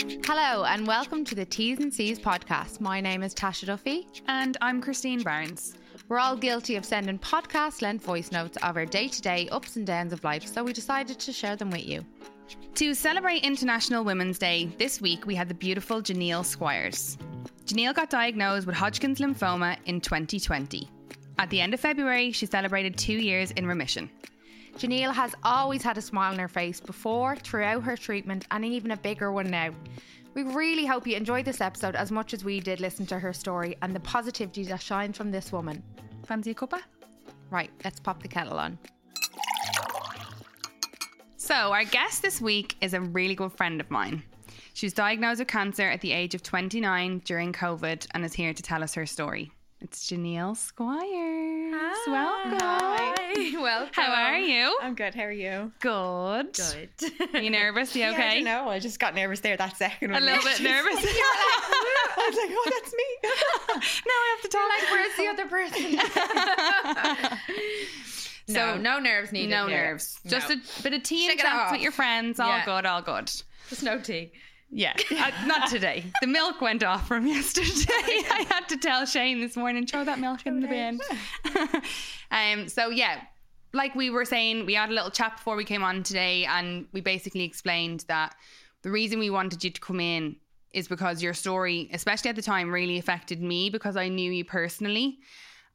[0.00, 2.80] Hello, and welcome to the T's and C's podcast.
[2.80, 4.06] My name is Tasha Duffy.
[4.28, 5.74] And I'm Christine Barnes.
[6.08, 9.76] We're all guilty of sending podcast length voice notes of our day to day ups
[9.76, 12.02] and downs of life, so we decided to share them with you.
[12.76, 17.18] To celebrate International Women's Day, this week we had the beautiful Geniele Squires.
[17.66, 20.88] Geniele got diagnosed with Hodgkin's lymphoma in 2020.
[21.38, 24.08] At the end of February, she celebrated two years in remission.
[24.80, 28.92] Geniele has always had a smile on her face before, throughout her treatment, and even
[28.92, 29.72] a bigger one now.
[30.32, 33.34] We really hope you enjoyed this episode as much as we did listen to her
[33.34, 35.82] story and the positivity that shines from this woman.
[36.24, 36.80] Fancy a cuppa?
[37.50, 38.78] Right, let's pop the kettle on.
[41.36, 44.22] So, our guest this week is a really good friend of mine.
[44.72, 48.54] She was diagnosed with cancer at the age of 29 during COVID and is here
[48.54, 49.52] to tell us her story.
[49.82, 51.96] It's Geniele Squires.
[52.06, 52.58] Welcome.
[52.60, 53.52] Hi.
[53.60, 53.88] Welcome.
[53.94, 54.78] How are you?
[54.82, 55.14] I'm good.
[55.14, 55.72] How are you?
[55.80, 56.52] Good.
[56.54, 56.90] Good.
[57.34, 57.96] Are you nervous?
[57.96, 58.34] You Yeah, I okay?
[58.36, 58.68] don't know.
[58.68, 60.14] I just got nervous there that second.
[60.14, 60.96] A little bit nervous.
[60.96, 63.04] I was like, oh, that's me.
[64.06, 64.68] now I have to talk.
[64.68, 65.98] Like, where's the other person?
[68.48, 69.50] no, So- no nerves needed.
[69.50, 69.82] no here.
[69.92, 70.20] nerves.
[70.26, 70.56] Just No.
[70.56, 72.38] a bit of tea and Shake it chats with your friends.
[72.38, 72.64] All Yeah.
[72.66, 73.30] good, all good.
[73.70, 74.32] Just no tea.
[74.70, 76.04] Yeah, uh, not today.
[76.20, 77.68] The milk went off from yesterday.
[78.30, 81.00] I had to tell Shane this morning, throw that milk in the bin.
[82.30, 83.20] um, so yeah,
[83.72, 86.86] like we were saying, we had a little chat before we came on today, and
[86.92, 88.34] we basically explained that
[88.82, 90.36] the reason we wanted you to come in
[90.72, 94.44] is because your story, especially at the time, really affected me because I knew you
[94.44, 95.18] personally,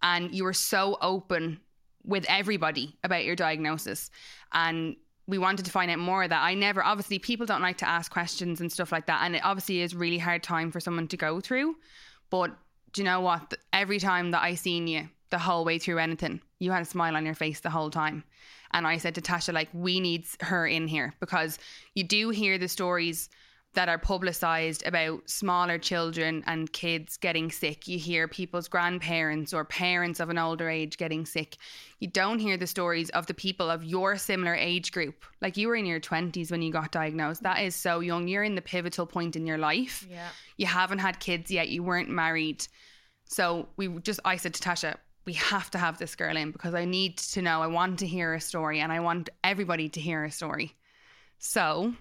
[0.02, 1.60] and you were so open
[2.06, 4.10] with everybody about your diagnosis,
[4.54, 4.96] and
[5.28, 6.44] we wanted to find out more of that.
[6.44, 9.22] I never, obviously, people don't like to ask questions and stuff like that.
[9.24, 11.76] And it obviously is really hard time for someone to go through.
[12.30, 12.56] But
[12.94, 13.54] do you know what?
[13.74, 17.16] Every time that I seen you, the whole way through anything, you had a smile
[17.16, 18.24] on your face the whole time.
[18.72, 21.58] And I said to Tasha, like, we need her in here because
[21.96, 23.30] you do hear the stories
[23.76, 27.88] that are publicized about smaller children and kids getting sick.
[27.88, 31.58] You hear people's grandparents or parents of an older age getting sick.
[32.00, 35.24] You don't hear the stories of the people of your similar age group.
[35.42, 37.44] Like you were in your 20s when you got diagnosed.
[37.44, 38.28] That is so young.
[38.28, 40.06] You're in the pivotal point in your life.
[40.10, 40.30] Yeah.
[40.58, 41.70] You haven't had kids yet.
[41.70, 42.68] You weren't married.
[43.26, 44.96] So we just, I said to Tasha,
[45.26, 47.62] we have to have this girl in because I need to know.
[47.62, 50.76] I want to hear a story and I want everybody to hear a story.
[51.40, 51.94] So,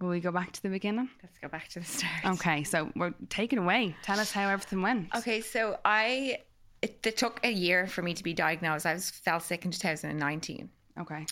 [0.00, 1.08] will we go back to the beginning?
[1.22, 2.24] Let's go back to the start.
[2.26, 3.96] Okay, so we're taking away.
[4.02, 5.14] Tell us how everything went.
[5.14, 6.38] Okay, so I
[6.82, 8.86] it, it took a year for me to be diagnosed.
[8.86, 10.68] I was fell sick in 2019.
[11.00, 11.26] Okay.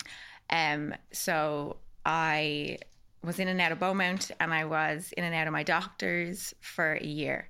[0.51, 2.79] Um, so I
[3.23, 6.55] was in and out of Beaumont, and I was in and out of my doctors
[6.61, 7.49] for a year.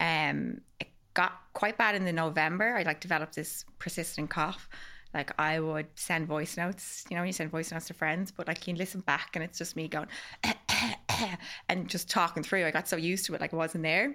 [0.00, 2.76] Um, it got quite bad in the November.
[2.76, 4.68] I like developed this persistent cough.
[5.16, 8.30] Like I would send voice notes, you know, when you send voice notes to friends,
[8.30, 10.08] but like you listen back and it's just me going
[11.70, 12.66] and just talking through.
[12.66, 14.14] I got so used to it, like I wasn't there.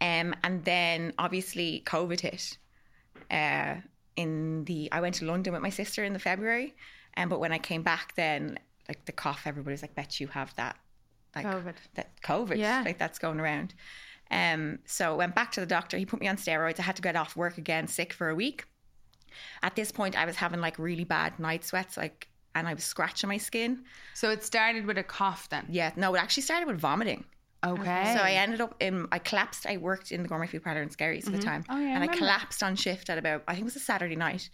[0.00, 2.58] Um, and then obviously COVID hit.
[3.30, 3.76] Uh,
[4.16, 6.74] in the I went to London with my sister in the February,
[7.14, 8.58] and but when I came back, then
[8.88, 10.76] like the cough, everybody's like, "Bet you have that."
[11.36, 11.74] Like COVID.
[11.94, 12.82] that COVID, Yeah.
[12.84, 13.74] like that's going around.
[14.32, 15.96] Um, so I went back to the doctor.
[15.96, 16.80] He put me on steroids.
[16.80, 18.64] I had to get off work again, sick for a week.
[19.62, 22.84] At this point, I was having like really bad night sweats, like, and I was
[22.84, 23.84] scratching my skin.
[24.14, 25.66] So it started with a cough then.
[25.70, 27.24] Yeah, no, it actually started with vomiting.
[27.64, 28.14] Okay.
[28.16, 29.66] So I ended up in, I collapsed.
[29.66, 31.64] I worked in the gourmet food parlor in Skerries at the time.
[31.68, 32.18] Oh, yeah, And I remember.
[32.18, 34.48] collapsed on shift at about, I think it was a Saturday night.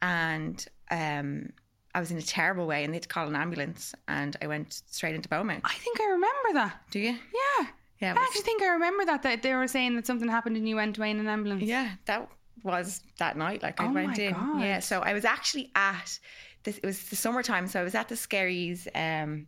[0.00, 1.50] And um,
[1.94, 3.94] I was in a terrible way and they had to call an ambulance.
[4.08, 5.62] And I went straight into Beaumont.
[5.64, 6.80] I think I remember that.
[6.90, 7.10] Do you?
[7.12, 7.66] Yeah.
[8.00, 8.10] Yeah.
[8.10, 10.68] I was- actually think I remember that that they were saying that something happened and
[10.68, 11.62] you went away in an ambulance.
[11.62, 12.28] Yeah, that
[12.62, 13.62] was that night.
[13.62, 14.32] Like I Oh went in.
[14.34, 14.60] God.
[14.60, 14.80] Yeah.
[14.80, 16.18] So I was actually at
[16.64, 16.78] this.
[16.78, 18.86] It was the summertime, so I was at the Skerries.
[18.94, 19.46] Um,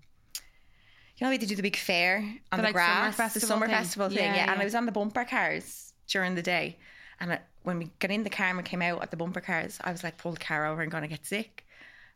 [1.17, 3.41] you know, we they do the big fair on The, the, like, summer grass, the
[3.41, 3.75] summer thing.
[3.77, 4.19] festival thing.
[4.19, 4.61] Yeah, Yeah, and.
[4.61, 6.77] I was on the bumper cars during the day.
[7.21, 9.41] And I, when we got in the car and we came out at the bumper
[9.41, 11.64] cars, I was like, pull the car over and going to get sick.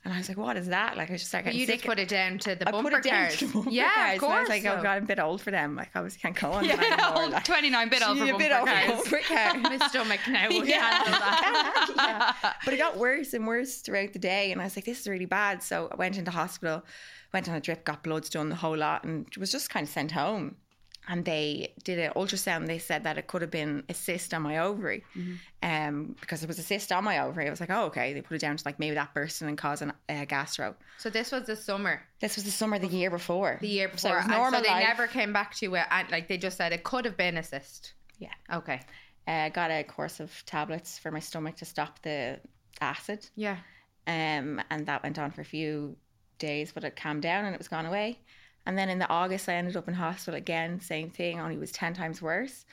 [0.08, 0.96] And I was like, what is that?
[0.96, 2.91] Like, I just started But getting you just put it down to the I bumper
[2.92, 3.52] put it down cars.
[3.52, 4.14] bumper yeah, cars.
[4.14, 4.30] of course.
[4.30, 5.76] And I was like, oh god, I'm a bit old for them.
[5.76, 6.65] Like, obviously can't go on.
[6.65, 7.22] Yeah, anymore.
[7.24, 8.88] old Like, 29 bit old for a bumper bit old cars.
[8.88, 9.54] bumper car.
[9.59, 10.80] My stomach now Yeah.
[10.80, 12.34] handle that.
[12.42, 12.53] Yeah.
[12.65, 14.50] But it got worse and worse throughout the day.
[14.50, 15.62] And I was like, this is really bad.
[15.62, 16.84] So I went into hospital,
[17.34, 19.91] went on a drip, got bloods done, the whole lot, and was just kind of
[19.92, 20.56] sent home.
[21.10, 22.66] And they did an ultrasound.
[22.66, 25.05] They said that it could have been a cyst on my ovary.
[25.63, 27.47] Um, because it was a cyst on my ovary.
[27.47, 28.13] I was like, oh, okay.
[28.13, 30.77] They put it down to like maybe that bursting and causing uh, gastro.
[30.99, 33.57] So this was the summer, This was the summer the year before.
[33.60, 34.19] the year So before.
[34.21, 34.87] and normal so they life.
[34.87, 35.84] never came back to it.
[35.91, 37.95] And like they just said it could have been a cyst.
[38.19, 38.34] Yeah.
[38.53, 38.81] Okay.
[39.27, 42.39] Uh, got a course of tablets for my stomach to stop the
[42.83, 43.27] acid.
[43.34, 43.57] Yeah.
[44.07, 45.97] Um, and that went on for a few
[46.39, 48.19] days, but it calmed down and it was gone away.
[48.68, 51.72] And then in the August, I ended up in hospital again, same thing, only was
[51.72, 52.66] 10 times worse.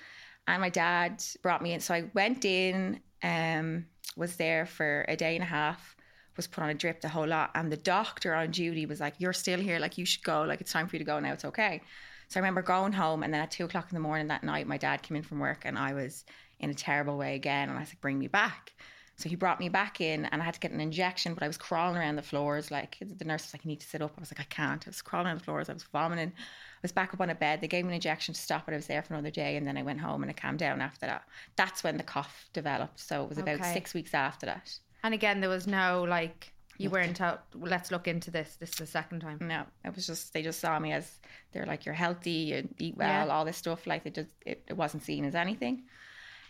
[0.45, 1.79] And my dad brought me in.
[1.79, 3.85] So I went in, um,
[4.17, 5.95] was there for a day and a half,
[6.35, 7.51] was put on a drip the whole lot.
[7.55, 9.79] And the doctor on duty was like, You're still here.
[9.79, 10.43] Like, you should go.
[10.43, 11.31] Like, it's time for you to go now.
[11.31, 11.81] It's okay.
[12.27, 13.23] So I remember going home.
[13.23, 15.39] And then at two o'clock in the morning that night, my dad came in from
[15.39, 16.25] work and I was
[16.59, 17.69] in a terrible way again.
[17.69, 18.73] And I was like, Bring me back.
[19.17, 21.47] So he brought me back in and I had to get an injection, but I
[21.47, 22.69] was crawling around the floors.
[22.69, 24.11] Like the nurse was like, you need to sit up.
[24.17, 24.85] I was like, I can't.
[24.85, 25.69] I was crawling on the floors.
[25.69, 26.33] I was vomiting.
[26.35, 27.61] I was back up on a bed.
[27.61, 28.73] They gave me an injection to stop it.
[28.73, 29.55] I was there for another day.
[29.55, 31.23] And then I went home and it calmed down after that.
[31.55, 32.99] That's when the cough developed.
[32.99, 33.73] So it was about Okay.
[33.73, 34.77] six weeks after that.
[35.03, 37.37] And again, there was no like you weren't told.
[37.53, 38.57] Let's look into this.
[38.59, 39.37] This is the second time.
[39.39, 41.09] No, it was just, they just saw me as,
[41.53, 43.33] they're like, you're healthy, you eat well, Yeah.
[43.33, 43.87] all this stuff.
[43.87, 45.83] Like it just, it, it wasn't seen as anything.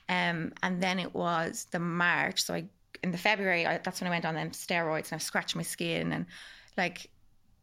[0.09, 2.43] Um, and then it was the March.
[2.43, 2.65] So I,
[3.03, 5.63] in the February, I, that's when I went on them steroids and I scratched my
[5.63, 6.25] skin and
[6.77, 7.09] like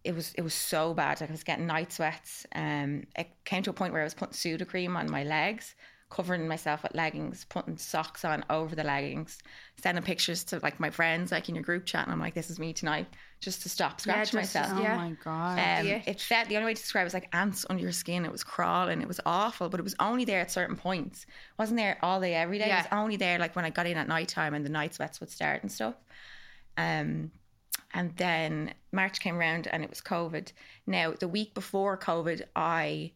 [0.05, 1.21] it was it was so bad.
[1.21, 2.47] Like I was getting night sweats.
[2.55, 5.75] Um, it came to a point where I was putting Sudocreme on my legs,
[6.11, 9.39] covering myself with leggings, putting socks on over the leggings,
[9.81, 12.51] sending pictures to like my friends, like in your group chat, and I'm like, "This
[12.51, 13.07] is me tonight,"
[13.43, 14.79] just to stop scratching just- myself.
[14.79, 14.97] Oh Yeah.
[14.97, 15.59] my god.
[15.59, 16.03] Um, Yeah.
[16.07, 18.25] it felt the only way to describe it was like ants under your skin.
[18.25, 19.03] It was crawling.
[19.03, 21.25] It was awful, but it was only there at certain points.
[21.25, 22.69] It wasn't there all day every day.
[22.69, 22.81] Yeah.
[22.81, 24.95] It was only there like when I got in at night time and the night
[24.95, 25.97] sweats would start and stuff.
[26.79, 27.33] Um,
[27.93, 30.53] and then March came around and it was COVID.
[30.87, 33.13] Now the week before COVID, I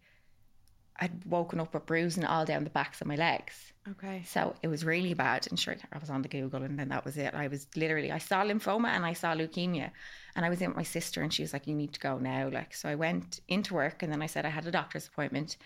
[0.98, 3.72] had woken up with bruising all down the backs of my legs.
[3.88, 4.22] Okay.
[4.26, 5.46] So it was really bad.
[5.48, 7.34] And sure, I was on the Google and then that was it.
[7.34, 9.90] I was literally, I saw lymphoma and I saw leukemia.
[10.34, 12.18] And I was in with my sister and she was like, you need to go
[12.18, 12.48] now.
[12.48, 15.56] Like, so I went into work and then I said I had a doctor's appointment.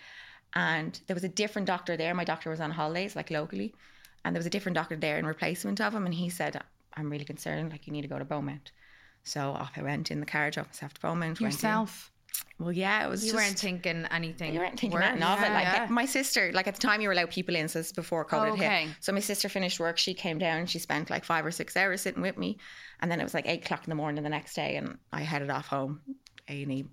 [0.53, 2.13] And there was a different doctor there.
[2.13, 3.73] My doctor was on holidays, like locally.
[4.23, 6.05] And there was a different doctor there in replacement of him.
[6.05, 6.61] And he said,
[6.95, 7.71] I'm really concerned.
[7.71, 8.71] Like, you need to go to Beaumont.
[9.23, 11.39] So off I went in the carriage dropped myself to Beaumont.
[11.39, 12.11] Yourself.
[12.59, 14.53] Well, yeah, it was You just, weren't thinking anything.
[14.53, 15.19] you weren't thinking worse.
[15.19, 15.53] nothing of it.
[15.53, 15.85] Like Yeah.
[15.89, 17.93] Uh, my sister, like at the time you were allowed people in, so this is
[17.93, 18.85] before COVID oh, Okay.
[18.85, 18.95] hit.
[18.99, 22.01] So my sister finished work, she came down, she spent like five or six hours
[22.01, 22.57] sitting with me,
[22.99, 25.21] and then it was like eight o'clock in the morning the next day, and I
[25.21, 26.01] headed off home.
[26.49, 26.85] A and E,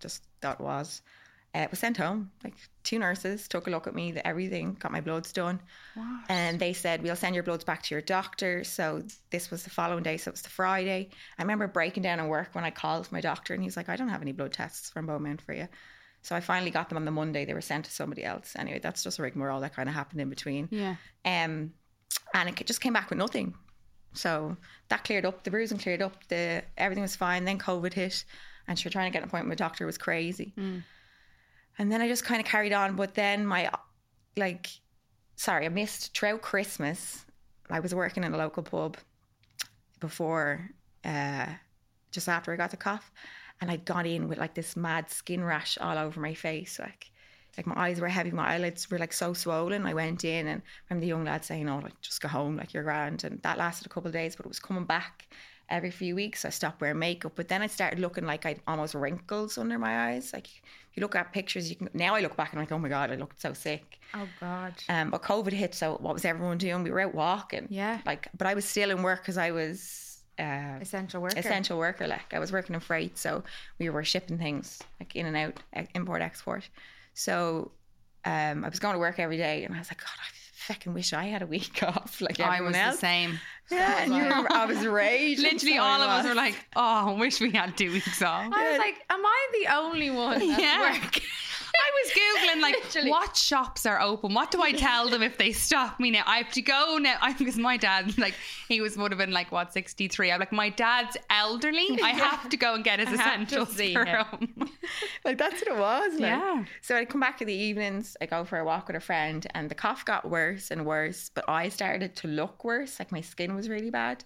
[0.00, 1.00] just that was.
[1.54, 2.30] Uh, was sent home.
[2.42, 5.60] Like two nurses took a look at me, everything, got my bloods done,
[6.28, 8.64] and they said we'll send your bloods back to your doctor.
[8.64, 11.10] So this was the following day, so it was the Friday.
[11.38, 13.94] I remember breaking down at work when I called my doctor, and he's like, "I
[13.94, 15.68] don't have any blood tests from Beaumont for you."
[16.22, 17.44] So I finally got them on the Monday.
[17.44, 18.56] They were sent to somebody else.
[18.56, 20.68] Anyway, that's just a rigmarole that kind of happened in between.
[20.72, 20.96] Yeah.
[21.24, 21.74] Um,
[22.32, 23.54] and it just came back with nothing.
[24.14, 24.56] So
[24.88, 25.44] that cleared up.
[25.44, 26.26] The bruising cleared up.
[26.28, 27.44] The everything was fine.
[27.44, 28.24] Then COVID hit,
[28.66, 30.52] and she was trying to get an appointment with a doctor was crazy.
[31.78, 32.96] And then I just kind of carried on.
[32.96, 33.70] But then my,
[34.36, 34.68] like,
[35.36, 37.24] sorry, I missed throughout Christmas.
[37.70, 38.96] I was working in a local pub
[40.00, 40.70] before,
[41.04, 41.46] uh,
[42.10, 43.10] just after I got the cough,
[43.60, 47.10] and I'd gone in with like this mad skin rash all over my face, like.
[47.56, 49.86] Like my eyes were heavy, my eyelids were like so swollen.
[49.86, 52.74] I went in and I the young lad saying, "Oh, like just go home, like
[52.74, 55.28] you're grand." And that lasted a couple of days, but it was coming back
[55.68, 56.44] every few weeks.
[56.44, 60.10] I stopped wearing makeup, but then I started looking like I'd almost wrinkles under my
[60.10, 60.32] eyes.
[60.32, 62.72] Like if you look at pictures, you can now I look back and I'm like,
[62.72, 64.74] "Oh my god, I looked so sick." Oh God.
[64.88, 66.82] Um, but COVID hit, so what was everyone doing?
[66.84, 67.66] We were out walking.
[67.68, 68.00] Yeah.
[68.06, 71.38] Like, but I was still in work because I was uh, Essential worker.
[71.38, 72.06] essential worker.
[72.06, 73.42] Like, I was working in freight, so
[73.78, 75.60] we were shipping things like in and out,
[75.94, 76.68] import export.
[77.14, 77.70] So,
[78.24, 80.94] um, I was going to work every day, and I was like, God, I fucking
[80.94, 82.94] wish I had a week off, like I everyone was else.
[82.96, 83.40] the same.
[83.70, 85.42] Yeah, and you were, I was raging.
[85.50, 88.52] Literally, so all of us were like, "Oh, I wish we had two weeks off."
[88.52, 90.98] I was like, am I the only one that's Yeah.
[91.74, 93.10] I was googling like Literally.
[93.10, 94.34] what shops are open.
[94.34, 96.22] What do I tell them if they stop me now?
[96.26, 97.16] I have to go now.
[97.20, 98.34] I because my dad like
[98.68, 100.30] he was would have been like what sixty three.
[100.30, 101.98] I'm like my dad's elderly.
[102.02, 104.70] I have to go and get his I essentials for him.
[105.24, 106.12] like that's what it was.
[106.14, 106.30] Like.
[106.30, 106.64] Yeah.
[106.82, 109.46] So I'd come back in the evenings, I go for a walk with a friend,
[109.54, 111.30] and the cough got worse and worse.
[111.34, 114.24] But I started to look worse, like my skin was really bad.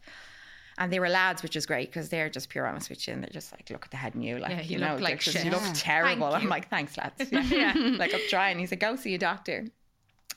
[0.81, 3.23] And they were lads, which is great because they're just pure honest with you, and
[3.23, 5.01] they're just like, look at the head in you, like Yeah, you, you know, look
[5.03, 5.45] like like, 'cause shit.
[5.45, 6.29] you look terrible.
[6.31, 6.49] Thank I'm you.
[6.49, 7.31] like, thanks, lads.
[7.51, 7.73] Yeah.
[7.99, 8.59] like I'm trying.
[8.61, 9.67] He said, go see a doctor.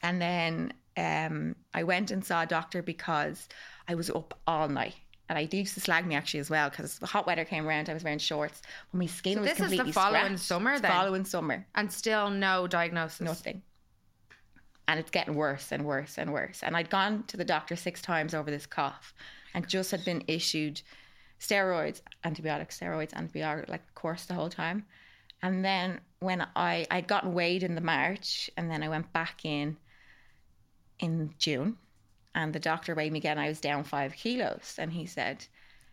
[0.02, 3.48] And then um, I went and saw a doctor because
[3.88, 4.96] I was up all night.
[5.30, 7.88] And I used to slag me actually as well because the hot weather came around.
[7.90, 10.44] I was wearing shorts, but my skin So was this is the completely following scratched.
[10.44, 10.92] summer It's then?
[10.92, 13.22] Following summer And still no diagnosis.
[13.22, 13.62] nothing.
[14.88, 16.64] And it's getting worse and worse and worse.
[16.64, 19.14] And I'd gone to the doctor six times over this cough
[19.54, 20.82] and just had been issued
[21.40, 24.86] steroids, antibiotics, steroids, antibiotic like course the whole time.
[25.42, 29.44] And then when I I'd gotten weighed in the March and then I went back
[29.44, 29.78] in
[31.00, 31.78] in June
[32.36, 35.46] and the doctor weighed me again, I was down five kilos and he said,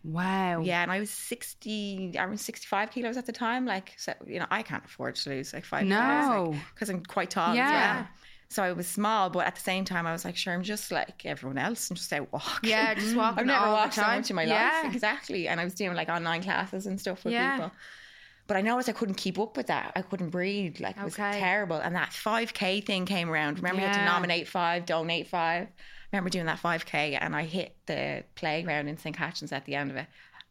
[0.05, 0.61] Wow.
[0.61, 3.67] Yeah, and I was 60, I was 65 kilos at the time.
[3.67, 6.55] Like, so, you know, I can't afford to lose like five No.
[6.75, 7.65] because I'm quite tall Yeah.
[7.67, 8.09] as well.
[8.51, 10.91] So I was small, but at the same time, I was like, sure, I'm just
[10.91, 11.91] like everyone else.
[11.91, 12.71] I'm just out walking.
[12.71, 14.81] Yeah, just walking I've never walked so much in my Yeah.
[14.85, 14.95] life.
[14.95, 15.49] Exactly.
[15.49, 17.57] And I was doing like online classes and stuff with Yeah.
[17.57, 17.73] people.
[18.47, 19.93] But I noticed I couldn't keep up with that.
[19.95, 20.81] I couldn't breathe.
[20.81, 21.39] Like, it was Okay.
[21.39, 21.77] terrible.
[21.77, 23.59] And that 5K thing came around.
[23.59, 25.69] Remember, you had to nominate five, donate five.
[25.69, 29.15] I remember doing that 5K and I hit the playground in St.
[29.15, 30.07] Catharines at the end of it.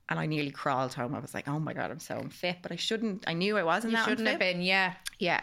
[0.10, 1.16] And I nearly crawled home.
[1.16, 2.58] I was like, oh my God, I'm so unfit.
[2.62, 4.94] But I shouldn't, I knew I wasn't You shouldn't have been, yeah.
[5.18, 5.42] Yeah.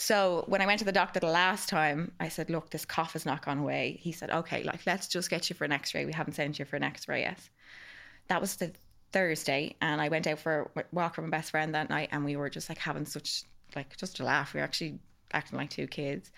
[0.00, 3.14] So when I went to the doctor the last time, I said, "Look, this cough
[3.14, 6.04] has not gone away." He said, "Okay, like let's just get you for an X-ray.
[6.04, 7.40] We haven't sent you for an X-ray yet."
[8.28, 8.72] That was the
[9.10, 12.24] Thursday, and I went out for a walk with my best friend that night, and
[12.24, 13.42] we were just like having such
[13.74, 14.54] like just a laugh.
[14.54, 15.00] We were actually
[15.32, 16.30] acting like two kids.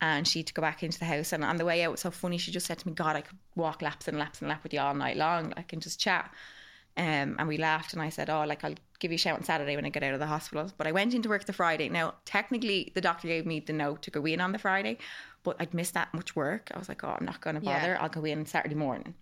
[0.00, 2.00] And she to go back into the house, and on the way out, it was
[2.00, 2.38] so funny.
[2.38, 4.74] She just said to me, "God, I could walk laps and laps and lap with
[4.74, 6.34] you all night long, like and just chat."
[6.98, 9.44] Um, and we laughed, and I said, "Oh, like I'll give you a shout on
[9.44, 11.88] Saturday when I get out of the hospital." But I went into work the Friday.
[11.90, 14.98] Now, technically, the doctor gave me the note to go in on the Friday,
[15.42, 16.70] but I'd missed that much work.
[16.74, 17.78] I was like, "Oh, I'm not going to Yeah.
[17.78, 18.00] bother.
[18.00, 19.14] I'll go in Saturday morning."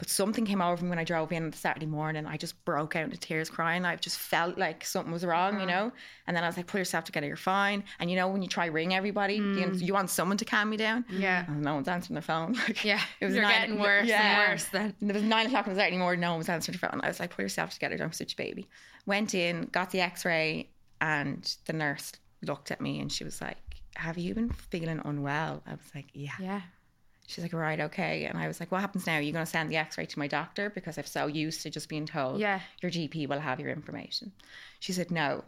[0.00, 2.24] But something came over me when I drove in on the Saturday morning.
[2.24, 3.84] I just broke out into tears crying.
[3.84, 5.68] I just felt like something was wrong, you mm-hmm.
[5.68, 5.92] know?
[6.26, 7.84] And then I was like, pull yourself together, you're fine.
[7.98, 9.80] And you know, when you try ring everybody, you, mm.
[9.80, 11.04] you want someone to calm me down.
[11.10, 11.44] Yeah.
[11.46, 12.56] And no one's answering their phone.
[12.66, 13.00] Like, Yeah.
[13.20, 14.40] it was nine- getting worse yeah.
[14.40, 14.94] and worse then.
[15.02, 16.20] And it was nine o'clock on Saturday morning.
[16.20, 17.00] No one was answering the phone.
[17.02, 17.98] I was like, pull yourself together.
[17.98, 18.68] Don't be such a baby.
[19.04, 20.70] Went in, got the x ray,
[21.02, 23.58] and the nurse looked at me and she was like,
[23.96, 25.62] Have you been feeling unwell?
[25.66, 26.32] I was like, Yeah.
[26.40, 26.62] Yeah.
[27.30, 28.24] She's like, Right, okay.
[28.24, 29.14] And I was like, What happens now?
[29.16, 30.68] Are you going to send the x ray to my doctor?
[30.68, 32.60] Because I'm so used to just being told Yeah.
[32.82, 34.32] your GP will have your information.
[34.80, 35.44] She said, No.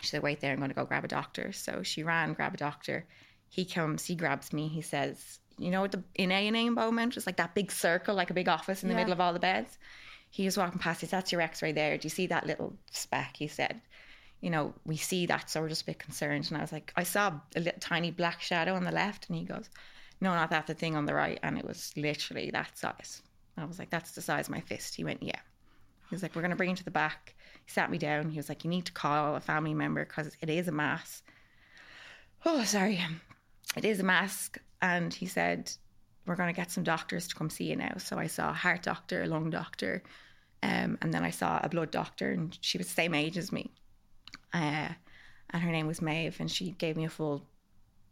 [0.00, 1.52] She said, Wait there, I'm going to go grab a doctor.
[1.52, 3.04] So she ran, grab a doctor.
[3.50, 6.66] He comes, he grabs me, he says, You know, what the in A and A
[6.66, 9.00] in Beaumont, it's like that big circle, like a big office in the Yeah.
[9.00, 9.76] middle of all the beds.
[10.30, 11.98] He was walking past, he said, That's your x ray there.
[11.98, 13.36] Do you see that little speck?
[13.36, 13.80] He said,
[14.40, 16.46] You know, we see that, so we're just a bit concerned.
[16.48, 19.28] And I was like, I saw a little tiny black shadow on the left.
[19.28, 19.68] And he goes,
[20.20, 21.38] No, not that, the thing on the right.
[21.42, 23.22] And it was literally that size.
[23.56, 24.94] I was like, That's the size of my fist.
[24.94, 25.40] He went, Yeah.
[26.08, 27.34] He was like, We're going to bring you to the back.
[27.64, 28.30] He sat me down.
[28.30, 31.22] He was like, You need to call a family member because it is a mass.
[32.44, 33.00] Oh, sorry.
[33.76, 34.58] It is a mask.
[34.82, 35.70] And he said,
[36.26, 37.94] We're going to get some doctors to come see you now.
[37.98, 40.02] So I saw a heart doctor, a lung doctor,
[40.62, 43.52] um, and then I saw a blood doctor, and she was the same age as
[43.52, 43.72] me.
[44.52, 44.88] Uh,
[45.50, 47.46] and her name was Maeve, and she gave me a full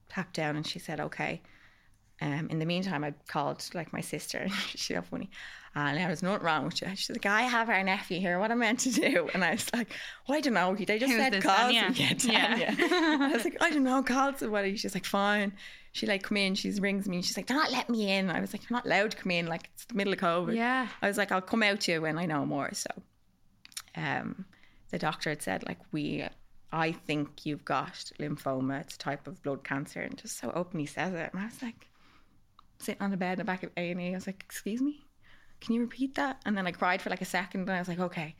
[0.08, 1.42] tap down and she said, Okay.
[2.20, 4.38] Um, in the meantime, I called like my sister.
[4.38, 5.30] And she's so funny.
[5.74, 6.88] And I was nothing wrong with you.
[6.96, 8.40] She's like, I have our nephew here.
[8.40, 9.28] What am I meant to do?
[9.32, 9.88] And I was like,
[10.26, 10.74] well, I don't know.
[10.74, 11.54] They just Who's said call.
[11.54, 11.92] Tanya?
[11.94, 12.74] Yeah, Yeah.
[12.78, 14.02] I was like, I don't know.
[14.02, 14.76] Call somebody.
[14.76, 15.52] She's like, fine.
[15.92, 16.54] She like come in.
[16.56, 17.22] She rings me.
[17.22, 18.30] She's like, they're not letting me in.
[18.30, 19.46] I was like, you're not allowed to come in.
[19.46, 20.56] Like it's the middle of COVID.
[20.56, 20.88] Yeah.
[21.00, 22.70] I was like, I'll come out to you when I know more.
[22.72, 22.90] So,
[23.94, 24.44] um,
[24.90, 26.24] the doctor had said like we.
[26.70, 28.82] I think you've got lymphoma.
[28.82, 31.30] It's a type of blood cancer, and just so openly says it.
[31.32, 31.88] And I was like,
[32.78, 34.10] sitting on the bed in the back of A and E.
[34.10, 35.04] I was like, "Excuse me,
[35.60, 37.88] can you repeat that?" And then I cried for like a second, and I was
[37.88, 38.36] like, "Okay."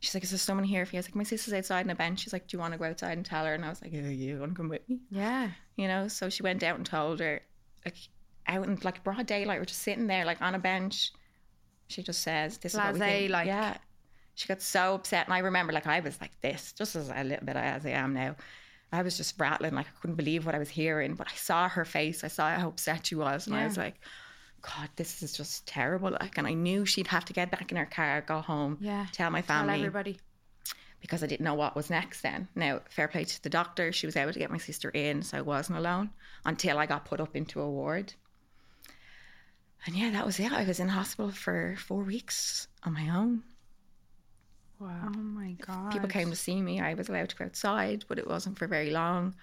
[0.00, 1.90] She's like, "Is there someone here for you?" I was like, "My sister's outside on
[1.90, 3.68] a bench." She's like, "Do you want to go outside and tell her?" And I
[3.68, 5.50] was like, "Yeah, you want to come with me?" Yeah.
[5.76, 6.08] You know.
[6.08, 7.40] So she went out and told her,
[7.84, 7.96] like,
[8.48, 11.12] out in like broad daylight, we're just sitting there like on a bench.
[11.88, 13.76] She just says, "This is what we think." like- yeah.
[14.34, 17.22] She got so upset, and I remember like I was like this, just as a
[17.22, 18.34] little bit as I am now.
[18.92, 21.14] I was just rattling, like I couldn't believe what I was hearing.
[21.14, 24.00] But I saw her face, I saw how upset she was, and I was like,
[24.60, 26.10] God, this is just terrible.
[26.10, 29.06] Like, and I knew she'd have to get back in her car, go home, Yeah.
[29.12, 30.18] tell my family, Tell everybody.
[31.00, 32.46] because I didn't know what was next then.
[32.54, 35.38] Now, fair play to the doctor, she was able to get my sister in, so
[35.38, 36.10] I wasn't alone
[36.44, 38.14] until I got put up into a ward.
[39.84, 40.52] And yeah, that was it.
[40.52, 43.42] I was in hospital for four weeks on my own.
[44.82, 45.12] Wow.
[45.14, 45.92] Oh my god.
[45.92, 46.80] People came to see me.
[46.80, 49.34] I was allowed to go outside, but it wasn't for very long.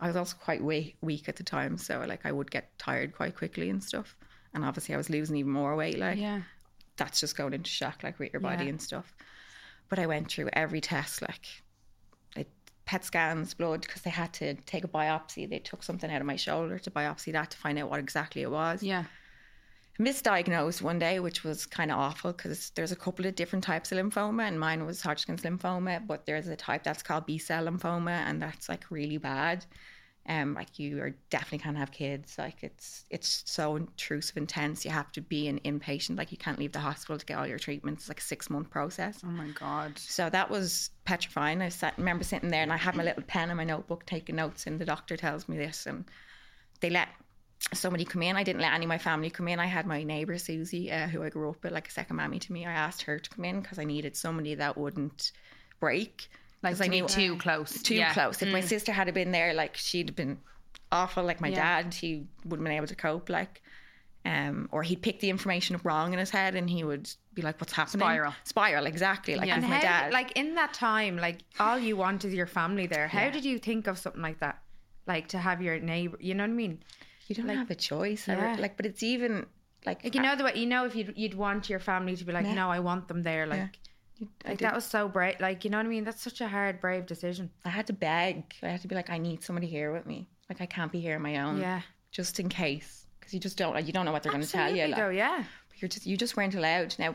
[0.00, 3.14] I was also quite weak, weak at the time, so like I would get tired
[3.14, 4.16] quite quickly and stuff.
[4.54, 5.98] And obviously, I was losing even more weight.
[5.98, 6.42] Like Yeah.
[6.96, 8.70] that's just going into shock, like with your body Yeah.
[8.70, 9.14] and stuff.
[9.88, 11.46] But I went through every test, like
[12.36, 12.48] it,
[12.84, 15.48] PET scans, blood, because they had to take a biopsy.
[15.48, 18.42] They took something out of my shoulder to biopsy that to find out what exactly
[18.42, 18.82] it was.
[18.82, 19.04] Yeah.
[19.98, 23.90] Misdiagnosed one day, which was kind of awful because there's a couple of different types
[23.90, 27.66] of lymphoma, and mine was Hodgkin's lymphoma, but there's a type that's called B cell
[27.66, 29.64] lymphoma, and that's like really bad.
[30.28, 32.36] Um, like you are definitely can't have kids.
[32.36, 34.84] Like it's it's so intrusive, intense.
[34.84, 36.18] You have to be an inpatient.
[36.18, 38.02] Like you can't leave the hospital to get all your treatments.
[38.02, 39.22] It's like a six month process.
[39.24, 39.98] Oh my god.
[39.98, 41.62] So that was petrifying.
[41.62, 44.36] I sat, remember sitting there and I had my little pen and my notebook taking
[44.36, 46.04] notes, and the doctor tells me this, and
[46.80, 47.08] they let
[47.72, 48.36] somebody come in.
[48.36, 49.58] I didn't let any of my family come in.
[49.60, 52.38] I had my neighbour Susie, uh, who I grew up with, like a second mammy
[52.40, 52.64] to me.
[52.66, 55.32] I asked her to come in because I needed somebody that wouldn't
[55.80, 56.28] break.
[56.62, 57.82] Like I to knew too close.
[57.82, 58.10] too Yeah.
[58.10, 58.14] Mm.
[58.14, 58.42] close.
[58.42, 60.38] If my sister had been there, like she'd have been
[60.90, 61.22] awful.
[61.24, 61.82] Like my Yeah.
[61.82, 63.28] dad, he wouldn't been able to cope.
[63.28, 63.62] Like,
[64.24, 67.42] um, or he'd pick the information up wrong in his head, and he would be
[67.42, 68.34] like, "What's happening?" Spiral.
[68.44, 69.36] spiral, exactly.
[69.36, 69.54] Like Yeah.
[69.56, 70.12] with And my how, dad.
[70.12, 73.06] like in that time, like all you want is your family there.
[73.08, 73.30] How Yeah.
[73.30, 74.60] did you think of something like that?
[75.06, 76.82] Like to have your neighbor, you know what I mean?
[77.28, 78.26] You don't have a choice.
[78.28, 78.56] Re- Yeah.
[78.58, 79.46] like, but it's even
[79.86, 82.24] like, Like you know the way you know if you'd you'd want your family to
[82.24, 82.54] be like, Yeah.
[82.54, 83.46] no, I want them there.
[83.46, 83.78] Like,
[84.44, 85.36] I like that was so brave.
[85.40, 86.04] Like you know what I mean?
[86.04, 87.50] That's such a hard, brave decision.
[87.64, 88.54] I had to beg.
[88.62, 90.28] I had to be like, I need somebody here with me.
[90.48, 91.60] Like I can't be here on my own.
[91.60, 93.84] Yeah, just in case, because you just don't.
[93.86, 94.86] You don't know what they're going to tell you.
[94.86, 95.44] Like, though, yeah.
[95.76, 96.96] you're just you just weren't allowed.
[96.98, 97.14] Now,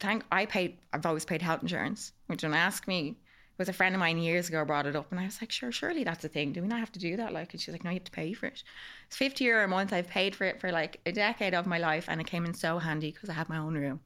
[0.00, 0.78] thank I paid.
[0.92, 2.12] I've always paid health insurance.
[2.26, 3.16] Which don't ask me.
[3.58, 5.72] Was a friend of mine years ago brought it up, and I was like, sure,
[5.72, 6.52] surely that's a thing.
[6.52, 7.32] Do we not have to do that?
[7.32, 8.62] Like, and she's like, no, you have to pay for it.
[9.06, 9.94] It's fifty euro a month.
[9.94, 12.52] I've paid for it for like a decade of my life, and it came in
[12.52, 14.00] so handy because I had my own room.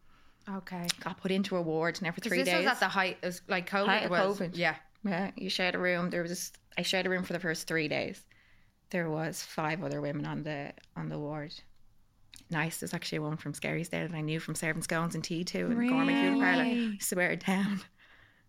[0.49, 0.87] Okay.
[1.01, 2.59] Got put into a ward for 'Cause three this days.
[2.59, 3.87] was at the height, it was like COVID.
[3.87, 4.51] Height of was, COVID.
[4.55, 4.77] Yeah.
[5.05, 6.11] Yeah, you shared a room.
[6.11, 8.25] There was I shared a room for the first three days.
[8.91, 11.55] There was five other women on the on the ward.
[12.51, 12.79] Nice.
[12.79, 15.67] There's actually one from Skerries there that I knew from serving scones and tea too
[15.67, 16.63] and gourmet food parlour.
[16.65, 16.99] Really?
[17.01, 17.81] Swear it down.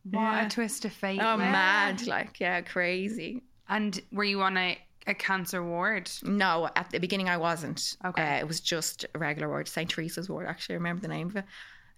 [0.03, 0.45] What Yeah.
[0.45, 1.19] a twist of fate.
[1.21, 1.37] Oh, like.
[1.39, 2.07] mad!
[2.07, 3.43] Like, yeah, crazy.
[3.69, 4.77] And were you on a,
[5.07, 6.09] a cancer ward?
[6.23, 7.95] No, at the beginning I wasn't.
[8.03, 8.21] Okay.
[8.37, 10.47] Uh, it was just a regular ward, St Teresa's ward.
[10.47, 11.45] Actually, I remember the name of it.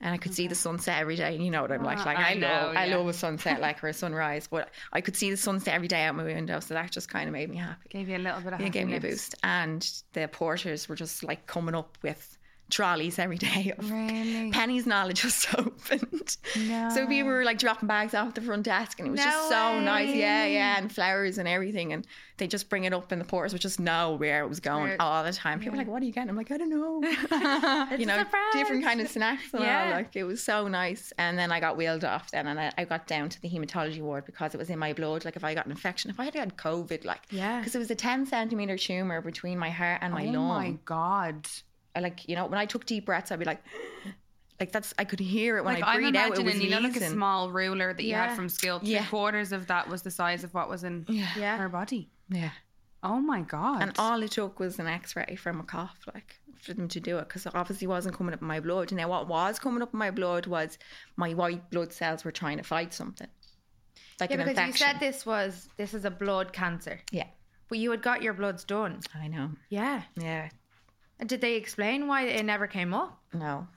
[0.01, 1.33] And I could see the sunset every day.
[1.33, 1.99] And you know what I'm like.
[1.99, 4.47] Oh, Like I I, love, know, I love a sunset, like or a sunrise.
[4.47, 7.29] But I could see the sunset every day out my window, so that just kind
[7.29, 7.87] of made me happy.
[7.89, 9.35] Gave you a little bit of It gave me a boost.
[9.43, 12.37] And the porters were just like coming up with
[12.69, 14.51] trolleys every day of Really?
[14.51, 16.37] Penneys knowledge just opened.
[16.67, 16.89] No.
[16.93, 19.49] So people were like dropping bags off the front desk and it was No just
[19.49, 20.13] so nice.
[20.15, 20.77] Yeah, yeah.
[20.79, 21.93] And flowers and everything.
[21.93, 24.59] And they just bring it up and the porters would just know where it was
[24.59, 25.59] going all the time.
[25.59, 26.29] People were like, What are you getting?
[26.29, 27.01] I'm like, I don't know.
[27.97, 29.85] you know, different kind of snacks and Yeah.
[29.87, 29.91] all.
[29.91, 31.13] Like it was so nice.
[31.19, 34.01] And then I got wheeled off then and I, I got down to the hematology
[34.01, 35.25] ward because it was in my blood.
[35.25, 37.59] Like if I got an infection, if I had had COVID, like Yeah.
[37.59, 40.37] because it was a 10 centimeter tumor between my heart and my oh lung.
[40.37, 41.47] Oh my god!
[41.95, 43.63] I like, you know, when I took deep breaths, I'd be like,
[44.59, 46.31] like that's, I could hear it when Like I I'm breathed out.
[46.33, 48.27] It imagining, was you know, like a small ruler that you Yeah.
[48.27, 48.79] had from school.
[48.79, 49.05] Three Yeah.
[49.07, 51.27] quarters of that was the size of what was in Yeah.
[51.37, 51.57] Yeah.
[51.57, 52.09] her body.
[52.29, 52.51] Yeah.
[53.05, 53.81] Oh my god!
[53.81, 57.17] And all it took was an X-ray from a cough, like for them to do
[57.17, 58.93] it, because it obviously wasn't coming up in my blood.
[58.93, 60.77] Now, what was coming up in my blood was
[61.17, 63.27] my white blood cells were trying to fight something,
[64.21, 64.87] like Yeah, an because infection.
[64.87, 67.27] you said this was this is a blood cancer, yeah,
[67.67, 69.01] but you had got your bloods done.
[69.13, 69.49] I know.
[69.67, 70.03] Yeah.
[70.15, 70.51] Yeah, And
[71.19, 73.19] And did they explain why it never came up?
[73.33, 73.67] no.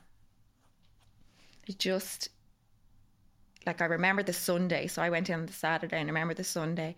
[1.67, 2.29] It just
[3.67, 4.87] like I remember the Sunday.
[4.87, 6.95] So I went in on the Saturday, and I remember the Sunday.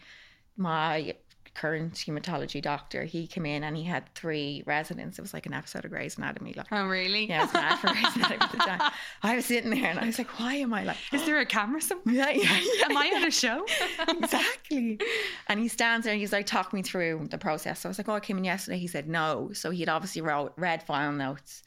[0.59, 1.15] My
[1.55, 5.19] current hematology doctor, he came in and he had three residents.
[5.19, 6.55] It was like an episode of Grey's Anatomy.
[6.55, 7.29] Like, oh really?
[7.29, 8.93] yeah, I was mad for Grey's Anatomy at the time.
[9.23, 10.97] I was sitting there and I was like, why am I like?
[11.13, 12.15] Is there a camera somewhere?
[12.15, 12.85] Yeah, yeah, yeah.
[12.87, 13.65] Am I on a show?
[14.09, 15.01] exactly.
[15.49, 17.81] And he stands there and he's like, talk me through the process.
[17.81, 18.79] So I was like, oh, I came in yesterday.
[18.79, 19.51] He said no.
[19.53, 21.63] So he'd obviously wrote, read file notes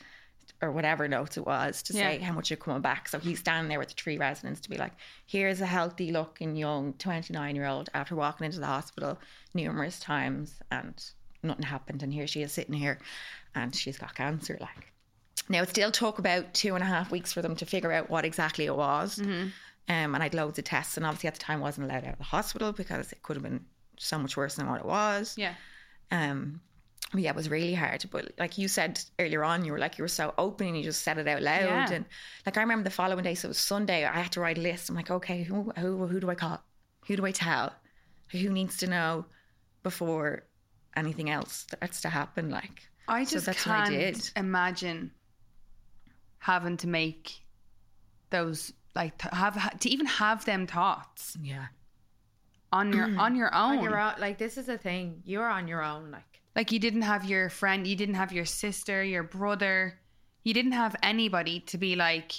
[0.62, 2.26] or whatever notes it was to say Yeah.
[2.26, 3.10] how much you're coming back.
[3.10, 4.94] So he's standing there with the three residents to be like,
[5.26, 9.20] here's a healthy looking young 29 year old after walking into the hospital
[9.54, 11.04] numerous times and
[11.44, 12.04] nothing happened.
[12.04, 13.00] And here she is sitting here
[13.56, 14.58] and she's got cancer.
[14.62, 14.92] Like,
[15.50, 18.10] now it still took about two and a half weeks for them to figure out
[18.10, 19.20] what exactly it was.
[19.20, 22.18] Um, and I'd loads of tests, and obviously at the time wasn't allowed out of
[22.20, 23.66] the hospital because it could have been
[23.98, 25.36] so much worse than what it was.
[25.38, 25.56] yeah.
[26.12, 26.62] Um,
[27.14, 28.06] yeah, it was really hard.
[28.12, 30.84] But like you said earlier on, you were like you were so open and you
[30.84, 31.90] just said it out loud.
[31.90, 31.92] Yeah.
[31.92, 32.06] And
[32.46, 34.06] like I remember the following day, so it was Sunday.
[34.06, 34.90] I had to write a list.
[34.90, 36.64] I'm like, okay, who who who do I call?
[37.08, 37.74] Who do I tell?
[38.32, 39.26] Who needs to know
[39.84, 40.44] before
[40.96, 42.50] anything else starts to happen?
[42.50, 44.32] Like I So just that's what I can't did.
[44.36, 45.12] imagine
[46.40, 47.42] having to make
[48.30, 51.68] those like to have to even have them thoughts yeah,
[52.72, 53.20] on your mm.
[53.20, 53.78] on your own.
[53.78, 55.22] On your own, like this is a thing.
[55.26, 56.12] You're on your own.
[56.12, 60.00] Like Like you didn't have your friend, you didn't have your sister, your brother,
[60.44, 62.34] you didn't have anybody to be like,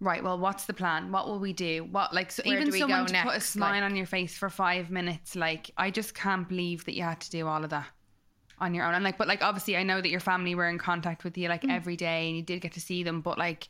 [0.00, 1.12] right, well, what's the plan?
[1.12, 1.84] What will we do?
[1.84, 4.06] What like so Where even do we someone to put a smile Like- on your
[4.06, 7.64] face for five minutes, like I just can't believe that you had to do all
[7.64, 7.86] of that
[8.58, 8.94] on your own.
[8.94, 11.48] And like, but like obviously, I know that your family were in contact with you
[11.48, 11.72] like Mm.
[11.72, 13.68] every day, and you did get to see them, but like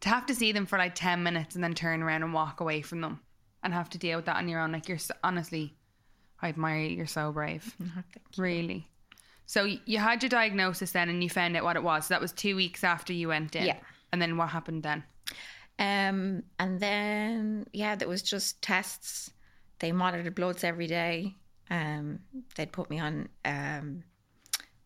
[0.00, 2.60] to have to see them for like ten minutes and then turn around and walk
[2.60, 3.20] away from them
[3.62, 5.74] and have to deal with that on your own, like you're honestly,
[6.42, 6.96] I admire you.
[6.96, 7.74] You're so brave.
[8.36, 8.88] Really.
[9.46, 12.06] So you had your diagnosis then, and you found out what it was.
[12.06, 13.66] So that was two weeks after you went in.
[13.66, 13.76] Yeah.
[14.12, 15.02] And then what happened then?
[15.78, 19.30] Um, and then yeah, there was just tests.
[19.78, 21.34] They monitored bloods every day.
[21.70, 22.20] Um,
[22.56, 24.04] they'd put me on um,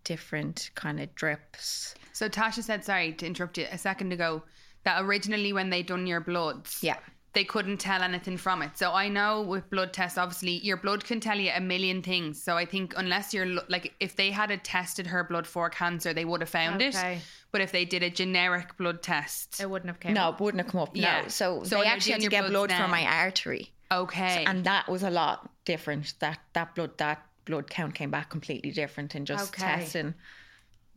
[0.04, 1.94] different kind of drips.
[2.12, 4.42] So Tasha said, sorry to interrupt you a second ago,
[4.84, 6.96] that originally when they done your bloods, Yeah.
[7.36, 8.78] They couldn't tell anything from it.
[8.78, 12.42] So I know with blood tests, obviously your blood can tell you a million things.
[12.42, 16.24] So I think unless you're like, if they had tested her blood for cancer, they
[16.24, 17.16] would have found Okay.
[17.16, 17.22] it.
[17.52, 20.14] But if they did a generic blood test, It wouldn't have came.
[20.14, 20.40] No, up.
[20.40, 20.96] it wouldn't have come up.
[20.96, 21.22] Yeah.
[21.22, 21.28] No.
[21.28, 23.70] So, So they actually had to get bloods blood from my artery.
[23.92, 26.14] okay, And that was a lot different.
[26.20, 29.62] That that blood that blood count came back completely different and just Okay.
[29.62, 30.14] testing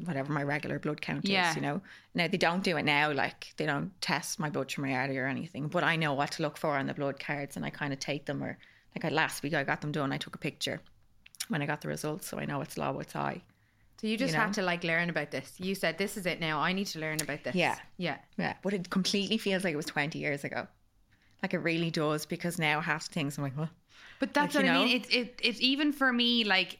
[0.05, 1.49] whatever my regular blood count Yeah.
[1.49, 1.81] is, you know.
[2.13, 5.19] Now they don't do it now, like they don't test my blood from my artery
[5.19, 5.67] or anything.
[5.67, 8.25] But I know what to look for on the blood cards and I kinda take
[8.25, 8.57] them or
[8.95, 10.81] like I, last week I got them done, I took a picture
[11.47, 13.41] when I got the results, so I know it's low, it's high.
[14.01, 14.53] So you just you had know?
[14.53, 15.53] to like learn about this.
[15.57, 16.59] You said this is it now.
[16.59, 17.53] I need to learn about this.
[17.55, 17.77] Yeah.
[17.97, 18.17] Yeah.
[18.37, 18.53] Yeah.
[18.61, 20.67] But it completely feels like it was twenty years ago.
[21.43, 23.69] Like it really does because now half the things I'm like, what?
[24.19, 24.95] but that's like, what you I mean.
[24.97, 26.79] It's It, it, it even for me, like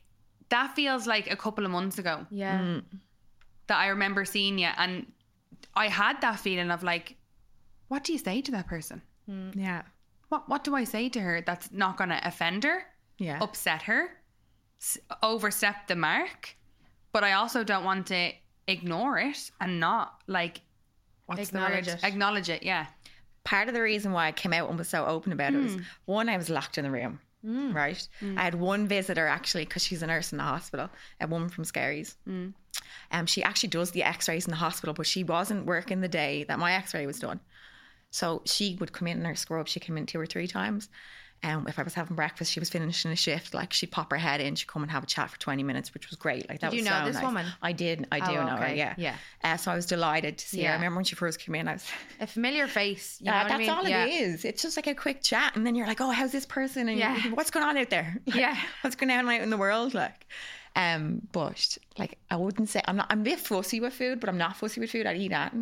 [0.49, 2.59] that feels like a couple of months ago Yeah.
[2.59, 2.83] Mm.
[3.69, 5.05] That I remember seeing you, and
[5.75, 7.15] I had that feeling of like,
[7.87, 9.01] what do you say to that person?
[9.25, 9.51] Hmm.
[9.55, 9.83] Yeah.
[10.29, 12.83] What what do I say to her that's not going to offend her,
[13.17, 13.39] Yeah.
[13.41, 14.09] upset her,
[14.81, 16.55] s- overstep the mark?
[17.11, 18.31] But I also don't want to
[18.67, 20.61] ignore it and not like
[21.25, 21.99] what's Acknowledge the word?
[22.03, 22.07] it.
[22.07, 22.85] Acknowledge it, yeah.
[23.43, 25.73] part of the reason why I came out and was so open about it was
[25.73, 25.81] hmm.
[26.05, 27.73] one, I was locked in the room, hmm.
[27.73, 28.07] right?
[28.37, 31.63] I had one visitor actually because she's a nurse in the hospital, a woman from
[31.65, 32.15] Skerries.
[33.11, 36.43] Um, she actually does the X-rays in the hospital, but she wasn't working the day
[36.47, 37.39] that my X-ray was done.
[38.11, 39.67] So she would come in in her scrub.
[39.67, 40.89] She came in two or three times.
[41.41, 43.53] Um, if I was having breakfast, she was finishing a shift.
[43.53, 45.93] Like she'd pop her head in, she'd come and have a chat for twenty minutes,
[45.93, 46.49] which was great.
[46.49, 47.23] Like that Did was you know so this nice.
[47.23, 47.45] woman?
[47.61, 48.07] I did.
[48.11, 48.73] I do Oh, know her.
[48.73, 49.15] Yeah, Yeah.
[49.41, 50.71] Uh, so I was delighted to see her.
[50.71, 51.85] I remember when she first came in, I was
[52.19, 53.19] A familiar face.
[53.21, 53.69] You know yeah, I that's mean?
[53.69, 54.05] all yeah.
[54.07, 54.43] it is.
[54.43, 56.97] It's just like a quick chat, and then you're like, "Oh, how's this person?" And
[56.99, 57.17] Yeah.
[57.29, 58.17] what's going on out there?
[58.27, 58.57] Like, Yeah.
[58.81, 59.93] what's going on out in the world?
[59.93, 60.25] Like,
[60.75, 63.07] um, but like, I wouldn't say I'm not.
[63.09, 65.05] I'm a bit fussy with food, but I'm not fussy with food.
[65.05, 65.53] I'd eat that,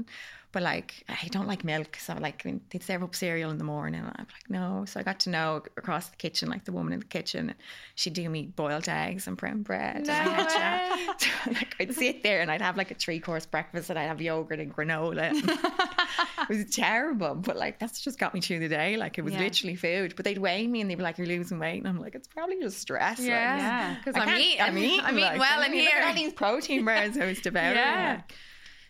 [0.58, 1.98] but like, I don't like milk.
[1.98, 2.41] So like,
[2.72, 4.86] they'd serve up cereal in the morning, and I'm like, no.
[4.88, 7.54] So I got to know across the kitchen, like the woman in the kitchen,
[7.93, 9.98] she'd do me boiled eggs and brown bread.
[9.98, 11.22] and I No had chat.
[11.46, 14.08] So, like, I'd sit there and I'd have like a three course breakfast, and I'd
[14.08, 15.32] have yogurt and granola.
[15.38, 18.98] it was terrible, but like that's just got me through the day.
[18.98, 19.41] Like it was Yeah.
[19.41, 20.15] literally food.
[20.15, 22.28] But they'd weigh me and they'd be like, "You're losing weight," and I'm like, "It's
[22.28, 23.58] probably just stress." Like, Yeah.
[23.58, 23.96] Yeah.
[24.04, 24.62] Because I I'm can't- eating.
[24.62, 25.00] I'm eating.
[25.02, 27.39] I'm eating like, well I in mean, look at all these protein bars I was
[27.41, 27.76] devouring.
[27.78, 28.15] Yeah.
[28.17, 28.34] like.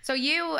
[0.03, 0.59] So you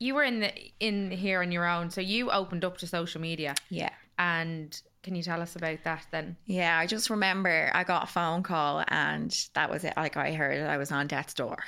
[0.00, 1.90] you were in the in here on your own.
[1.90, 3.90] So you opened up to social media, yeah.
[4.18, 6.36] and can you tell us about that then?
[6.46, 9.94] Yeah, I just remember I got a phone call and that was it.
[9.96, 11.58] Like I heard I was on death's door.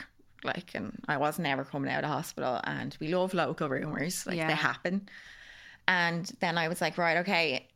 [0.45, 4.27] Like and I wasn't ever coming out of hospital and we love local rumours.
[4.27, 4.49] Like Yeah.
[4.49, 5.09] they happen.
[5.89, 7.69] And then I was like, right, okay.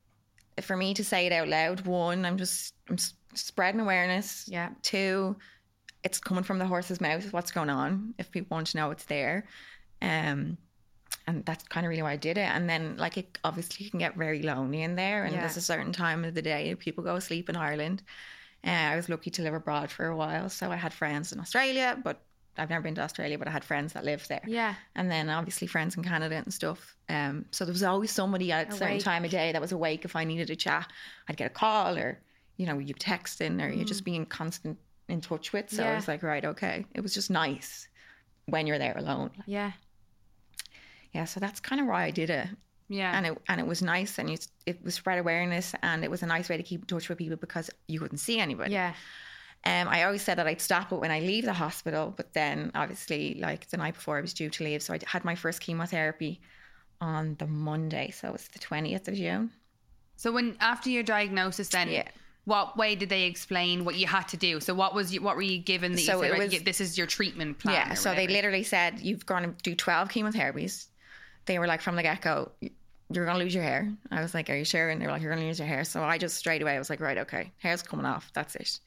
[0.62, 2.98] For me to say it out loud, one, I'm just I'm
[3.34, 4.46] spreading awareness.
[4.48, 4.70] Yeah.
[4.82, 5.36] Two,
[6.02, 7.32] it's coming from the horse's mouth.
[7.32, 8.14] What's going on?
[8.18, 9.46] If people want to know, it's there.
[10.02, 10.58] Um,
[11.26, 12.48] and that's kind of really why I did it.
[12.48, 15.24] And then, like, it obviously can get very lonely in there.
[15.24, 15.40] And Yeah.
[15.40, 18.02] there's a certain time of the day people go asleep in Ireland.
[18.64, 21.40] Uh, I was lucky to live abroad for a while, so I had friends in
[21.40, 22.22] Australia, but
[22.58, 24.42] I've never been to Australia, but I had friends that lived there.
[24.46, 24.74] Yeah.
[24.94, 26.96] And then obviously friends in Canada and stuff.
[27.08, 30.04] Um, so there was always somebody at a certain time of day that was awake
[30.04, 30.90] if I needed a chat.
[31.28, 32.18] I'd get a call or,
[32.56, 34.78] you know, you texting or you just being constant
[35.08, 35.70] in touch with.
[35.70, 35.94] So I Mm.
[35.96, 36.86] Was like, right, okay.
[36.94, 37.88] It was just nice
[38.46, 39.30] when you're there alone.
[39.46, 39.72] Yeah.
[41.16, 42.48] Yeah, so that's kind of why I did it.
[42.88, 43.16] Yeah.
[43.16, 46.22] And it and it was nice and you, it was spread awareness and it was
[46.22, 48.72] a nice way to keep in touch with people because you couldn't see anybody.
[48.72, 48.92] Yeah.
[49.64, 52.70] Um, I always said that I'd stop it when I leave the hospital, but then
[52.76, 55.60] obviously, like the night before I was due to leave, so I had my first
[55.60, 56.40] chemotherapy
[57.00, 59.50] on the Monday, so it was the twentieth of June.
[60.16, 62.06] So when after your diagnosis, then Yeah.
[62.44, 64.60] what way did they explain what you had to do?
[64.60, 65.92] So what was you, what were you given?
[65.92, 67.74] That So you said, it was- yeah, this is your treatment plan.
[67.74, 70.86] yeah, so they literally said you've gone to do twelve chemotherapies.
[71.46, 72.50] They were like from the get go,
[73.10, 73.92] you're gonna lose your hair.
[74.10, 74.88] I was like, are you sure?
[74.88, 75.84] And they were like, you're gonna lose your hair.
[75.84, 78.30] So I just straight away I was like, right, okay, hair's coming off.
[78.34, 78.78] That's it.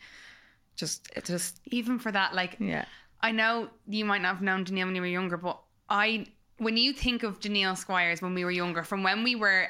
[0.75, 2.85] Just, it just, even for that, like yeah,
[3.21, 6.77] I know you might not have known Geniele when you were younger, but I when
[6.77, 9.67] you think of Geniele Squires when we were younger, from when we were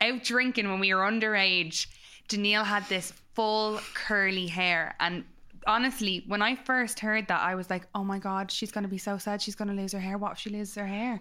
[0.00, 1.86] out drinking when we were underage,
[2.28, 5.24] Geniele had this full curly hair and
[5.66, 8.88] honestly, when I first heard that, I was like, "Oh my god, she's going to
[8.88, 9.42] be so sad.
[9.42, 10.16] She's going to lose her hair.
[10.18, 11.20] What if she loses her hair?"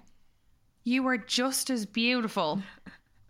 [0.87, 2.61] You were just as beautiful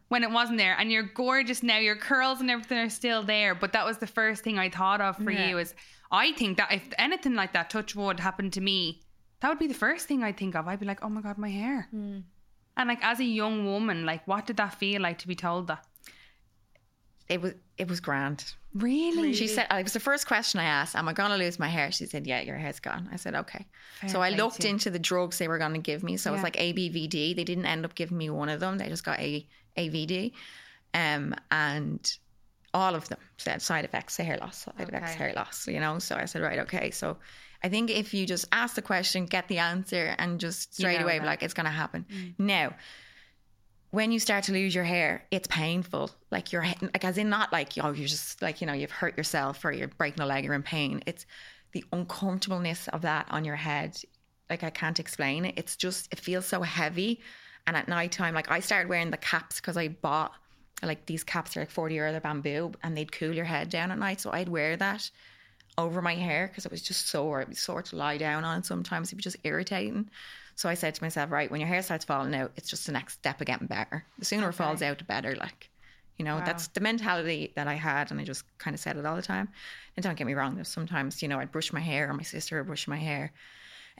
[0.10, 1.80] when it wasn't there, and you're gorgeous now.
[1.80, 5.02] Your curls and everything are still there, but that was the first thing I thought
[5.02, 5.48] of for Yeah.
[5.50, 5.58] you.
[5.58, 5.74] Is
[6.12, 9.02] I think that if anything like that, touch wood, happened to me,
[9.40, 10.68] that would be the first thing I'd think of.
[10.68, 12.20] I'd be like, "Oh my god, my hair." Hmm.
[12.78, 15.66] And like as a young woman, like what did that feel like to be told
[15.68, 15.84] that?
[17.30, 18.44] It was it was grand.
[18.74, 19.34] Really?
[19.34, 21.92] She said it was the first question I asked, Am I gonna lose my hair?
[21.92, 23.10] She said, Yeah, your hair's gone.
[23.12, 23.66] I said, Okay.
[24.02, 24.74] Fair so I looked to you.
[24.74, 26.18] into the drugs they were gonna give me.
[26.18, 26.44] So it was Yeah.
[26.44, 27.36] like ABVD.
[27.36, 28.78] They didn't end up giving me one of them.
[28.78, 30.32] They just got a AVD.
[30.94, 32.12] Um and
[32.74, 36.00] all of them said side effects, hair loss, side effects, hair loss, you know.
[36.00, 36.92] So I said, Right, okay.
[36.92, 37.18] So
[37.64, 41.06] I think if you just ask the question, get the answer, and just straight know
[41.06, 42.06] away, like, it's gonna happen.
[42.38, 42.76] Now,
[43.92, 46.12] when you start to lose your hair, it's painful.
[46.30, 48.92] Like your head, like as in not like oh you're just like you know you've
[48.92, 51.02] hurt yourself or you're breaking a leg, you're in pain.
[51.06, 51.26] It's
[51.72, 53.98] the uncomfortableness of that on your head.
[54.50, 55.56] Like I can't explain it.
[55.58, 57.22] It's just it feels so heavy.
[57.66, 60.34] And at night time, like I started wearing the caps because I bought
[60.84, 63.92] like these caps are like forty euro they're bamboo and they'd cool your head down
[63.92, 64.22] at night.
[64.22, 65.10] So I'd wear that
[65.78, 67.42] over my hair because it was just sore.
[67.42, 68.64] It was sore to lie down on.
[68.64, 70.10] Sometimes it was just irritating.
[70.58, 72.92] So I said to myself, right, when your hair starts falling out, it's just the
[72.92, 74.04] next step of getting better.
[74.20, 75.36] The sooner it falls out, the better.
[75.36, 75.70] Like,
[76.18, 79.06] you know, that's the mentality that I had, and I just kind of said it
[79.06, 79.50] all the time.
[79.96, 82.24] And don't get me wrong, there's sometimes, you know, I'd brush my hair, or my
[82.24, 83.32] sister would brush my hair,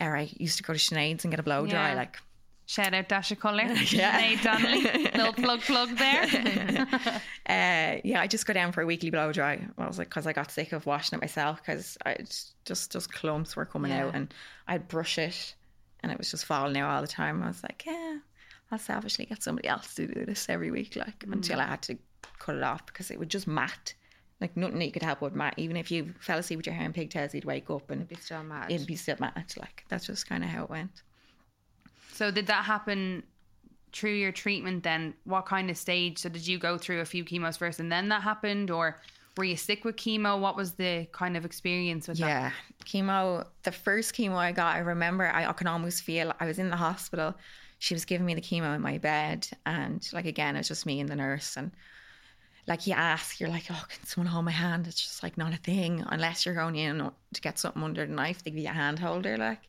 [0.02, 1.90] or I used to go to Sinead's and get a blow dry.
[1.90, 1.96] Yeah.
[1.96, 2.18] Like,
[2.66, 3.64] Shout out Dasha Colour.
[3.92, 4.20] Yeah.
[4.20, 5.04] Sinead Donnelly.
[5.16, 6.24] Little plug plug there.
[7.48, 9.66] uh, yeah, I just go down for a weekly blow dry.
[9.78, 13.14] I was like, because I got sick of washing it myself because I just just
[13.14, 14.08] clumps were coming Yeah.
[14.08, 14.34] out, and
[14.68, 15.56] I'd brush it,
[16.08, 17.44] and it was just falling out all the time.
[17.44, 18.20] I was like, yeah,
[18.72, 21.34] I'll selfishly get somebody else to do this every week, like mm.
[21.34, 21.98] until I had to
[22.40, 23.94] cut it off because it would just mat.
[24.40, 25.56] Like nothing that you could help would mat.
[25.58, 28.10] Even if you fell asleep with your hair in pigtails, you'd wake up and it'd
[28.10, 28.72] Be still mad.
[28.72, 29.54] it'd be still mat.
[29.60, 31.02] Like that's just kind of how it went.
[32.14, 33.24] So did that happen
[33.94, 35.16] through your treatment then?
[35.24, 36.20] What kind of stage?
[36.20, 39.00] So did you go through a few chemos first and then that happened or
[39.38, 40.40] were you sick with chemo?
[40.40, 42.28] What was the kind of experience with that?
[42.28, 42.52] Yeah,
[42.86, 43.46] chemo.
[43.64, 46.70] The first chemo I got, I remember I, I can almost feel I was in
[46.70, 47.36] the hospital.
[47.80, 50.86] She was giving me the chemo in my bed, and like again, it was just
[50.86, 51.56] me and the nurse.
[51.58, 51.72] And
[52.66, 55.54] like you ask, you're like, "Oh, can someone hold my hand?" It's just like not
[55.54, 58.44] a thing unless you're going in to get something under the knife.
[58.44, 59.62] They give you a hand holder, like.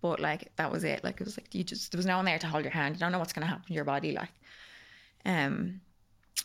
[0.00, 1.02] But like that was it.
[1.02, 2.94] Like it was like you just there was no one there to hold your hand.
[2.94, 4.12] You don't know what's to happen to your body.
[4.12, 4.30] Like,
[5.26, 5.80] um,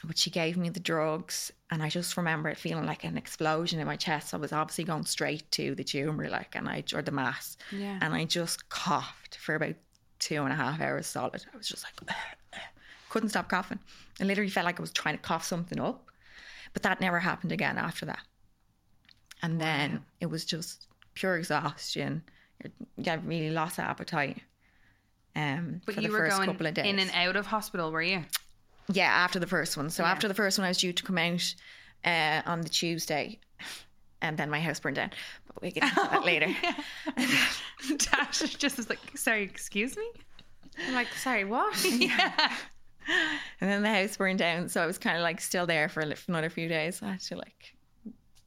[0.04, 3.80] but she gave me the drugs and I just remember it feeling like an explosion
[3.80, 4.34] in my chest.
[4.34, 7.58] I was obviously going straight to the tumor, like, and I, or the mass.
[7.72, 8.00] Yeah.
[8.02, 9.76] And I just coughed for about
[10.20, 11.44] two and a half hours solid.
[11.54, 12.16] I was just like,
[13.10, 13.80] couldn't stop coughing.
[14.20, 16.10] I literally felt like I was trying to cough something up.
[16.74, 18.22] But that never happened again after that.
[19.42, 22.24] And then it was just pure exhaustion.
[22.98, 24.42] You really lost appetite.
[25.36, 26.86] Um, But for you the were first going couple of days.
[26.86, 28.24] in and out of hospital, were you?
[28.92, 29.90] Yeah, after the first one.
[29.90, 31.56] So after the first one, I was due to come out
[32.04, 33.40] uh, on the Tuesday,
[34.22, 35.12] and then my house burned down.
[35.48, 36.54] But we get into that later.
[37.98, 40.08] Dash just was like, sorry, excuse me?
[40.88, 41.76] I'm like, sorry, what?
[42.00, 42.52] Yeah.
[43.60, 46.00] And then the house burned down, so I was kind of like still there for
[46.00, 47.02] a li- for another few days.
[47.04, 47.76] I had to like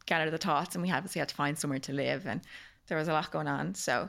[0.07, 2.41] gather the thoughts, and we obviously had to find somewhere to live, and
[2.87, 3.75] there was a lot going on.
[3.75, 4.09] So,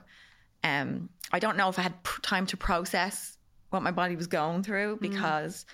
[0.63, 3.37] um, I don't know if I had pr- time to process
[3.71, 5.65] what my body was going through because,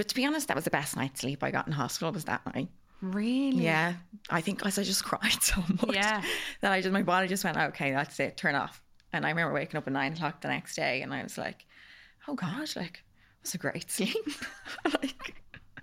[0.00, 2.24] but to be honest, that was the best night's sleep I got in hospital was
[2.24, 2.70] that night.
[3.02, 3.62] Really?
[3.64, 3.96] Yeah,
[4.30, 6.22] I think because I just cried so much Yeah.
[6.62, 8.80] that I just my body just went okay, that's it, turn off.
[9.12, 11.66] And I remember waking up at nine o'clock the next day, and I was like,
[12.28, 14.14] oh gosh, like it was a great sleep.
[15.02, 15.39] like,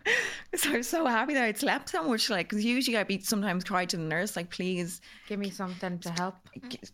[0.56, 2.30] so I was so happy that I'd slept so much.
[2.30, 5.02] Like, 'cause usually I'd be sometimes cry to the nurse, like, please.
[5.28, 6.36] Give me something to help.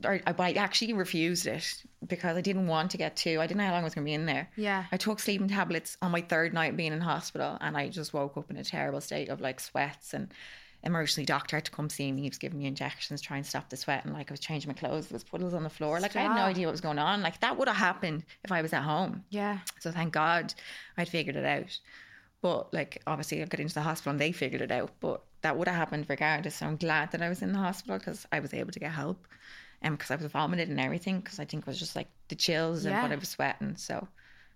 [0.03, 3.39] Or, but I actually refused it because I didn't want to get too.
[3.39, 4.49] I didn't know how long I was going to be in there.
[4.55, 4.85] Yeah.
[4.91, 8.35] I took sleeping tablets on my third night being in hospital, and I just woke
[8.37, 10.33] up in a terrible state of like sweats and.
[10.85, 12.23] Emergency doctor had to come see me.
[12.23, 14.67] He was giving me injections, trying to stop the sweat, and like I was changing
[14.67, 15.07] my clothes.
[15.07, 16.01] There was puddles on the floor.
[16.01, 17.21] Like I had no idea what was going on.
[17.21, 19.23] Like that would have happened if I was at home.
[19.29, 19.59] Yeah.
[19.79, 20.53] So thank God
[20.97, 21.79] I'd figured it out.
[22.43, 24.91] But like obviously I got into the hospital and they figured it out.
[24.99, 26.57] But that would have happened regardless.
[26.57, 28.91] So I'm glad that I was in the hospital because I was able to get
[28.91, 29.25] help.
[29.81, 32.35] And because I was vomited and everything, because I think it was just like the
[32.35, 33.01] chills and Yeah.
[33.01, 33.77] what I was sweating.
[33.77, 34.05] So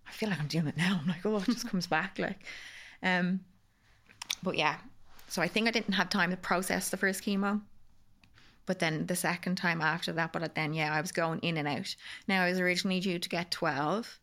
[0.05, 0.99] I feel like I'm doing it now.
[1.01, 2.19] I'm like, oh, it just comes back.
[2.19, 2.39] Like,
[3.01, 3.39] um,
[4.43, 4.75] but yeah.
[5.29, 7.61] So I think I didn't have time to process the first chemo.
[8.65, 11.69] But then the second time after that, but then yeah, I was going in and
[11.69, 11.95] out.
[12.27, 14.19] Now I was originally due to get 12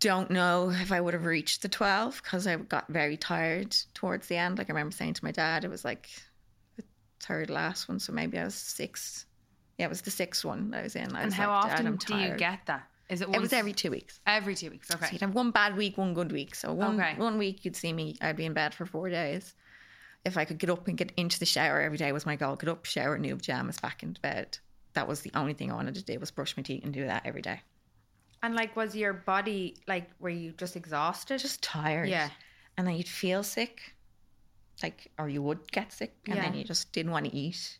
[0.00, 4.26] don't know if I would have reached the 12 because I got very tired towards
[4.28, 4.58] the end.
[4.58, 6.08] Like I remember saying to my dad, it was like
[6.76, 6.84] the
[7.20, 7.98] third last one.
[7.98, 9.26] So maybe I was six.
[9.78, 11.14] Yeah, it was the sixth one I was in.
[11.14, 12.88] I And was how like, often do you get that?
[13.08, 14.20] Is it It was every two weeks.
[14.26, 14.88] every two weeks.
[14.88, 15.08] So Okay.
[15.12, 16.54] you'd have one bad week, one good week.
[16.54, 17.14] So one, Okay.
[17.16, 19.54] one week you'd see me, I'd be in bed for four days.
[20.24, 22.56] If I could get up and get into the shower every day was my goal.
[22.56, 24.58] Get up, shower, new pajamas, back into bed.
[24.94, 27.06] That was the only thing I wanted to do was brush my teeth and do
[27.06, 27.60] that every day.
[28.46, 31.40] And like, was your body like, were you just exhausted?
[31.40, 32.08] Just tired.
[32.08, 32.30] Yeah.
[32.78, 33.80] And then you'd feel sick.
[34.82, 37.78] like, or you would get sick, and then you just didn't want to eat,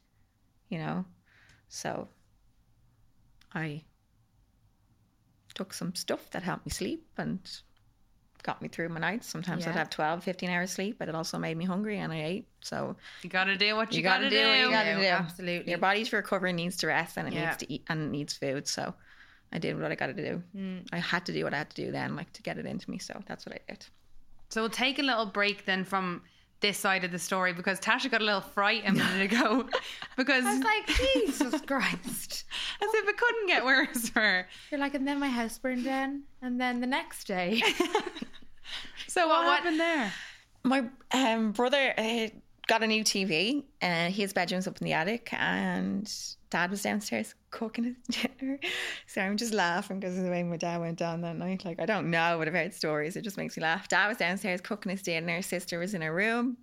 [0.70, 1.04] you know.
[1.68, 2.08] So
[3.54, 3.82] I
[5.54, 7.38] took some stuff that helped me sleep and
[8.42, 9.26] got me through my nights.
[9.28, 12.22] Sometimes I'd have 12, 15 hours sleep, but it also made me hungry and I
[12.24, 12.48] ate.
[12.62, 14.42] So You gotta do what you, You gotta, gotta do.
[14.42, 15.06] do you gotta do.
[15.06, 15.68] Absolutely.
[15.70, 17.44] your body's recovering, needs to rest, and it Yeah.
[17.46, 18.66] needs to eat and it needs food.
[18.68, 18.94] So
[19.52, 20.42] I did what I got to do.
[20.56, 20.86] Mm.
[20.92, 22.90] I had to do what I had to do then, like to get it into
[22.90, 22.98] me.
[22.98, 23.86] So that's what I did.
[24.50, 26.22] So we'll take a little break then from
[26.60, 29.66] this side of the story because Tasha got a little fright a minute ago
[30.16, 32.44] because I was like, Jesus Christ.
[32.82, 34.48] as if it couldn't get worse for her.
[34.70, 37.62] You're like, and then my house burned down, and then the next day.
[39.08, 40.12] So what, what- happened there?
[40.64, 42.26] My um, brother uh,
[42.66, 46.12] got a new TV, and his bedroom's up in the attic, and
[46.56, 47.96] dad was downstairs cooking his
[48.38, 48.58] dinner.
[49.06, 51.66] So I'm just laughing because of the way my dad went down that night.
[51.66, 53.88] Like, I don't know what heard stories, it just makes me laugh.
[53.88, 56.56] Dad was downstairs cooking his dinner, sister was in her room.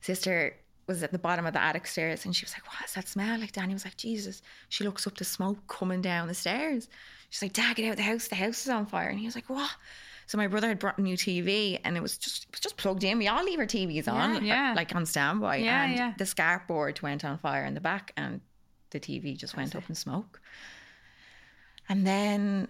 [0.00, 3.06] Sister was at the bottom of the attic stairs, and she was like, What's that
[3.06, 3.38] smell?
[3.38, 4.40] Like, Danny was like, Jesus.
[4.70, 6.88] She looks up to smoke coming down the stairs.
[7.28, 8.28] She's like, Dad, get out of the house.
[8.28, 9.08] The house is on fire.
[9.08, 9.70] And he was like, What?
[10.26, 12.76] So my brother had brought a new TV and it was just it was just
[12.76, 13.18] plugged in.
[13.18, 14.74] We all leave our TVs on, Yeah.
[14.76, 15.56] like on standby.
[15.56, 16.14] Yeah, and yeah.
[16.16, 18.40] the SCART board went on fire in the back and
[18.90, 20.40] the TV just went up in smoke.
[21.88, 22.68] And then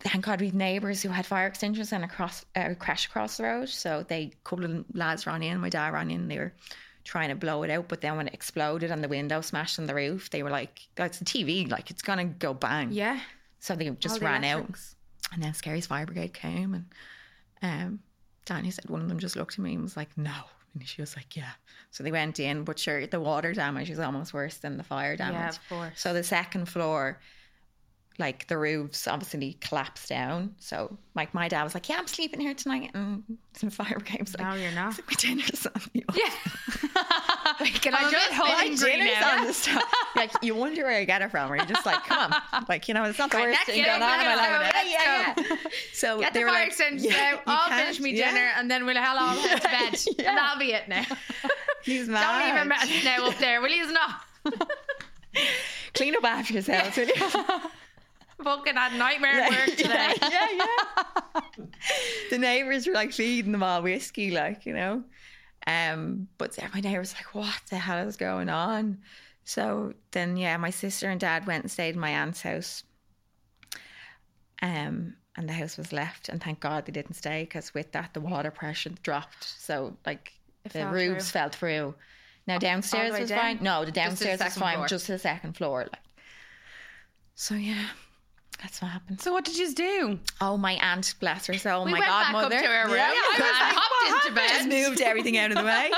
[0.00, 3.36] thank God we had neighbours who had fire extinguishers and a cross uh, crash across
[3.36, 3.68] the road.
[3.68, 6.52] So they a couple of lads ran in, my dad ran in, they were
[7.04, 9.86] trying to blow it out, but then when it exploded and the window smashed on
[9.86, 12.92] the roof, they were like, That's the TV, like it's gonna go bang.
[12.92, 13.20] yeah.
[13.58, 14.66] So they just the ran out.
[15.32, 16.84] And then Skerries fire brigade came and
[17.62, 18.00] um,
[18.44, 20.34] Danny said one of them just looked at me and was like, no.
[20.74, 21.52] And she was like, yeah.
[21.90, 25.16] So they went in, but sure, the water damage is almost worse than the fire
[25.16, 25.34] damage.
[25.34, 26.00] Yeah, of course.
[26.00, 27.18] So the second floor,
[28.18, 30.54] like the roofs obviously collapsed down.
[30.58, 32.90] So like my dad was like, yeah, I'm sleeping here tonight.
[32.94, 33.22] And
[33.54, 34.98] some fire was like, No, you're not.
[35.06, 36.30] my dinner's on the Yeah.
[37.80, 39.38] Can I just my dinner's now?
[39.40, 39.82] on the stove.
[40.14, 42.86] Like you wonder where I get it from, or you're just like, come on, like
[42.86, 44.86] you know, it's not the worst thing going on in my let's go, life.
[44.86, 45.56] Yeah, yeah.
[45.94, 48.30] So Get the fire like, extinguishers yeah, I'll can't- finish me yeah.
[48.30, 49.98] dinner, and then we'll all all go to bed.
[50.18, 50.28] Yeah.
[50.28, 51.04] And that'll be it now.
[51.82, 52.40] He's mad.
[52.46, 53.90] Don't even mess now up there, will you?
[53.90, 54.20] Not.
[55.94, 57.14] Clean up after yourselves, will you?
[58.42, 60.14] Fucking had nightmare at work today.
[60.22, 61.52] Yeah, yeah,
[62.30, 65.04] the neighbours were like feeding them all whiskey, like, you know.
[65.66, 68.98] Um, but my neighbours like, what the hell is going on?
[69.44, 72.84] So then, yeah, my sister and dad went and stayed in my aunt's house.
[74.60, 78.12] Um, and the house was left, and thank God they didn't stay because with that
[78.14, 79.44] the water pressure dropped.
[79.44, 80.32] So like
[80.64, 81.40] It the fell roofs through.
[81.40, 81.94] fell through.
[82.46, 83.38] Now downstairs was down?
[83.40, 83.58] fine.
[83.62, 84.88] No, the the downstairs was fine, floor.
[84.88, 85.82] just the second floor.
[85.90, 86.02] Like,
[87.34, 87.86] so yeah,
[88.62, 89.20] that's what happened.
[89.20, 90.18] So what did you do?
[90.40, 92.60] Oh, my aunt, bless her soul, We my went back up godmother.
[92.62, 95.58] to her room Yeah, and I was like, hopped into Just moved everything out of
[95.58, 95.90] the way.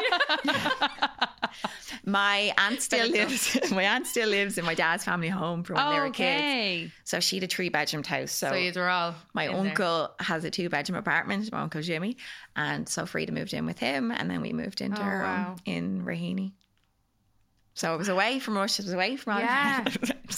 [2.06, 3.56] my aunt still lives.
[3.70, 6.40] My aunt still lives in my dad's family home from when they were kids.
[6.40, 6.90] okay.
[7.04, 8.32] So she had a three bedroom house.
[8.32, 9.14] So, So you were all.
[9.34, 9.60] my in there.
[9.70, 11.50] uncle has a two bedroom apartment.
[11.52, 12.16] My uncle Jimmy,
[12.56, 15.44] and so Frida moved in with him, and then we moved into Oh, our wow.
[15.44, 16.52] home in Raheny.
[17.74, 18.78] So it was away from us.
[18.78, 19.84] It was away from all Yeah.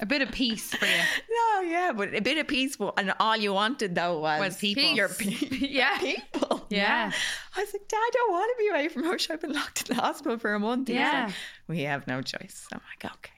[0.00, 0.92] A bit of peace for you.
[1.30, 4.82] No, yeah, but a bit of peaceful, and all you wanted though was, Was people.
[4.82, 5.40] Your Peace.
[5.48, 5.98] pe- Yeah.
[5.98, 6.64] people.
[6.70, 7.10] Yeah.
[7.56, 9.28] I was like, Dad, I don't want to be away from Rush.
[9.30, 10.88] I've been locked in the hospital for a month.
[10.88, 11.24] Yeah.
[11.26, 11.34] like,
[11.68, 12.66] we have no choice.
[12.70, 13.32] So I'm like, okay.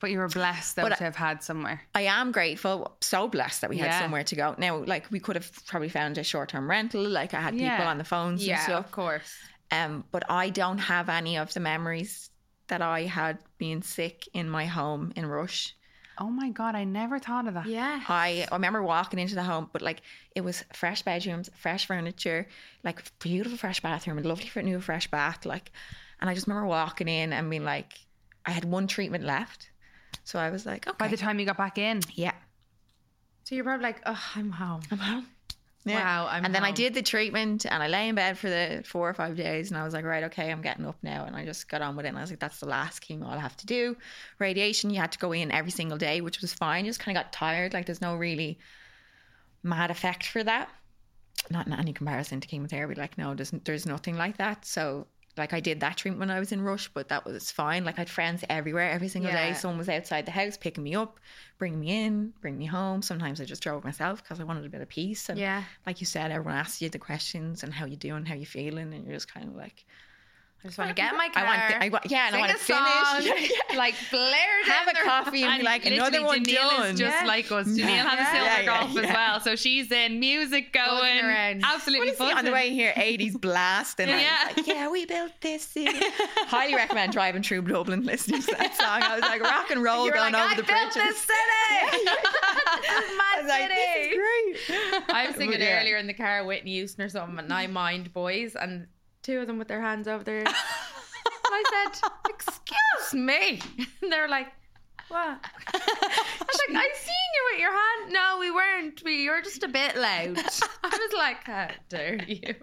[0.00, 1.80] But you were blessed though But to have had somewhere.
[1.94, 4.00] I am grateful, so blessed that we had Yeah.
[4.00, 4.54] somewhere to go.
[4.58, 7.02] Now, like we could have probably found a short term rental.
[7.02, 7.88] Like I had people Yeah.
[7.90, 8.84] on the phones and Yeah, stuff.
[8.86, 9.32] of course.
[9.70, 12.30] Um, but I don't have any of the memories
[12.68, 15.74] that I had being sick in my home in Rush.
[16.20, 17.66] Oh my god, I never thought of that.
[17.66, 18.00] Yeah.
[18.08, 20.00] I, I remember walking into the home, but like
[20.34, 22.48] it was fresh bedrooms, fresh furniture,
[22.82, 25.46] like beautiful fresh bathroom, a lovely fr- new fresh bath.
[25.46, 25.70] Like,
[26.20, 27.92] and I just remember walking in and being like,
[28.44, 29.70] I had one treatment left,
[30.24, 32.00] so I was like, okay, By the time you got back in.
[32.14, 32.32] yeah,
[33.44, 34.80] So you're probably like, oh, I'm home.
[34.90, 35.26] I'm home.
[35.88, 36.04] Yeah.
[36.04, 38.82] Wow, I'm and then I did the treatment and I lay in bed for the
[38.84, 41.24] four or five days and I was like, right, okay, I'm getting up now.
[41.24, 42.10] And I just got on with it.
[42.10, 43.96] And I was like, that's the last chemo I'll have to do.
[44.38, 46.84] Radiation, you had to go in every single day, which was fine.
[46.84, 47.72] You just kind of got tired.
[47.72, 48.58] Like there's no really
[49.62, 50.68] mad effect for that.
[51.50, 52.94] Not in any comparison to chemotherapy.
[52.94, 54.64] Like, no, there's, there's nothing like that.
[54.64, 55.06] So
[55.38, 57.84] like I did that treatment when I was in Rush, but that was fine.
[57.84, 59.54] Like I had friends everywhere every single day.
[59.54, 61.18] Someone was outside the house picking me up,
[61.58, 63.00] bringing me in, bringing me home.
[63.02, 65.28] Sometimes I just drove myself because I wanted a bit of peace.
[65.28, 65.62] And Yeah.
[65.86, 68.92] like you said, everyone asks you the questions and how you doing, how you feeling,
[68.92, 69.84] and you're just kind of like,
[70.64, 71.44] I just want to get in my car.
[71.44, 73.52] I want, th- I want, yeah, and I want to song, finish.
[73.70, 73.76] Yeah.
[73.78, 76.86] like blare Have a coffee and, be like another one Geniele done.
[76.94, 77.26] is just Yeah.
[77.26, 77.68] like us.
[77.68, 78.08] Geniele Yeah.
[78.08, 81.62] has a silver Yeah, golf as well, so she's in music going, around.
[81.64, 82.92] absolutely What is he on the way here?
[82.96, 84.00] 80s blast.
[84.00, 84.36] And Yeah.
[84.56, 85.96] Like, yeah, we built this city.
[86.48, 89.00] Highly recommend driving through Dublin listening to that song.
[89.02, 90.94] I was like, rock and roll You were going like, over I the built bridges.
[90.94, 92.04] this city.
[93.16, 93.74] my like, city.
[93.74, 95.14] this is great.
[95.14, 98.56] I was singing earlier in the car, Whitney Houston or something, and I mind boys,
[98.56, 98.86] and
[99.28, 100.38] two of them with their hands over their.
[100.38, 100.48] ears.
[101.50, 103.60] I said, "Excuse me,"
[104.02, 104.46] and they were like,
[105.08, 105.38] "What?" I
[105.74, 109.02] was like, "I seen you with your hand." No, we weren't.
[109.04, 110.38] We you were just a bit loud.
[110.38, 112.54] I was like, "How dare you?"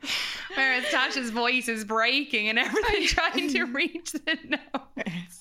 [0.55, 5.39] Whereas Tasha's voice is breaking and everything, trying to reach the notes.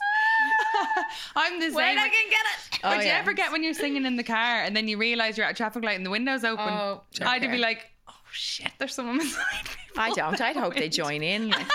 [1.37, 1.75] I'm the same.
[1.75, 2.81] When I can get it.
[2.85, 5.39] Oh, Would you ever get when you're singing in the car and then you realise
[5.39, 6.69] you're at a traffic light and the window's open?
[6.69, 7.94] Oh, I'd be like,
[8.35, 9.71] shit, there's someone beside me.
[9.97, 10.41] I don't.
[10.41, 11.49] I'd hope they join in.
[11.51, 11.67] Like,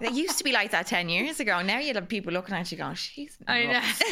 [0.00, 1.60] it used to be like that 10 years ago.
[1.62, 3.72] Now you'd have people looking at you going, she's I know.
[3.72, 4.02] nuts."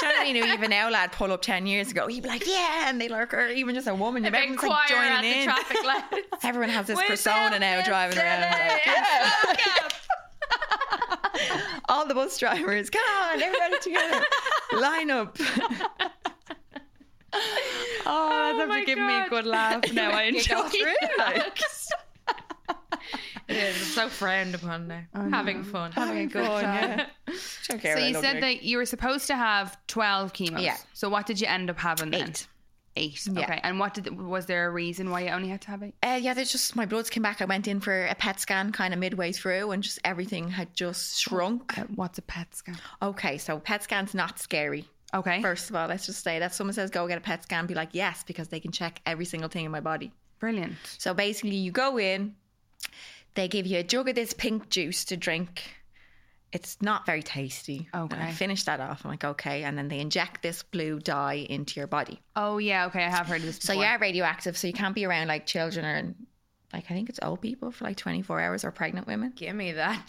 [0.00, 0.52] Do you know?
[0.52, 3.34] Even now, lad, pull up 10 years ago, he'd be like, yeah, and they like,
[3.34, 5.44] or even just a woman, Big everyone's like joining the in.
[5.44, 6.44] traffic lights.
[6.44, 8.42] Everyone has this persona now driving around.
[8.42, 9.30] Like, yeah.
[11.88, 14.24] All the bus drivers, come on, everybody together.
[14.78, 15.36] Line up.
[17.32, 19.82] Oh, that's my after giving me a good laugh.
[19.92, 21.62] Now I enjoy it.
[23.48, 23.76] It is.
[23.76, 25.02] It's so frowned upon now.
[25.14, 25.90] Having fun.
[25.92, 26.98] Having a good Fun, time.
[26.98, 27.34] yeah.
[27.68, 30.62] So you said that you were supposed to have 12 chemos.
[30.62, 30.76] Yeah.
[30.92, 32.28] So what did you end up having then?
[32.28, 32.46] Eight.
[32.96, 33.26] Eight.
[33.32, 33.44] Yeah.
[33.44, 33.60] Okay.
[33.62, 35.94] And what did was there a reason why you only had to have eight?
[36.02, 37.40] Uh, yeah, there's just my bloods came back.
[37.40, 40.74] I went in for a PET scan kind of midway through, and just everything had
[40.74, 41.78] just shrunk.
[41.78, 42.76] Uh, what's a PET scan?
[43.00, 44.84] Okay, so PET scan's not scary.
[45.14, 45.40] Okay.
[45.40, 47.74] First of all, let's just say that someone says go get a PET scan, be
[47.74, 50.12] like yes, because they can check every single thing in my body.
[50.38, 50.74] Brilliant.
[50.98, 52.34] So basically, you go in,
[53.34, 55.62] they give you a jug of this pink juice to drink.
[56.52, 57.88] It's not very tasty.
[57.92, 58.32] And I Okay.
[58.32, 59.02] finish that off.
[59.04, 59.64] I'm like, okay.
[59.64, 62.20] And then they inject this blue dye into your body.
[62.36, 62.86] Oh yeah.
[62.86, 63.04] Okay.
[63.04, 63.56] I have heard of this.
[63.56, 63.84] So Before.
[63.84, 64.56] you are radioactive.
[64.56, 66.14] So you can't be around like children or
[66.72, 69.32] like, I think it's old people for like 24 hours or pregnant women.
[69.36, 70.02] Give me that.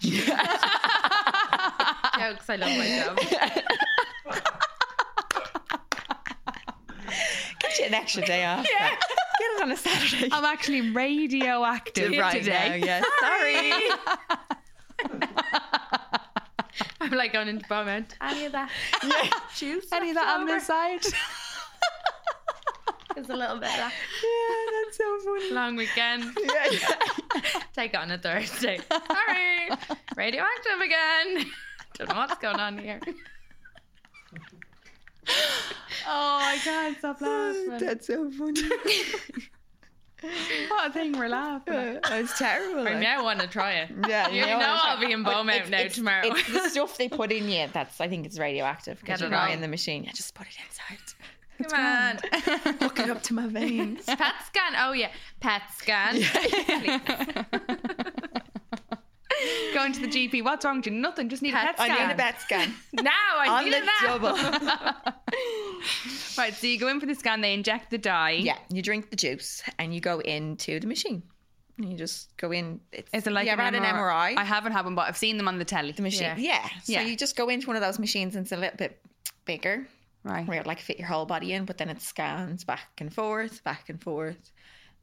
[2.18, 2.48] Jokes.
[2.50, 3.18] I love myself.
[7.70, 8.66] Get you an extra day off.
[8.70, 8.88] Yeah.
[8.90, 9.00] Get
[9.56, 10.28] it on a Saturday.
[10.32, 12.80] I'm actually radioactive right today.
[12.80, 13.02] now, yeah.
[13.20, 13.72] Sorry.
[17.00, 18.16] I'm like going into Beaumont.
[18.20, 18.70] Any of that
[19.56, 19.86] juice?
[19.92, 21.00] Any of that on this side?
[23.16, 23.92] It's a little bit of that.
[24.22, 25.50] yeah, that's so funny.
[25.52, 26.24] Long weekend.
[26.40, 27.40] Yeah, yeah.
[27.74, 28.78] Take it on a Thursday.
[28.90, 29.68] Sorry.
[30.16, 31.46] Radioactive again.
[31.98, 33.00] Don't know what's going on here.
[36.10, 37.86] Oh, I can't stop oh, laughing.
[37.86, 38.62] That's so funny.
[40.68, 41.72] what a thing we're laughing.
[41.74, 42.02] at.
[42.08, 42.80] That's terrible.
[42.80, 42.98] I like.
[43.00, 43.90] now want to try it.
[44.08, 46.26] Yeah, You know I'll be in oh, But Beaumont now it's- tomorrow.
[46.26, 49.28] It's the stuff they put in you that's I think it's radioactive because Get you're
[49.28, 49.54] it not all.
[49.54, 50.04] in the machine.
[50.04, 50.98] Yeah, just put it inside.
[51.70, 52.18] Come on.
[52.80, 54.04] Hook it up to my veins.
[54.06, 54.72] PET scan.
[54.78, 56.14] Oh yeah, PET scan.
[59.74, 60.42] Going to the GP.
[60.44, 60.92] What's wrong with you?
[60.92, 61.28] Nothing.
[61.30, 61.90] Just need a Pet- scan.
[61.90, 62.74] I need a PET scan.
[62.92, 64.18] Now I On need the it now.
[64.18, 64.36] double.
[66.38, 66.54] Right.
[66.54, 67.40] So you go in for the scan.
[67.40, 68.30] They inject the dye.
[68.32, 71.22] Yeah, you drink the juice and you go into the machine.
[71.78, 72.80] And you just go in.
[72.92, 74.36] It's, Is it like you ever an, had an MRI?
[74.36, 75.92] I haven't had one, but I've seen them on the telly.
[75.92, 76.22] the machine.
[76.22, 76.36] Yeah.
[76.38, 76.68] Yeah.
[76.84, 77.02] So Yeah.
[77.02, 79.00] you just go into one of those machines and it's a little bit
[79.44, 79.86] bigger.
[80.22, 80.46] Right.
[80.46, 83.64] where it like fit your whole body in, but then it scans back and forth,
[83.64, 84.50] back and forth,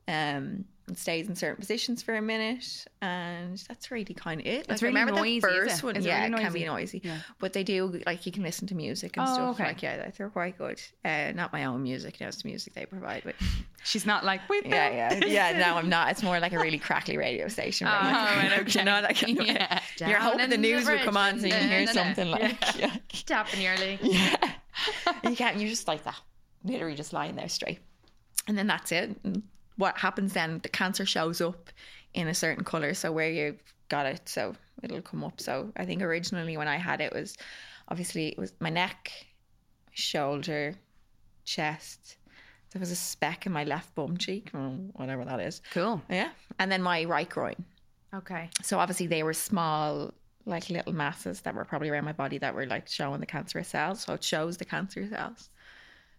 [0.08, 4.60] um, and stays in certain positions for a minute, and that's really kind of it.
[4.62, 7.02] It's Like, I really remember noisy, the first one, yeah, really it can be noisy?
[7.04, 7.18] Yeah.
[7.40, 9.50] but they do like you can listen to music and Oh, stuff.
[9.56, 9.66] okay.
[9.66, 10.82] Like yeah, they're quite good.
[11.04, 13.24] Uh, not my own music, no, it's the music they provide.
[13.26, 13.36] But
[13.84, 15.60] She's not like, wait, yeah, yeah, yeah.
[15.60, 16.12] No, I'm not.
[16.12, 17.88] It's more like a really crackly radio station.
[17.88, 18.50] Oh, right?
[18.52, 18.80] right, okay.
[18.80, 19.80] you know, like Yeah.
[20.06, 22.96] you're hoping the news the will come on so you can hear something like yeah.
[23.26, 23.62] Tapping.
[24.02, 24.52] Yeah.
[25.24, 26.16] you can't, you're just like that.
[26.64, 27.80] Literally just lying there straight.
[28.48, 29.16] And then that's it.
[29.24, 29.44] And
[29.78, 31.70] what happens then, the cancer shows up
[32.14, 32.94] in a certain colour.
[32.94, 33.58] So where you
[33.90, 35.40] got it, so it'll come up.
[35.40, 37.36] So I think originally when I had it was
[37.88, 39.12] obviously it was my neck,
[39.92, 40.76] shoulder,
[41.46, 42.18] chest.
[42.72, 45.62] There was a speck in my left bum cheek, mm, whatever that is.
[45.72, 46.02] Cool.
[46.10, 46.30] Yeah.
[46.60, 47.56] And then my right groin.
[48.14, 48.50] Okay.
[48.62, 50.14] So obviously they were small,
[50.46, 53.70] like little masses that were probably around my body that were like showing the cancerous
[53.70, 54.02] cells.
[54.02, 55.50] So it shows the cancer cells.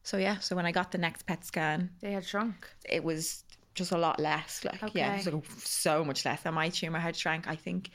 [0.03, 2.67] So yeah, so when I got the next PET scan, They had shrunk.
[2.89, 3.45] it was
[3.79, 4.65] just a lot less.
[4.65, 5.17] Like yeah, Okay.
[5.17, 6.41] was like so much less.
[6.45, 7.91] And my tumor had shrank, I think,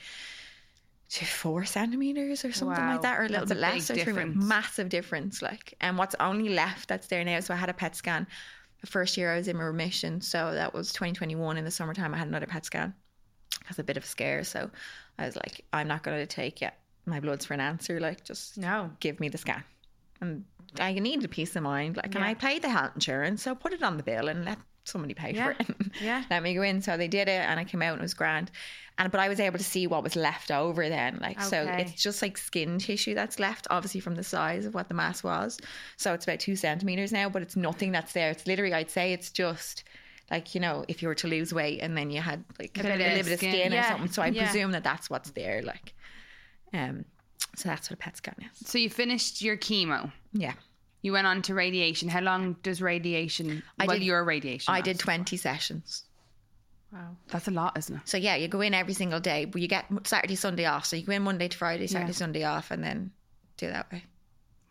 [1.10, 2.94] to four centimeters or something Wow.
[2.94, 3.88] like that, or a little That's a bit less.
[3.92, 5.42] big or three- Massive difference.
[5.42, 7.40] Like, and what's only left that's there now.
[7.42, 8.26] So I had a PET scan.
[8.82, 12.14] The first year I was in remission, so that was 2021 in the summertime.
[12.14, 12.94] I had another PET scan.
[13.66, 14.44] has a bit of a scare.
[14.44, 14.70] So
[15.18, 18.00] I was like, I'm not going to take yet my bloods for an answer.
[18.00, 18.92] Like, just No.
[19.00, 19.64] give me the scan.
[20.20, 20.44] And
[20.80, 21.96] I needed peace of mind.
[21.96, 24.58] Like, and I paid the health insurance, so put it on the bill and let
[24.86, 25.46] somebody pay Yeah.
[25.46, 25.68] for it.
[26.02, 26.24] Yeah.
[26.30, 26.82] let me go in.
[26.82, 28.52] So they did it, and I came out and it was grand.
[28.98, 31.18] And but I was able to see what was left over then.
[31.20, 31.82] Like, so Okay.
[31.82, 35.24] it's just like skin tissue that's left, obviously from the size of what the mass
[35.24, 35.60] was.
[35.98, 38.30] So it's about two centimeters now, but it's nothing that's there.
[38.30, 39.84] It's literally, I'd say, it's just.
[40.32, 42.82] Like you know, if you were to lose weight and then you had like a,
[42.84, 43.52] bit of little bit of skin.
[43.52, 44.46] skin or something, so I Yeah.
[44.46, 45.62] presume that that's what's there.
[45.62, 45.94] Like,
[46.74, 47.04] um,
[47.56, 48.68] so that's what a PET scan is.
[48.68, 50.12] So you finished your chemo.
[50.32, 50.54] Yeah.
[51.04, 52.10] You went on to radiation.
[52.10, 53.62] How long does radiation?
[53.78, 54.74] I well, did- your radiation.
[54.74, 56.06] I did 20 sessions.
[56.92, 57.18] Wow.
[57.28, 58.02] That's a lot, isn't it?
[58.06, 60.86] So yeah, you go in every single day, but you get Saturday, Sunday off.
[60.86, 62.16] So you go in Monday to Friday, Saturday, Yeah.
[62.18, 63.12] Sunday off, and then
[63.58, 64.04] do that way.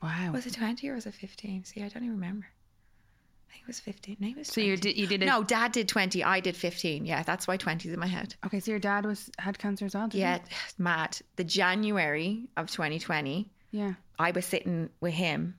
[0.02, 0.32] Wow.
[0.32, 1.64] Was it 20 or was it 15?
[1.64, 2.46] See, I don't even remember.
[3.48, 4.16] I think it was 15.
[4.20, 5.26] Maybe it was So you did you did it?
[5.26, 6.22] No, Dad did 20.
[6.24, 7.04] I did 15.
[7.06, 8.34] Yeah, that's why 20 is in my head.
[8.46, 10.08] Okay, so your dad was had cancer as well.
[10.12, 10.38] Yeah,
[10.78, 11.18] mad.
[11.36, 13.94] The January of 2020, Yeah.
[14.18, 15.56] I was sitting with him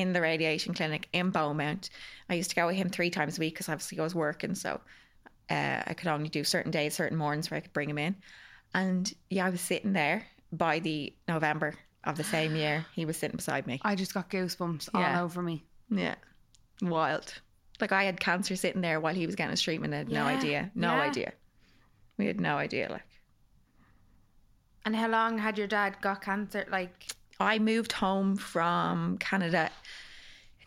[0.00, 1.90] in the radiation clinic in Beaumont.
[2.28, 4.54] I used to go with him three times a week because obviously I was working,
[4.54, 4.80] so
[5.50, 8.16] uh, I could only do certain days, certain mornings where I could bring him in.
[8.74, 11.74] And yeah, I was sitting there by the November
[12.04, 12.86] of the same year.
[12.94, 13.80] He was sitting beside me.
[13.82, 15.18] I just got goosebumps Yeah.
[15.18, 15.64] all over me.
[15.90, 16.14] Yeah,
[16.80, 17.34] wild.
[17.80, 19.94] Like I had cancer sitting there while he was getting his treatment.
[19.94, 21.02] I had no idea, no yeah.
[21.02, 21.32] idea.
[22.16, 22.88] We had no idea.
[22.90, 23.02] Like
[24.84, 26.66] And how long had your dad got cancer?
[26.70, 27.06] Like,
[27.40, 29.70] I moved home from Canada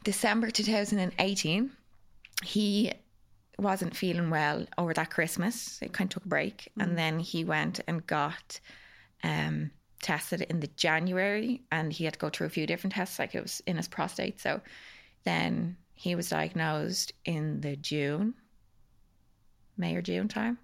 [0.04, 1.72] December 2018.
[2.44, 2.92] He
[3.60, 5.80] wasn't feeling well over that Christmas.
[5.84, 6.72] It kind of took a break.
[6.80, 8.60] And then he went and got
[9.24, 9.70] um,
[10.02, 13.36] tested in the January and he had to go through a few different tests, like
[13.36, 14.42] it was in his prostate.
[14.42, 14.60] So
[15.26, 18.34] then he was diagnosed in the June,
[19.78, 20.58] May or June time.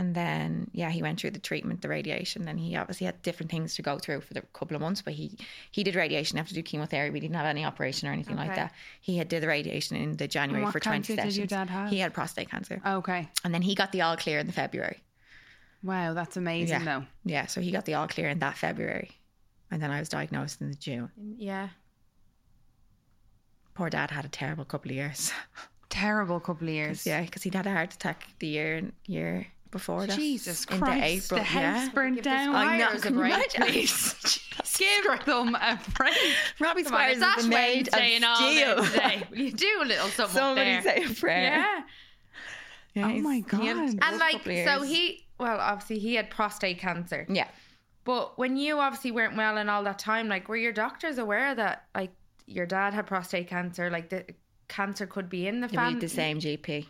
[0.00, 3.50] And then, yeah, he went through the treatment, the radiation, and he obviously had different
[3.50, 5.02] things to go through for the couple of months.
[5.02, 5.36] But he
[5.72, 7.12] he did radiation, after do chemotherapy.
[7.12, 8.72] We didn't have any operation or anything like that.
[9.00, 11.36] He had did the radiation in the January what for twenty cancer did sessions.
[11.38, 11.90] your dad have?
[11.90, 13.28] He had prostate cancer, Okay.
[13.42, 15.02] and then he got the all clear in the February.
[15.82, 17.00] Wow, that's amazing Yeah.
[17.00, 17.06] though.
[17.24, 19.10] Yeah, so he got the all clear in that February,
[19.70, 21.10] and then I was diagnosed in the June.
[21.38, 21.70] yeah.
[23.74, 25.32] Poor dad had a terrible couple of years.
[25.88, 27.06] Terrible couple of years.
[27.06, 30.16] yeah, because he'd had a heart attack the year year before that.
[30.16, 31.26] Jesus into Christ.
[31.26, 31.40] April.
[31.40, 31.88] the house yeah.
[31.94, 32.46] burnt Give down.
[32.54, 32.84] squire- I know.
[32.86, 33.62] Squires a Can you break, imagine?
[33.62, 34.40] please.
[34.78, 36.14] Give them a break.
[36.60, 38.84] Robbie Come Squires it's is the maid of and all day steel.
[38.84, 39.22] today.
[39.32, 40.82] You do a little something up Somebody there?
[40.82, 41.42] say a prayer.
[41.58, 41.80] Yeah.
[42.94, 43.60] Yeah, Oh my God.
[43.60, 44.88] And, And like, so years.
[44.88, 47.26] he, well, obviously he had prostate cancer.
[47.28, 47.48] Yeah.
[48.04, 51.54] But when you obviously weren't well in all that time, like, were your doctors aware
[51.54, 52.10] that, like,
[52.46, 53.90] your dad had prostate cancer?
[53.90, 54.24] Like, the
[54.68, 56.00] cancer could be in the family?
[56.00, 56.86] the same GP.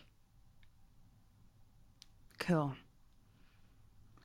[2.39, 2.73] Cool.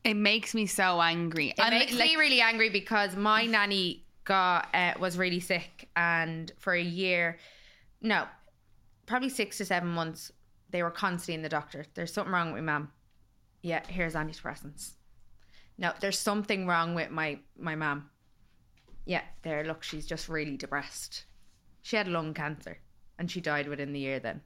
[0.04, 1.48] It makes me so angry.
[1.48, 5.88] It And, makes like, me really angry because my nanny got uh, was really sick,
[5.96, 7.38] and for a year,
[8.00, 8.26] no,
[9.06, 10.32] probably six to seven months,
[10.70, 11.84] they were constantly in the doctor.
[11.94, 12.90] There's something wrong with my mum.
[13.62, 14.92] Yeah, here's antidepressants.
[15.78, 18.10] No, there's something wrong with my my mum.
[19.06, 19.64] Yeah, there.
[19.64, 21.24] Look, she's just really depressed.
[21.82, 22.78] She had lung cancer,
[23.18, 24.20] and she died within the year.
[24.20, 24.40] Then,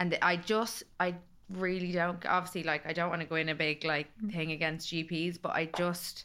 [0.00, 1.16] and I just I
[1.50, 4.32] really don't obviously like I don't want to go in a big like mm.
[4.32, 6.24] thing against GPs, but I just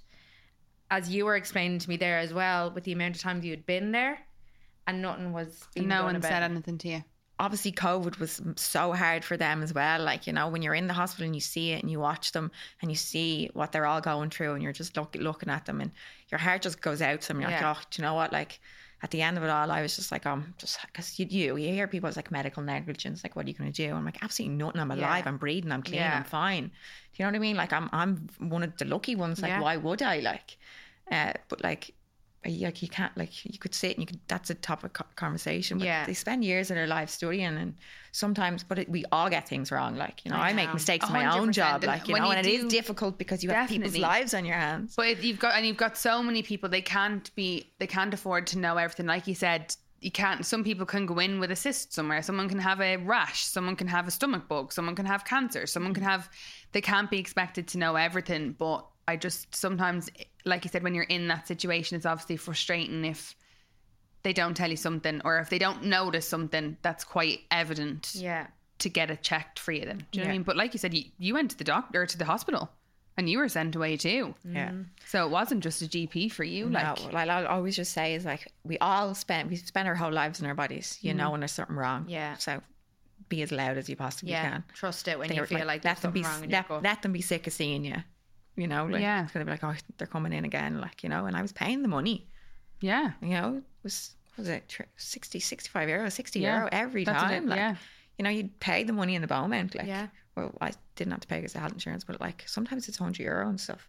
[0.91, 3.51] as you were explaining to me there as well, with the amount of times you
[3.51, 4.19] had been there
[4.87, 6.45] and nothing was being no one said it.
[6.45, 7.03] anything to you.
[7.37, 10.01] Obviously, COVID was so hard for them as well.
[10.03, 12.33] Like, you know, when you're in the hospital and you see it and you watch
[12.33, 12.51] them
[12.81, 15.79] and you see what they're all going through and you're just look, looking at them
[15.79, 15.91] and
[16.29, 17.39] your heart just goes out to them.
[17.39, 17.69] You're Yeah.
[17.69, 18.33] like, oh, do you know what?
[18.33, 18.59] Like,
[19.01, 21.55] at the end of it all, I was just like, um, just because you, you,
[21.57, 23.23] you hear people, it's like medical negligence.
[23.23, 23.93] Like, what are you going to do?
[23.93, 24.81] I'm like, absolutely nothing.
[24.81, 25.07] I'm Yeah.
[25.07, 25.25] alive.
[25.25, 25.71] I'm breathing.
[25.71, 26.01] I'm clean.
[26.01, 26.17] Yeah.
[26.17, 26.65] I'm fine.
[26.67, 26.71] Do
[27.15, 27.55] you know what I mean?
[27.55, 29.41] Like, I'm, I'm one of the lucky ones.
[29.41, 29.61] Like, Yeah.
[29.61, 30.19] why would I?
[30.19, 30.57] Like,
[31.11, 31.93] uh, but like,
[32.45, 35.85] like you can't like you could sit and you could that's a topic conversation but
[35.85, 36.05] Yeah.
[36.05, 37.75] they spend years of their life studying and
[38.11, 41.05] sometimes but it, we all get things wrong like you know i, I make mistakes
[41.07, 43.49] in my own job like you when know you and it is difficult because you
[43.49, 46.41] have people's lives on your hands But if you've got and you've got so many
[46.41, 49.05] people, they can't be, they can't afford to know everything.
[49.05, 50.45] Like you said, you can't.
[50.45, 52.21] Some people can go in with a cyst somewhere.
[52.21, 53.43] Someone can have a rash.
[53.45, 54.71] Someone can have a stomach bug.
[54.71, 55.67] Someone can have cancer.
[55.67, 56.29] Someone can have.
[56.71, 58.53] They can't be expected to know everything.
[58.57, 60.09] But I just sometimes,
[60.45, 63.35] like you said, when you're in that situation, it's obviously frustrating if
[64.23, 68.47] they don't tell you something or if they don't notice something that's quite evident Yeah.
[68.79, 69.85] to get it checked for you.
[69.85, 70.43] Then do you know what I mean?
[70.43, 72.69] But like you said, you, you went to the doctor to the hospital.
[73.17, 74.33] And you were sent away too.
[74.45, 74.55] Mm-hmm.
[74.55, 74.71] yeah
[75.05, 76.69] So it wasn't just a GP for you.
[76.69, 79.95] Like, no, like I'll always just say is like we all spend we spend our
[79.95, 81.17] whole lives in our bodies you mm-hmm.
[81.19, 82.37] know when there's something wrong Yeah.
[82.37, 82.61] so
[83.27, 84.63] be as loud as you possibly Yeah, can.
[84.73, 86.59] trust it when They you feel like, like, let there's them be wrong in your
[86.59, 86.83] let, gut.
[86.83, 87.97] let them be sick of seeing you.
[88.59, 89.23] You know, like Yeah.
[89.23, 91.25] it's gonna be like, oh, they're coming in again, like you know.
[91.27, 92.27] And I was paying the money.
[92.81, 93.11] Yeah.
[93.21, 97.03] You know, it was what was it tr- 60, 65 euro, sixty Yeah, euro every
[97.05, 97.43] That's time.
[97.45, 97.49] it.
[97.49, 97.75] Like, yeah.
[98.17, 99.75] you know, you'd pay the money in the amount.
[99.75, 100.07] Like, Yeah.
[100.35, 103.23] well, I didn't have to pay because I had insurance, but like sometimes it's hundred
[103.23, 103.87] euro and stuff.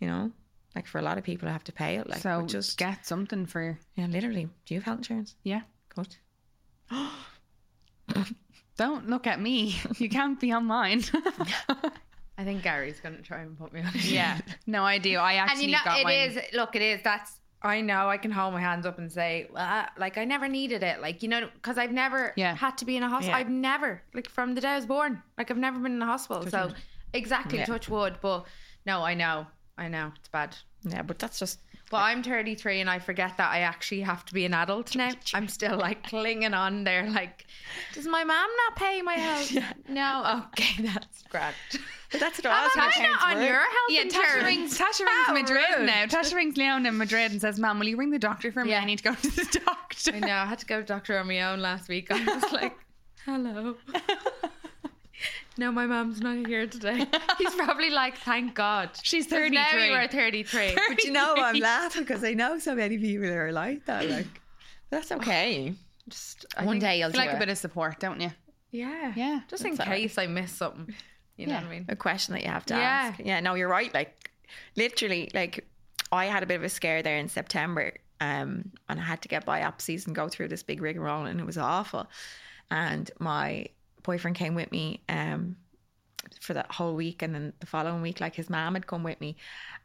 [0.00, 0.32] You know,
[0.74, 2.08] like for a lot of people, I have to pay it.
[2.08, 4.48] Like, so just get something for yeah, literally.
[4.66, 5.36] Do you have health insurance?
[5.44, 5.62] yeah.
[5.94, 6.16] Good.
[8.76, 9.76] Don't look at me.
[9.98, 11.02] You can't be on mine.
[12.36, 13.90] I think Gary's going to try and put me on.
[14.00, 14.40] yeah.
[14.66, 15.16] No, I do.
[15.18, 16.30] I and actually you know got it mine.
[16.30, 16.38] is.
[16.52, 17.00] Look, it is.
[17.04, 17.38] That's.
[17.62, 18.10] I know.
[18.10, 21.00] I can hold my hands up and say, well, I- like I never needed it.
[21.00, 22.54] Like you know, because I've never Yeah.
[22.54, 23.30] had to be in a hospital.
[23.32, 23.38] Yeah.
[23.38, 26.06] I've never, like from the day I was born, like I've never been in a
[26.06, 26.46] hospital.
[26.46, 26.72] so
[27.12, 27.64] exactly, Yeah.
[27.66, 28.16] touch wood.
[28.20, 28.44] But
[28.84, 29.46] no, I know.
[29.78, 30.56] I know it's bad.
[30.82, 31.60] Yeah, but that's just
[31.94, 35.12] But I'm 33 and I forget that I actually have to be an adult now.
[35.32, 37.08] I'm still like clinging on there.
[37.08, 37.46] Like,
[37.92, 39.56] does my mom not pay my health?
[39.88, 40.42] No.
[40.48, 41.54] Okay, that's grand.
[42.10, 44.02] but that's what Am I was I not on your health Yeah?
[44.06, 45.86] Tasha rings, Tasha rings Madrid rude.
[45.86, 46.06] now.
[46.06, 48.70] Tasha rings Leon in Madrid and says, Mom, will you ring the doctor for me?
[48.72, 48.80] Yeah.
[48.80, 50.14] I need to go to the doctor.
[50.14, 50.34] I know.
[50.34, 52.10] I had to go to the doctor on my own last week.
[52.10, 52.76] I was like,
[53.24, 53.76] hello.
[55.56, 57.06] No, my mom's not here today.
[57.38, 58.90] He's probably like, thank God.
[59.02, 59.86] She's 'Cause Now 33.
[59.86, 60.76] you are 33.
[60.88, 64.08] But you know, I'm laughing because I know so many people are like that.
[64.16, 64.26] Like,
[64.90, 65.72] that's okay.
[66.08, 67.36] Just, I One day you'll You do like it.
[67.36, 68.32] a bit of support, don't you?
[68.72, 69.12] Yeah.
[69.14, 69.40] Yeah.
[69.48, 69.86] Just in all right.
[70.02, 70.92] case I miss something.
[71.36, 71.60] You know Yeah.
[71.62, 71.84] what I mean?
[71.88, 72.80] a question that you have to Yeah.
[72.80, 73.20] ask.
[73.24, 73.94] Yeah, no, you're right.
[73.94, 74.32] Like,
[74.76, 75.66] literally, like,
[76.10, 79.28] I had a bit of a scare there in September, um, and I had to
[79.28, 82.08] get biopsies and go through this big rigmarole, and it was awful.
[82.72, 83.66] And my
[84.04, 85.56] boyfriend came with me, um,
[86.40, 89.20] for that whole week, and then the following week, like his mom had come with
[89.20, 89.36] me,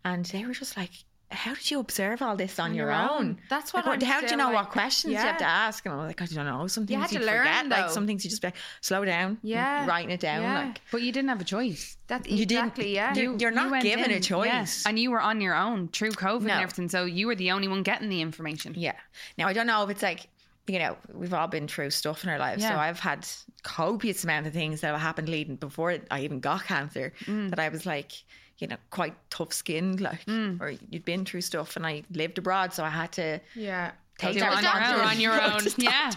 [0.05, 0.91] and they were just like.
[1.31, 3.37] How did you observe all this on, your, own?
[3.51, 5.85] That's what Like, how do you know what like- questions you have to ask?
[5.85, 6.65] And I'm like, I don't know.
[6.65, 7.67] Some things You had you to learn, forget.
[7.67, 9.37] Like some things you just be like, slow down.
[9.43, 9.85] Yeah.
[9.85, 10.41] writing it down.
[10.41, 10.63] Yeah.
[10.65, 11.97] Like But you didn't have a choice.
[12.07, 13.13] That's You didn't- yeah.
[13.13, 14.47] you- You're not went given a choice.
[14.83, 14.89] yeah.
[14.89, 16.53] And you were on your own through COVID No.
[16.55, 16.89] and everything.
[16.89, 18.73] So you were the only one getting the information.
[18.75, 18.95] Yeah.
[19.37, 20.29] Now I don't know if it's like
[20.69, 22.61] you know we've all been through stuff in our lives.
[22.63, 22.69] Yeah.
[22.71, 23.27] So I've had
[23.63, 27.49] copious amount of things that have happened leading before I even got cancer Mm.
[27.49, 28.11] that I was like
[28.59, 30.61] you know quite tough skinned like Mm.
[30.61, 33.91] or you'd been through stuff and I lived abroad so I had to yeah.
[34.17, 35.07] take that on.
[35.07, 35.61] On your own.
[35.77, 36.11] Yeah.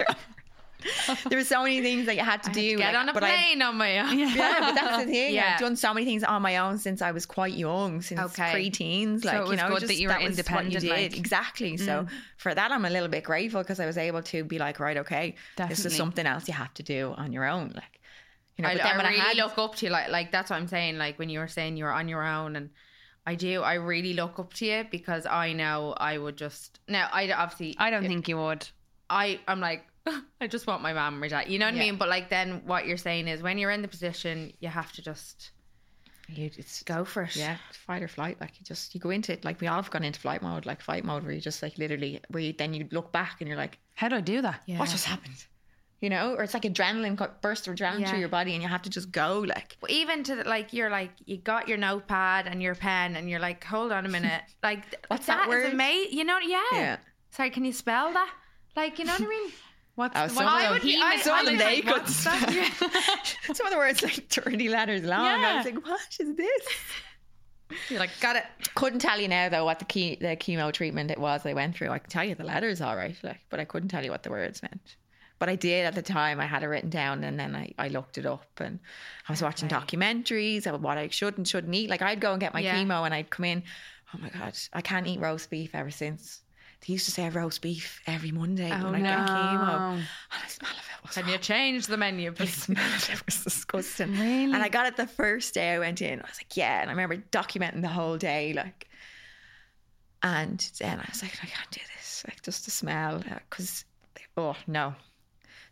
[1.28, 2.70] there were so many things that you had to I had do.
[2.70, 4.18] to get like, on a but I- plane on my own.
[4.18, 5.35] yeah, but that's the thing.
[5.35, 5.53] Yeah.
[5.55, 8.53] I've done so many things on my own since I was quite young, since Okay.
[8.53, 9.24] pre-teens.
[9.24, 10.91] Like you know, good just, that you were what independent, did.
[10.91, 11.16] like.
[11.16, 11.76] exactly.
[11.76, 12.09] So mm.
[12.37, 14.97] for that, I'm a little bit grateful because I was able to be like, right,
[14.99, 17.72] okay, this is something else you have to do on your own.
[17.74, 18.01] Like,
[18.57, 19.93] you know, I, but then I when really I had, look up to you.
[19.93, 20.99] Like, like that's what I'm saying.
[20.99, 22.70] Like when you were saying you were on your own, and
[23.26, 23.62] I do.
[23.62, 26.80] I really look up to you because I know I would just.
[26.89, 27.76] Now, I obviously.
[27.78, 28.68] I don't think you would.
[29.09, 29.41] I.
[29.49, 29.85] I'm like.
[30.40, 31.48] I just want my mom or dad.
[31.48, 31.96] You know what I mean?
[31.96, 35.03] But like then, what you're saying is when you're in the position, you have to
[35.03, 35.50] just
[36.28, 37.36] you, it's go for it.
[37.36, 38.40] yeah, fight or flight.
[38.40, 39.44] Like you just you go into it.
[39.44, 41.78] Like we all have gone into flight mode, like fight mode, where you just like
[41.78, 44.62] literally where you then you look back and you're like, How do I do that?
[44.66, 44.78] Yeah.
[44.78, 45.44] what just happened?
[46.00, 48.11] You know, or it's like adrenaline burst of adrenaline Yeah.
[48.11, 49.38] through your body, and you have to just go.
[49.46, 53.14] Like, But even to the, like you're like you got your notepad and your pen
[53.14, 55.72] and you're like hold on a minute like What's that is word?
[55.72, 56.61] amazing you know yeah.
[56.72, 56.96] Yeah.
[57.30, 58.30] sorry can you spell that
[58.74, 59.50] like you know what I mean
[59.95, 61.62] What's uh, the some what- of them- would be- I- some I of them was
[61.64, 63.34] they like, could what's that?
[63.55, 65.20] Some of the words like 30 letters long.
[65.20, 65.57] I Yeah.
[65.59, 66.66] was like, what is this?
[67.88, 71.11] you're like got it Couldn't tell you now though what the key the chemo treatment
[71.11, 71.88] it was I went through.
[71.90, 74.22] I can tell you the letters all right, like, but I couldn't tell you what
[74.22, 74.97] the words meant.
[75.38, 76.38] But I did at the time.
[76.38, 78.78] I had it written down, and then I, I looked it up, and
[79.28, 81.90] I was watching documentaries of what I should and shouldn't eat.
[81.90, 82.76] Like I'd go and get my Yeah.
[82.76, 83.64] chemo, and I'd come in.
[84.14, 86.41] Oh my god, I can't eat roast beef ever since.
[86.87, 89.16] They used to say roast beef every Monday oh, when I no.
[89.16, 89.95] got chemo.
[89.95, 90.03] And
[90.45, 93.45] the smell of it was can you change the menu the smell of it was
[93.45, 94.12] disgusting.
[94.12, 94.53] Really?
[94.53, 96.20] And I got it the first day I went in.
[96.20, 96.80] I was like, yeah.
[96.80, 98.89] And I remember documenting the whole day, like.
[100.24, 102.24] And then I was like, I can't do this.
[102.26, 103.16] Like, just the smell.
[103.16, 103.85] Uh, because,
[104.37, 104.95] oh, no.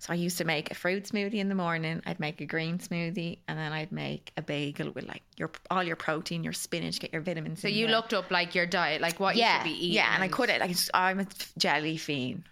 [0.01, 2.01] So I used to make a fruit smoothie in the morning.
[2.07, 5.83] I'd make a green smoothie, and then I'd make a bagel with like your all
[5.83, 7.61] your protein, your spinach, get your vitamins.
[7.61, 7.97] so you there.
[7.97, 10.29] looked up like your diet like what yeah, you should be eating yeah, and I
[10.29, 10.59] couldn't.
[10.59, 11.27] Like, I'm a
[11.59, 12.45] jelly fiend.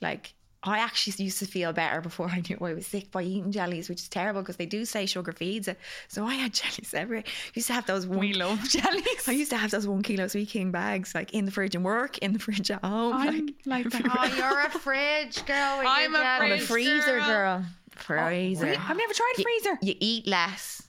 [0.00, 3.50] Like, I actually used to feel better before I knew I was sick by eating
[3.50, 5.78] jellies, which is terrible because they do say sugar feeds it.
[6.08, 7.24] So I had jellies everywhere.
[7.26, 8.18] I used to have those one.
[8.18, 9.26] We love jellies.
[9.26, 11.84] I used to have those one kilo sweet king bags, like in the fridge and
[11.84, 13.14] work, in the fridge at home.
[13.14, 16.66] I'm like, like oh you're a fridge girl I'm your a I'm a jellies.
[16.66, 17.26] fridge freezer girl.
[17.26, 17.64] girl.
[17.66, 18.66] Oh, freezer.
[18.78, 20.82] I've never tried a freezer You eat less.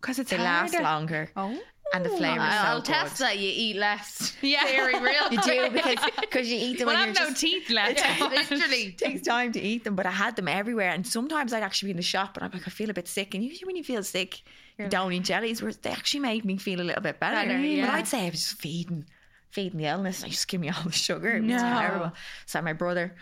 [0.00, 1.30] because it's They last longer.
[1.36, 1.58] Oh,
[1.94, 2.84] and the so I'll good.
[2.86, 4.86] test that you eat less Yeah.
[4.86, 7.40] real You do because because you eat them We'll when have you're no just.
[7.40, 8.20] teeth left.
[8.20, 8.92] literally.
[8.92, 10.90] Takes time to eat them, but I had them everywhere.
[10.90, 13.08] And sometimes I'd actually be in the shop and I'm like, I feel a bit
[13.08, 13.34] sick.
[13.34, 14.42] And usually when you feel sick,
[14.78, 15.24] you don't eat ah.
[15.24, 17.36] jellies, whereas they actually made me feel a little bit better.
[17.48, 17.86] Better, yeah.
[17.86, 19.06] But I'd say I was just feeding,
[19.50, 20.22] feeding the illness.
[20.24, 21.36] I just give me all the sugar.
[21.36, 21.58] It was No.
[21.58, 22.12] terrible.
[22.46, 23.14] So my brother,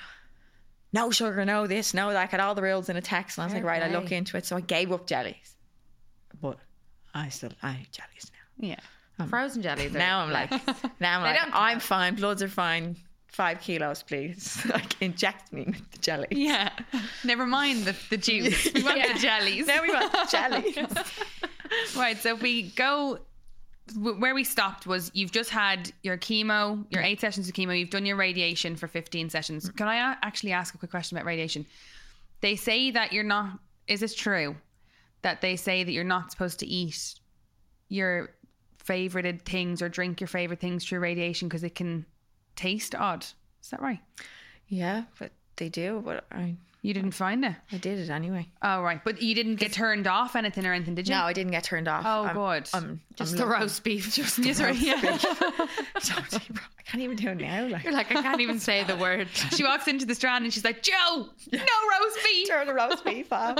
[0.92, 2.16] no sugar, no this, no that.
[2.16, 3.36] I had all the rules in a text.
[3.38, 4.46] And I was like, right, I look into it.
[4.46, 5.54] So I gave up jellies.
[6.40, 6.58] But
[7.14, 8.76] I still, I eat jellies yeah.
[9.18, 9.94] Um, Frozen jellies.
[9.94, 10.50] are- Now I'm like,
[11.00, 12.14] now I'm like, I'm fine.
[12.16, 12.96] Bloods are fine.
[13.28, 14.64] Five kilos, please.
[14.68, 16.26] like inject me with the jelly.
[16.30, 16.70] Yeah.
[17.24, 18.72] Never mind the, the juice.
[18.74, 19.66] We want the jellies.
[19.66, 20.78] Now we want the jellies.
[21.96, 22.16] Right.
[22.18, 23.18] So if we go
[23.96, 27.78] where we stopped was you've just had your chemo, your eight sessions of chemo.
[27.78, 29.68] You've done your radiation for 15 sessions.
[29.68, 29.76] Mm.
[29.76, 31.66] Can I a- actually ask a quick question about radiation?
[32.40, 34.56] They say that you're not, is this true?
[35.22, 37.14] That they say that you're not supposed to eat
[37.88, 38.30] your
[38.86, 42.04] favorited things or drink your favorite things through radiation because it can
[42.56, 43.22] taste odd.
[43.62, 44.00] Is that right?
[44.68, 46.02] yeah, but they do.
[46.04, 47.54] But I, You didn't find it?
[47.72, 48.48] I did it anyway.
[48.62, 49.02] Oh, right.
[49.02, 51.14] But you didn't get turned off anything or anything, did you?
[51.14, 52.04] No, I didn't get turned off.
[52.06, 52.68] Oh, I'm, good.
[52.74, 54.12] I'm, Just I'm the roast beef.
[54.14, 55.00] Just Yes, right, yeah.
[55.96, 57.66] I can't even do it now.
[57.68, 59.28] Like, You're like, I can't even say the word.
[59.52, 62.48] She walks into the strand and she's like, Joe, no roast beef.
[62.48, 63.56] turn the roast beef off.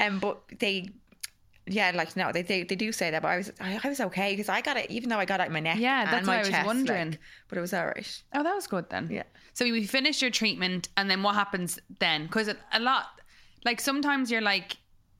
[0.00, 0.90] um, but they,
[1.66, 3.22] yeah, like no, they they, they do say that.
[3.22, 5.40] But I was I, I was okay because I got it, even though I got
[5.40, 5.78] in my neck.
[5.78, 7.10] Yeah, and that's my what I was chest, wondering.
[7.10, 8.22] like, but it was all right.
[8.34, 9.08] Oh, that was good then.
[9.10, 9.24] Yeah.
[9.52, 12.26] So we finished your treatment and then what happens then?
[12.26, 13.06] Because a lot,
[13.64, 14.76] like sometimes you're like,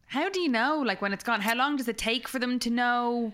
[0.07, 1.41] how do you know like when it's gone?
[1.41, 3.33] How long does it take for them to know?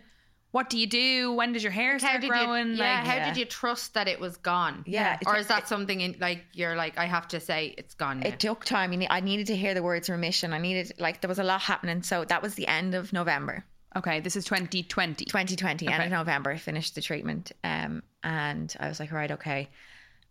[0.53, 1.33] What do you do?
[1.33, 2.69] When does your hair How start growing?
[2.69, 2.75] you?
[2.75, 3.25] Yeah, like, how yeah.
[3.29, 4.85] did you trust that it was gone?
[4.87, 8.21] Yeah, or is that something in, like you're like I have to say it's gone?
[8.21, 8.29] Now.
[8.29, 8.93] It took time.
[9.11, 10.53] I needed to hear the words remission.
[10.53, 12.03] I needed like there was a lot happening.
[12.03, 13.65] So that was the end of November.
[13.97, 15.25] okay, this is 2020.
[15.25, 17.53] 2020, end of November, I finished the treatment.
[17.65, 19.69] Um, and I was like, right, okay.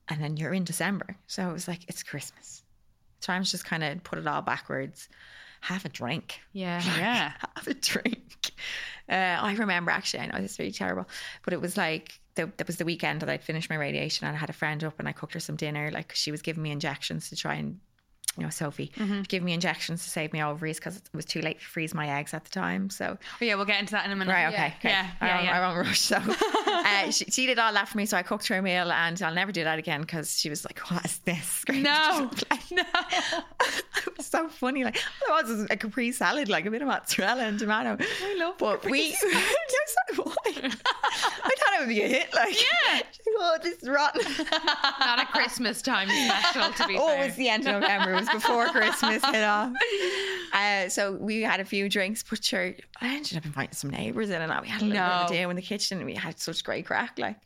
[0.08, 1.16] And then you're in December.
[1.28, 2.64] So I was like, it's Christmas.
[3.22, 5.10] Times just kind of put it all backwards.
[5.62, 6.40] Have a drink.
[6.54, 6.82] yeah.
[6.98, 7.32] Yeah.
[7.56, 8.52] Have a drink.
[9.12, 11.06] Uh, I remember actually, I know this is really terrible,
[11.44, 14.36] but it was like, the, that was the weekend that I'd finished my radiation and
[14.36, 15.92] I had a friend up and I cooked her some dinner.
[15.92, 17.80] Like she was giving me injections to try and,
[18.38, 18.92] you know, Sophie,
[19.28, 22.08] give me injections to save me ovaries because it was too late to freeze my
[22.18, 22.90] eggs at the time.
[22.90, 24.32] So Oh, yeah, we'll get into that in a minute.
[24.32, 24.74] Right, okay.
[24.80, 24.90] okay.
[24.90, 25.60] Yeah, I, yeah, won't, yeah.
[25.60, 26.00] I won't rush.
[26.00, 26.16] So
[26.68, 28.06] uh, she, she did all that for me.
[28.06, 30.64] So I cooked her a meal and I'll never do that again because she was
[30.64, 31.66] like, what is this?
[31.74, 32.30] No,
[32.72, 32.84] no.
[33.62, 34.84] it was so funny.
[34.86, 37.98] Like, it was a Capri salad, like a bit of mozzarella and tomato.
[38.00, 39.24] I love But we, yes,
[40.14, 40.24] I.
[40.56, 42.34] I thought it would be a hit.
[42.34, 43.02] Like, Yeah.
[43.44, 44.22] Oh, this is rotten.
[45.00, 47.24] Not a Christmas time special to be Oh, fair.
[47.24, 48.21] it was the end of November.
[48.26, 49.72] Was before Christmas hit off.
[50.54, 54.30] Uh, so we had a few drinks, but sure, I ended up inviting some neighbours
[54.30, 54.52] in and.
[54.62, 56.66] We had a little bit of a day in the kitchen and we had such
[56.66, 57.18] great crack.
[57.18, 57.38] Like,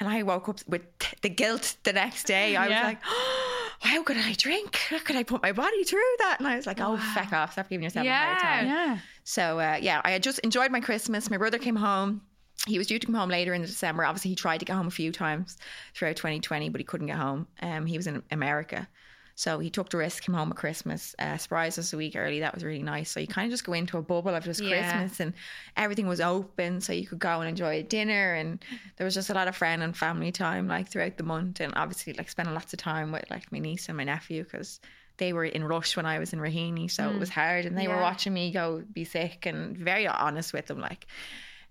[0.00, 0.80] and I woke up with
[1.20, 2.56] the guilt the next day.
[2.56, 2.78] I Yeah.
[2.80, 4.74] was like, oh, how could I drink?
[4.76, 6.36] How could I put my body through that?
[6.38, 7.52] And I was like, oh, feck off.
[7.52, 8.42] Stop giving yourself a hard Yeah.
[8.42, 8.66] time.
[8.68, 8.98] Yeah.
[9.24, 11.28] So uh, yeah, I had just enjoyed my Christmas.
[11.28, 12.22] My brother came home.
[12.66, 14.02] He was due to come home later in December.
[14.06, 15.58] Obviously, he tried to get home a few times
[15.94, 17.46] throughout 2020, but he couldn't get home.
[17.60, 18.88] Um, he was in America,
[19.38, 22.40] so he took the risk, came home at Christmas, uh, surprised us a week early.
[22.40, 23.10] That was really nice.
[23.10, 24.68] So you kind of just go into a bubble of just Yeah.
[24.70, 25.34] Christmas, and
[25.76, 28.64] everything was open, so you could go and enjoy a dinner, and
[28.96, 31.72] there was just a lot of friend and family time like throughout the month, and
[31.76, 34.80] obviously like spending lots of time with like my niece and my nephew because
[35.18, 37.88] they were in rush when I was in Raheny, so it was hard, and they
[37.88, 41.06] were watching me go be sick, and very honest with them, like.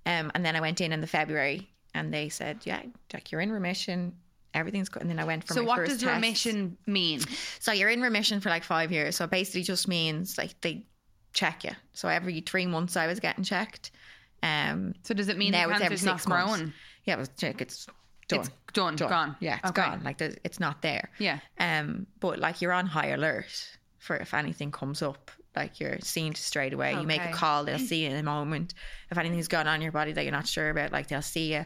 [0.08, 3.42] Um, and then I went in in the February, and they said, "Yeah, like you're
[3.42, 4.14] in remission,
[4.56, 6.14] everything's good." And then I went for So my what does test.
[6.16, 7.22] remission mean?
[7.60, 9.16] So you're in remission for like five years.
[9.18, 10.86] So it basically just means like they
[11.34, 11.72] check you.
[11.94, 13.92] So every three months I was getting checked.
[14.44, 16.56] Um, So does it mean now the it's every not six months.
[16.58, 16.74] growing?
[17.06, 17.30] Yeah, it was.
[17.30, 17.86] It's
[18.28, 18.40] done.
[18.40, 19.36] It's done, gone.
[19.40, 19.82] Yeah, it's Okay.
[19.82, 20.02] gone.
[20.04, 21.10] Like it's not there.
[21.20, 21.40] Yeah.
[21.60, 25.32] Um, but like you're on high alert for if anything comes up.
[25.56, 26.94] Like you're seen straight away.
[26.94, 28.74] You make a call, they'll see you in a moment.
[29.10, 31.54] If anything's gone on in your body that you're not sure about, like they'll see
[31.54, 31.66] you.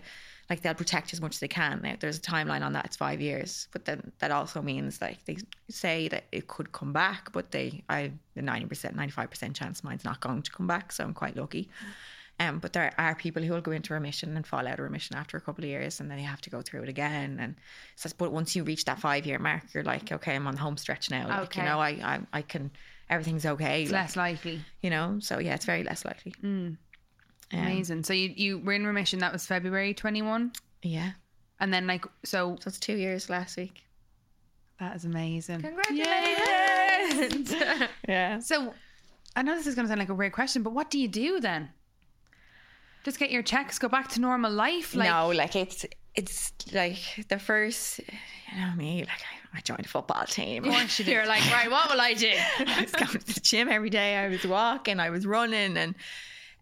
[0.50, 1.82] Like they'll protect you as much as they can.
[1.84, 2.86] Now, there's a timeline on that.
[2.86, 5.38] It's five years, but then that also means like they
[5.70, 9.56] say that it could come back, but they I the ninety percent, ninety five percent
[9.56, 10.92] chance mine's not going to come back.
[10.92, 11.70] So I'm quite lucky.
[12.42, 15.18] Um, but there are people who will go into remission and fall out of remission
[15.18, 17.38] after a couple of years, and then they have to go through it again.
[17.38, 17.56] And
[17.98, 20.62] so, but once you reach that five year mark, you're like, okay, I'm on the
[20.62, 21.28] home stretch now.
[21.28, 21.62] Like, Okay.
[21.62, 22.72] you know, I, I, I can,
[23.10, 23.82] everything's okay.
[23.84, 24.62] It's like, less likely.
[24.82, 26.34] you know, so yeah, it's very less likely.
[27.54, 28.04] Um, Amazing.
[28.04, 29.20] So you, you were in remission.
[29.20, 30.52] That was February 21.
[30.84, 31.12] yeah.
[31.62, 33.84] And then like, so So it's two years last week.
[34.80, 35.62] that is amazing.
[35.62, 37.54] Congratulations.
[38.08, 38.40] Yeah.
[38.40, 38.74] So
[39.36, 41.08] I know this is going to sound like a weird question, but what do you
[41.08, 41.70] do then?
[43.04, 44.96] Just get your checks, go back to normal life.
[44.96, 45.86] Like, no, like it's
[46.16, 49.10] it's like the first, you know me, like
[49.54, 50.66] I, I joined a football team.
[50.66, 50.74] You.
[51.06, 52.32] You're like, right, what will I do?
[52.60, 54.18] I was going to the gym every day.
[54.18, 55.00] I was walking.
[55.00, 55.96] I was running, and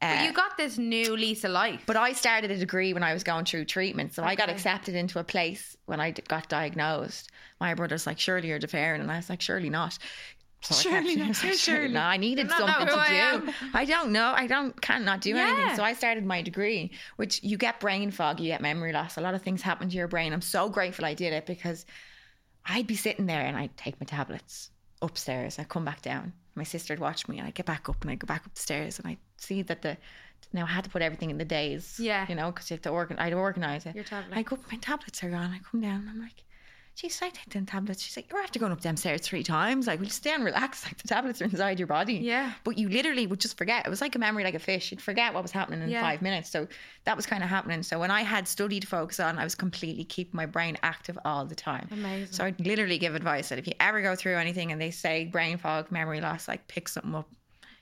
[0.01, 1.81] uh, But you got this new lease of life.
[1.85, 4.13] But I started a degree when I was going through treatment.
[4.13, 7.29] So I got accepted into a place when I d- got diagnosed.
[7.59, 9.01] My brother's like, surely you're deferring.
[9.01, 9.97] And I was like, surely not.
[10.61, 11.43] So I Surely kept- not.
[11.43, 11.93] I like, Surely.
[11.93, 13.53] no, I needed something to I do.
[13.75, 14.33] I don't know.
[14.35, 15.75] I don't can't not do anything.
[15.75, 19.17] So I started my degree, which you get brain fog, you get memory loss.
[19.17, 20.33] A lot of things happen to your brain.
[20.33, 21.85] I'm so grateful I did it because
[22.65, 24.71] I'd be sitting there and I'd take my tablets
[25.01, 25.59] upstairs.
[25.59, 26.33] I'd come back down.
[26.55, 28.53] My sister would watch me and I'd get back up and I'd go back up
[28.55, 29.97] the stairs and I'd see that the
[30.53, 31.99] now I had to put everything in the days.
[31.99, 32.25] Yeah.
[32.29, 33.95] You know, because you have to organ I'd organise it.
[33.95, 34.37] Your tablet.
[34.37, 35.51] I go my tablets are gone.
[35.53, 36.43] I come down and I'm like,
[36.95, 38.01] geez, I take them tablets.
[38.01, 39.85] She's like, you're after going up them stairs three times.
[39.85, 40.83] Like, we'll just stay and relax?
[40.85, 42.13] Like the tablets are inside your body.
[42.15, 42.53] Yeah.
[42.63, 43.85] But you literally would just forget.
[43.85, 44.89] It was like a memory like a fish.
[44.91, 46.01] You'd forget what was happening in Yeah.
[46.01, 46.49] five minutes.
[46.49, 46.67] So
[47.03, 47.83] that was kind of happening.
[47.83, 51.19] So when I had study to focus on, I was completely keeping my brain active
[51.25, 51.87] all the time.
[51.91, 52.31] Amazing.
[52.33, 55.25] So I'd literally give advice that if you ever go through anything and they say
[55.25, 57.29] brain fog, memory loss, like pick something up.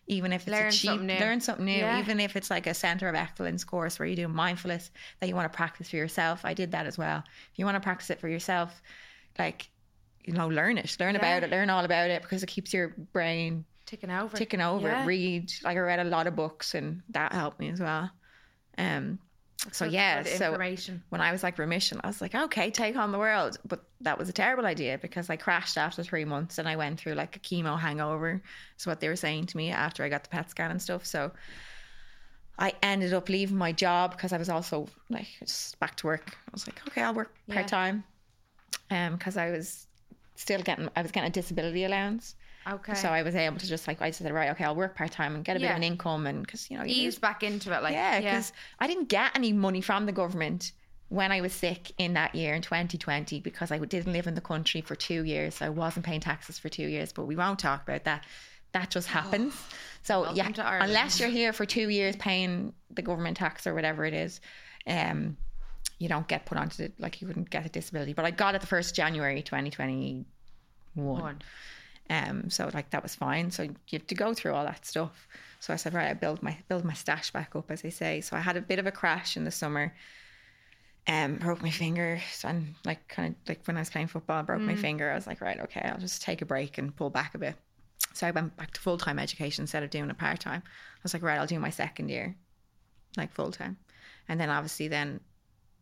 [0.08, 1.18] Even if it's Learn a cheap, something new.
[1.20, 1.72] learn something new.
[1.78, 2.00] Yeah.
[2.00, 5.36] Even if it's like a center of excellence course where you do mindfulness that you
[5.36, 6.42] want to practice for yourself.
[6.46, 7.24] I did that as well.
[7.52, 8.82] If you want to practice it for yourself,
[9.40, 9.68] like
[10.24, 11.20] you know, learn it, learn Yeah.
[11.20, 14.36] about it, learn all about it because it keeps your brain Ticking over.
[14.38, 14.88] ticking over.
[14.88, 15.06] Yeah.
[15.06, 18.10] Read like I read a lot of books and that helped me as well.
[18.78, 19.20] Um,
[19.72, 21.04] so yeah, so information.
[21.10, 23.58] when I was like remission, I was like, okay, take on the world.
[23.66, 27.00] But that was a terrible idea because I crashed after three months and I went
[27.00, 28.42] through like a chemo hangover.
[28.78, 31.06] Is what they were saying to me after I got the PET scan and stuff.
[31.06, 31.32] So
[32.58, 36.38] I ended up leaving my job because I was also like just back to work.
[36.48, 37.56] I was like, okay, I'll work Yeah.
[37.56, 38.04] part time.
[38.92, 39.88] Um, because I was
[40.36, 42.36] still getting, I was getting a disability allowance.
[42.68, 42.94] Okay.
[42.96, 45.36] So I was able to just like I said, right, okay, I'll work part time
[45.36, 47.84] and get a bit of an income, and because you know, ease back into it,
[47.84, 50.72] like yeah, because I didn't get any money from the government
[51.10, 54.42] when I was sick in that year in 2020 because I didn't live in the
[54.42, 55.56] country for two years.
[55.56, 58.26] So I wasn't paying taxes for two years, but we won't talk about that.
[58.72, 59.56] That just happens.
[60.02, 60.48] so yeah,
[60.82, 64.42] unless you're here for two years paying the government tax or whatever it is,
[64.88, 65.38] um,
[66.00, 68.14] you don't get put onto the like you wouldn't get a disability.
[68.14, 70.26] But I got it the first January 2021.
[70.96, 71.42] One.
[72.10, 73.52] Um, so like that was fine.
[73.52, 75.28] So you have to go through all that stuff.
[75.60, 78.22] So I said, right, I build my build my stash back up, as they say.
[78.22, 79.94] So I had a bit of a crash in the summer.
[81.08, 84.42] Um, broke my finger and like kind of like when I was playing football, I
[84.42, 85.12] broke my finger.
[85.12, 87.56] I was like, right, okay, I'll just take a break and pull back a bit.
[88.14, 90.64] So I went back to full time education instead of doing a part time.
[90.66, 92.36] I was like, right, I'll do my second year,
[93.18, 93.78] like full time,
[94.28, 95.20] and then obviously then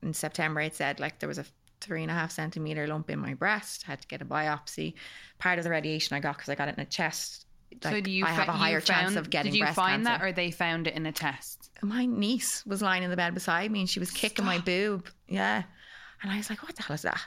[0.01, 1.45] in September it said like there was a
[1.83, 3.83] three and a half centimeter lump in my breast.
[3.83, 4.93] Had to get a biopsy.
[5.39, 7.45] Part of the radiation I got because I got it in a chest.
[7.83, 10.05] Like, so do you I have a higher chance of getting Did you breast find
[10.05, 10.19] cancer.
[10.19, 11.71] that, or they found it in a test?
[11.81, 15.09] my niece was lying in the bed beside me and she was kicking my boob.
[15.27, 15.63] Yeah,
[16.21, 17.19] and I was like, "What the hell is that?"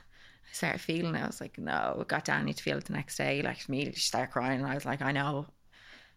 [0.49, 1.23] I started feeling it.
[1.23, 2.45] I was like, "No." Got down.
[2.47, 3.43] Need to feel it the next day.
[3.43, 5.47] Like immediately she started crying, and I was like, "I know,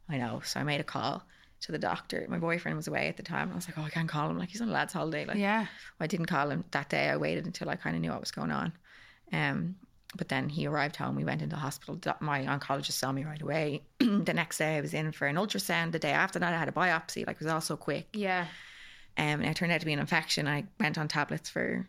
[0.07, 1.23] I know." So I made a call
[1.61, 2.25] to the doctor.
[2.29, 3.51] My boyfriend was away at the time.
[3.51, 4.37] I was like, "Oh, I can't call him.
[4.37, 5.67] Like he's on a lad's holiday." Like Yeah.
[5.99, 7.09] I didn't call him that day.
[7.09, 8.73] I waited until I kind of knew what was going on.
[9.31, 9.75] Um,
[10.15, 11.15] but then he arrived home.
[11.15, 11.99] We went into the hospital.
[12.19, 13.83] My oncologist saw me right away.
[13.99, 15.91] the next day, I was in for an ultrasound.
[15.91, 17.27] The day after that, I had a biopsy.
[17.27, 18.07] Like it was all so quick.
[18.13, 18.47] Yeah.
[19.17, 20.47] Um, and it turned out to be an infection.
[20.47, 21.87] I went on tablets for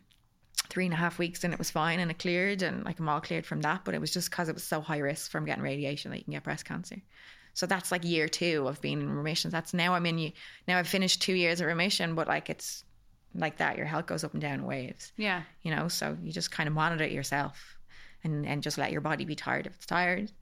[0.68, 3.08] three and a half weeks, and it was fine, and it cleared, and like I'm
[3.08, 3.84] all cleared from that.
[3.84, 6.24] But it was just because it was so high risk from getting radiation that you
[6.24, 6.96] can get breast cancer.
[7.54, 9.50] So that's like year two of being in remission.
[9.50, 10.18] That's now I'm in.
[10.18, 10.32] You
[10.68, 12.84] now I've finished two years of remission, but like it's
[13.34, 13.76] like that.
[13.76, 15.42] Your health goes up and down in waves Yeah.
[15.62, 17.76] you know so you just kind of monitor it yourself
[18.24, 20.32] and and just let your body be tired if it's tired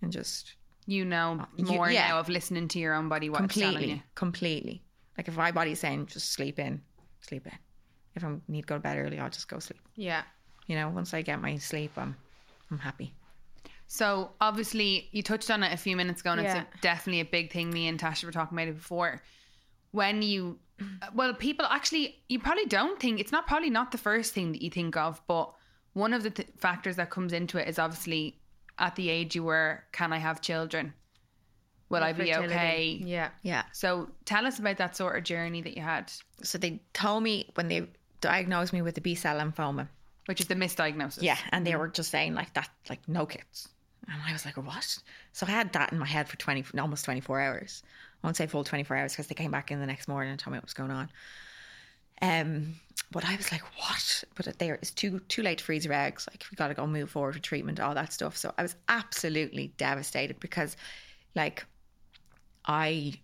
[0.00, 0.54] and just
[0.86, 2.08] You know uh, you- more yeah.
[2.08, 4.02] now of listening to your own body what it's telling completely you.
[4.16, 4.82] completely
[5.16, 6.82] like if my body's saying just sleep in
[7.20, 7.52] sleep in
[8.16, 10.22] if i need to go to bed early i'll just go sleep Yeah.
[10.66, 12.16] you know once i get my sleep i'm
[12.72, 13.14] i'm happy
[13.92, 16.62] So obviously you touched on it a few minutes ago, and Yeah.
[16.62, 17.70] it's a, definitely a big thing.
[17.70, 19.22] Me and Tasha were talking about it before.
[19.90, 20.58] When you,
[21.12, 24.62] well, people actually, you probably don't think it's not probably not the first thing that
[24.62, 25.52] you think of, but
[25.92, 28.40] one of the th- factors that comes into it is obviously
[28.78, 30.94] at the age you were, can I have children?
[31.90, 32.54] Will I be Fertility.
[32.54, 32.98] okay?
[33.04, 33.28] Yeah.
[33.42, 36.10] yeah So tell us about that sort of journey that you had,
[36.42, 37.86] so they told me when they
[38.22, 39.88] diagnosed me with the b-cell lymphoma
[40.26, 41.22] which is the misdiagnosis.
[41.22, 41.80] Yeah, and they mm-hmm.
[41.80, 43.68] were just saying like that, like no kids.
[44.08, 44.98] And I was like, what?
[45.32, 47.82] So I had that in my head for twenty, almost twenty four hours.
[48.22, 50.30] I won't say full twenty four hours because they came back in the next morning
[50.30, 51.10] and told me what was going on.
[52.20, 52.74] Um,
[53.10, 54.24] but I was like, what?
[54.34, 56.28] But they it's too too late to freeze your eggs.
[56.30, 58.36] Like we got to go move forward with treatment, all that stuff.
[58.36, 60.76] So I was absolutely devastated because,
[61.34, 61.64] like,
[62.66, 63.14] I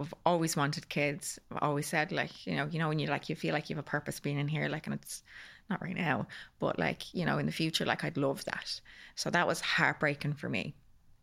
[0.00, 1.38] I've always wanted kids.
[1.50, 3.76] I've always said like, you know, you know, when you like you feel like you
[3.76, 5.22] have a purpose being in here, like and it's
[5.70, 6.26] not right now,
[6.58, 8.80] but like, you know, in the future, like I'd love that.
[9.14, 10.74] So that was heartbreaking for me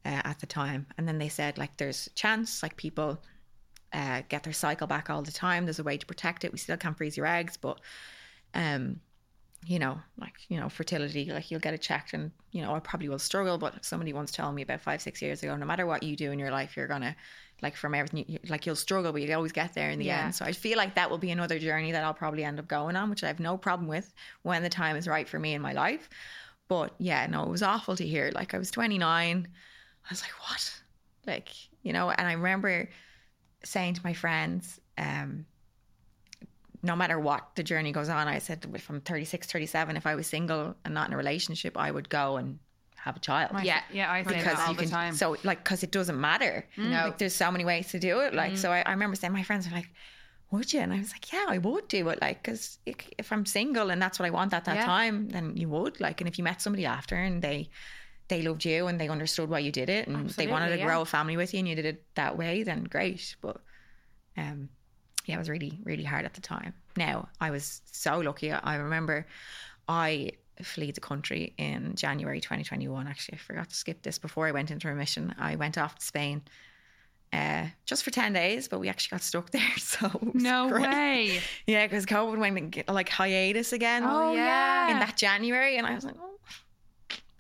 [0.06, 0.88] uh, at the time.
[0.98, 3.22] And then they said like there's a chance, like people
[3.94, 5.66] uh, get their cycle back all the time.
[5.66, 6.52] There's a way to protect it.
[6.52, 7.80] We still can't freeze your eggs, but
[8.54, 9.02] um,
[9.66, 12.80] you know, like, you know, fertility, like you'll get it checked and, you know, I
[12.80, 15.86] probably will struggle, but somebody once told me about five, six years ago, no matter
[15.86, 17.16] what you do in your life, you're going to,
[17.62, 20.26] like, from everything, you, like, you'll struggle, but you always get there in the Yeah.
[20.26, 20.36] end.
[20.36, 22.96] So I feel like that will be another journey that I'll probably end up going
[22.96, 25.62] on, which I have no problem with when the time is right for me in
[25.62, 26.10] my life.
[26.68, 28.32] But yeah, no, it was awful to hear.
[28.34, 29.48] Like, I was 29.
[30.06, 30.82] I was like, what?
[31.26, 31.50] Like,
[31.82, 32.90] you know, and I remember
[33.64, 35.46] saying to my friends, um,
[36.84, 40.16] no matter what the journey goes on, I said if I'm 36, 37, if I
[40.16, 42.60] was single and not in a relationship, I would go and
[43.08, 43.52] have a child.
[43.64, 43.82] Yeah.
[43.92, 45.14] Yeah, I say Because that all you the can, time.
[45.16, 46.66] so like, because it doesn't matter.
[46.78, 47.06] No.
[47.06, 48.34] Like, there's so many ways to do it.
[48.34, 49.90] Like, so I, I remember saying, my friends were like,
[50.52, 53.46] "Would you?" And I was like, "Yeah, I would do it." Like, because if I'm
[53.46, 54.86] single and that's what I want at that Yeah.
[54.86, 56.00] time, then you would.
[56.00, 57.70] Like, and if you met somebody after and they
[58.30, 60.86] they loved you and they understood why you did it and they wanted to yeah.
[60.86, 63.36] grow a family with you and you did it that way, then great.
[63.42, 63.58] But
[64.36, 64.70] um,
[65.26, 66.74] yeah, it was really, really hard at the time.
[66.98, 68.52] Now, I was so lucky.
[68.52, 69.26] I remember
[69.88, 70.32] I
[70.64, 73.08] fled the country in January 2021.
[73.08, 75.34] Actually, I forgot to skip this before I went into remission.
[75.40, 76.42] I went off to Spain
[77.34, 79.78] uh, just for 10 days, but we actually got stuck there.
[79.78, 80.82] So no great.
[80.88, 81.42] way.
[81.68, 84.92] Yeah, because COVID went like hiatus again Oh, yeah.
[84.92, 85.78] in that January.
[85.78, 86.36] And I was like, oh,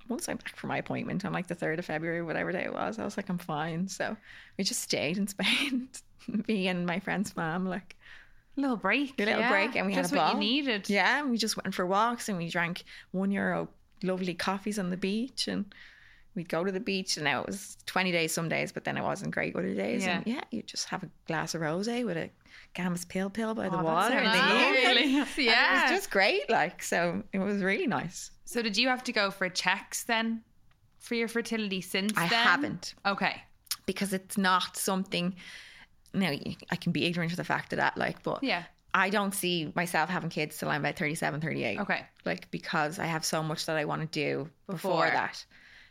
[0.09, 2.73] once I'm back for my appointment on like the 3rd of February, whatever day it
[2.73, 3.87] was, I was like, I'm fine.
[3.87, 4.15] So
[4.57, 5.89] we just stayed in Spain,
[6.47, 7.95] me and my friend's mom, like
[8.57, 9.19] little break.
[9.19, 9.75] a little Yeah, break.
[9.75, 10.41] And we Just had a what ball.
[10.41, 10.89] you needed.
[10.89, 13.69] Yeah, and we just went for walks and we drank one euro
[14.03, 15.73] lovely coffees on the beach and
[16.35, 18.95] we'd go to the beach and now it was 20 days some days but then
[18.95, 22.15] it wasn't great other days and yeah you just have a glass of rosé with
[22.15, 22.29] a
[22.75, 25.03] gambas pil pil by the Oh, that water the lovely.
[25.15, 25.79] evening Yeah.
[25.79, 29.11] it was just great like so it was really nice So did you have to
[29.11, 30.43] go for checks then
[30.99, 32.43] for your fertility since I then?
[32.45, 33.41] haven't Okay.
[33.87, 35.33] because it's not something
[36.13, 36.31] now
[36.71, 38.63] I can be ignorant of the fact of that like but Yeah.
[38.93, 42.05] I don't see myself having kids till I'm about 37 38 Okay.
[42.25, 45.09] like because I have so much that I want to do before, Before.
[45.11, 45.45] that.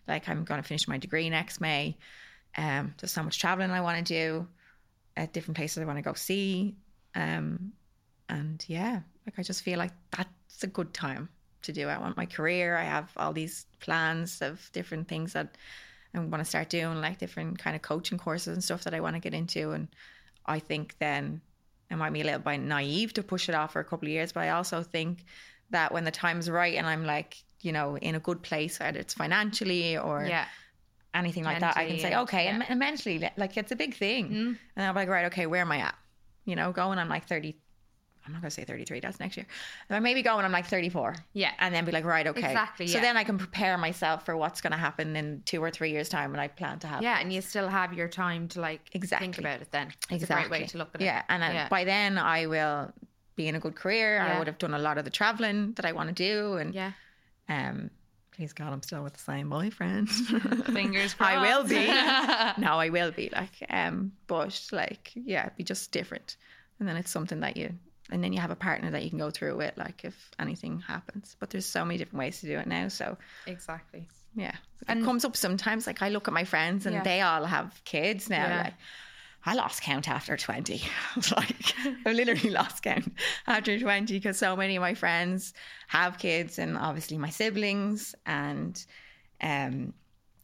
[0.08, 1.96] Like I'm going to finish my degree next May.
[2.56, 4.48] Um, there's so much traveling I want to do
[5.16, 6.74] at different places I want to go see.
[7.14, 7.72] Um,
[8.28, 11.28] and yeah, like I just feel like that's a good time
[11.62, 11.88] to do.
[11.88, 11.92] it.
[11.92, 12.76] I want my career.
[12.76, 15.56] I have all these plans of different things that
[16.16, 19.00] I want to start doing, like different kind of coaching courses and stuff that I
[19.00, 19.72] want to get into.
[19.72, 19.88] And
[20.44, 21.40] I think then
[21.90, 24.12] it might be a little bit naive to push it off for a couple of
[24.12, 25.24] years, but I also think
[25.70, 28.98] that when the time's right and I'm like, you know, in a good place, whether
[28.98, 30.46] it's financially or yeah.
[31.14, 32.54] anything like that, I can say, okay, yeah.
[32.54, 34.30] and, and mentally, like it's a big thing.
[34.30, 34.58] Mm.
[34.76, 35.94] And I'm like, right, okay, where am I at?
[36.44, 37.56] You know, going, I'm like 30,
[38.27, 39.47] I'm not going to say 33, that's next year.
[39.89, 41.14] I maybe going, I'm like 34.
[41.33, 41.53] Yeah.
[41.61, 42.41] And then be like, right, okay.
[42.41, 43.03] Exactly, So yeah.
[43.03, 46.09] then I can prepare myself for what's going to happen in two or three years'
[46.09, 47.03] time when I plan to have.
[47.03, 49.27] Yeah, and you still have your time to like Exactly.
[49.27, 49.93] think about it then.
[50.11, 51.05] It's a great way to look at it.
[51.05, 51.68] Yeah, and then Yeah.
[51.68, 52.93] by then I will
[53.37, 54.18] be in a good career.
[54.20, 56.74] I would have done a lot of the traveling that I want to do, and
[56.74, 56.93] Yeah.
[57.49, 57.91] um,
[58.33, 60.09] please God, I'm still with the same boyfriend.
[60.66, 61.33] Fingers crossed.
[61.37, 62.61] I will be.
[62.61, 66.37] no, I will be like, um, but like, yeah, it'd be just different,
[66.81, 67.74] and then it's something that you.
[68.11, 70.80] And then you have a partner that you can go through with, like if anything
[70.80, 71.36] happens.
[71.40, 72.88] But there's so many different ways to do it now.
[72.88, 74.09] So Exactly.
[74.34, 74.54] yeah,
[74.86, 75.86] And- it comes up sometimes.
[75.86, 77.02] Like I look at my friends and Yeah.
[77.02, 78.46] they all have kids now.
[78.46, 78.62] Yeah.
[78.64, 78.74] Like
[79.44, 80.82] I lost count after twenty.
[80.82, 83.12] I was like, I literally lost count
[83.46, 85.54] after twenty because so many of my friends
[85.88, 88.84] have kids, and obviously my siblings, and
[89.40, 89.92] um,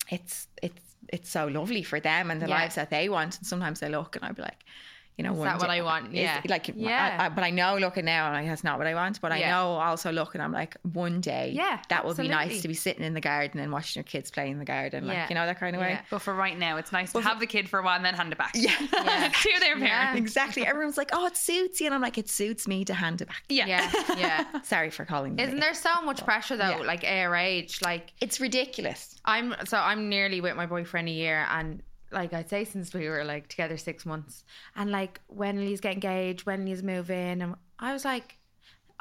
[0.08, 2.58] it's it's it's so lovely for them and the Yeah.
[2.60, 3.38] lives that they want.
[3.38, 4.64] And sometimes I look and I'll be like.
[5.22, 6.08] You know, Is that what day- I want?
[6.08, 6.40] is- Yeah.
[6.48, 7.16] like, Yeah.
[7.20, 9.20] I, I, but I know looking now, I'm like, that's not what I want.
[9.20, 9.50] But I Yeah.
[9.52, 13.04] know also looking, I'm like, one day, Yeah, that would be nice to be sitting
[13.04, 15.26] in the garden and watching your kids play in the garden, like Yeah.
[15.28, 15.90] you know that kind of way.
[15.90, 16.00] Yeah.
[16.10, 18.14] But for right now, it's nice to have the kid for a while and then
[18.14, 18.52] hand it back.
[18.54, 18.70] Yeah.
[18.80, 19.86] to their Yeah.
[20.06, 20.18] parents.
[20.20, 20.66] exactly.
[20.66, 23.28] Everyone's like, "Oh, it suits you," and I'm like, "It suits me to hand it
[23.28, 23.66] back." Yeah.
[23.66, 23.90] Yeah.
[24.16, 24.44] Yeah.
[24.62, 25.36] Sorry for calling.
[25.36, 25.60] them Isn't it.
[25.60, 26.86] there so much pressure though, Yeah.
[26.86, 27.80] like our age?
[27.82, 29.20] Like It's ridiculous.
[29.24, 31.82] I'm so I'm nearly with my boyfriend a year and
[32.12, 34.44] like I'd say since we were like together six months.
[34.76, 38.36] And like when he's get engaged, when he's move in and I was like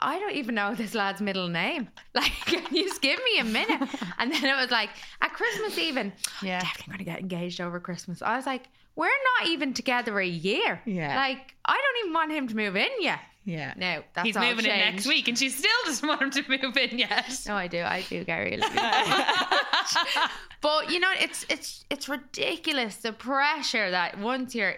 [0.03, 1.87] I don't even know this lad's middle name.
[2.15, 3.87] Like, can you just give me a minute?
[4.17, 4.89] And then it was like
[5.21, 6.59] at Christmas even, Yeah.
[6.61, 8.21] definitely gonna get engaged over Christmas.
[8.21, 8.63] I was like,
[8.95, 9.07] we're
[9.39, 10.81] not even together a year.
[10.85, 11.15] Yeah.
[11.15, 13.19] Like, I don't even want him to move in yet.
[13.43, 13.73] Yeah.
[13.75, 16.43] No, that's He's all moving in next week and she still doesn't want him to
[16.61, 17.41] move in yet.
[17.47, 17.81] No, I do.
[17.81, 18.59] I do, Gary.
[18.61, 20.21] I love you.
[20.61, 24.75] but you know, it's it's it's ridiculous the pressure that once you're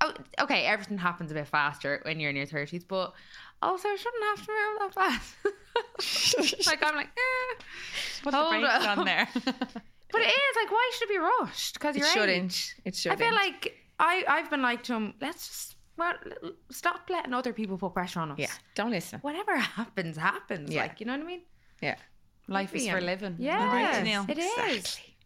[0.00, 3.12] oh, okay, everything happens a bit faster when you're in your thirties, but
[3.62, 6.66] also it shouldn't have to move that fast.
[6.66, 7.62] like I'm like, eh.
[8.22, 9.28] Put the brakes on there.
[9.44, 11.74] but it is like, why should it be rushed?
[11.74, 12.74] Because you're shouldn't.
[12.84, 13.20] It shouldn't.
[13.20, 15.14] I feel like I I've been like to him.
[15.20, 16.14] Let's just well,
[16.70, 18.38] stop letting other people put pressure on us.
[18.38, 19.20] yeah, don't listen.
[19.20, 20.70] Whatever happens, happens.
[20.72, 20.82] Yeah.
[20.82, 21.42] Like you know what I mean?
[21.80, 21.96] Yeah,
[22.48, 23.36] Life is for living.
[23.38, 24.24] Yeah, Right, Neil?
[24.28, 24.46] it is.
[24.76, 25.16] Exactly.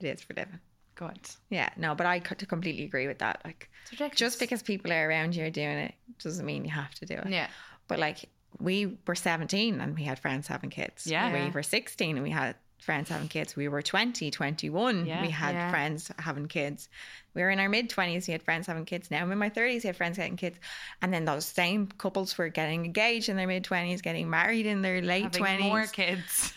[0.00, 0.60] it is for living.
[0.94, 1.20] Good.
[1.50, 3.40] Yeah, no, but I could completely agree with that.
[3.44, 3.70] Like,
[4.14, 7.28] just because people are around you doing it doesn't mean you have to do it.
[7.28, 7.48] yeah,
[7.88, 8.18] But like,
[8.58, 11.06] we were 17 and we had friends having kids.
[11.06, 11.32] Yeah.
[11.46, 13.54] We were 16 and we had friends having kids.
[13.56, 15.06] We were 20, 21.
[15.06, 15.22] Yeah.
[15.22, 15.70] We had Yeah.
[15.70, 16.88] friends having kids.
[17.34, 18.26] We were in our mid 20s.
[18.26, 19.10] We had friends having kids.
[19.10, 19.84] Now I'm in my 30s.
[19.84, 20.58] We had friends having kids.
[21.02, 24.82] And then those same couples were getting engaged in their mid 20s, getting married in
[24.82, 25.60] their late Having 20s.
[25.60, 26.52] more kids.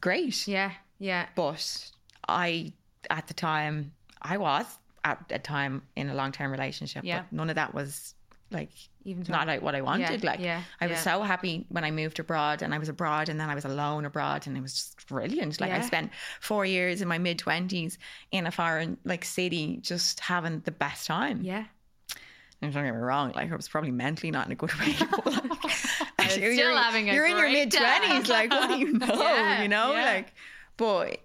[0.00, 0.46] Great.
[0.46, 1.26] yeah, yeah.
[1.34, 1.90] But
[2.28, 2.72] I,
[3.10, 3.92] at the time,
[4.22, 4.66] I was
[5.04, 7.04] at a time in a long term relationship.
[7.04, 7.20] Yeah.
[7.22, 8.14] But none of that was
[8.50, 8.70] like
[9.04, 10.22] Even not like what I wanted.
[10.22, 11.02] Yeah, like yeah, I was yeah.
[11.02, 14.04] so happy when I moved abroad and I was abroad and then I was alone
[14.04, 15.60] abroad and it was just brilliant.
[15.60, 17.98] Like I spent four years in my mid twenties
[18.30, 21.42] in a foreign like city just having the best time.
[21.42, 21.64] yeah.
[22.60, 24.86] And don't get me wrong, like I was probably mentally not in a good way.
[26.18, 29.58] like, still you're, having a you're in your mid twenties, like what do you know?
[29.62, 30.34] You know, like
[30.76, 31.20] but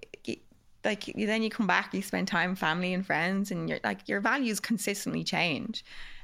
[0.86, 3.80] like you- then you come back, you spend time with family and friends, and you're
[3.84, 5.84] like your values consistently change.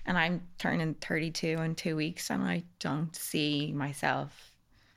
[0.09, 4.51] And I'm turning 32 in two weeks, and I don't see myself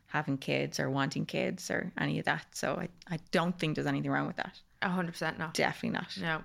[0.06, 2.46] having kids or wanting kids or any of that.
[2.52, 4.58] So I, I don't think there's anything wrong with that.
[4.80, 5.50] A hundred percent no.
[5.52, 6.16] Definitely not.
[6.18, 6.36] No.
[6.38, 6.42] I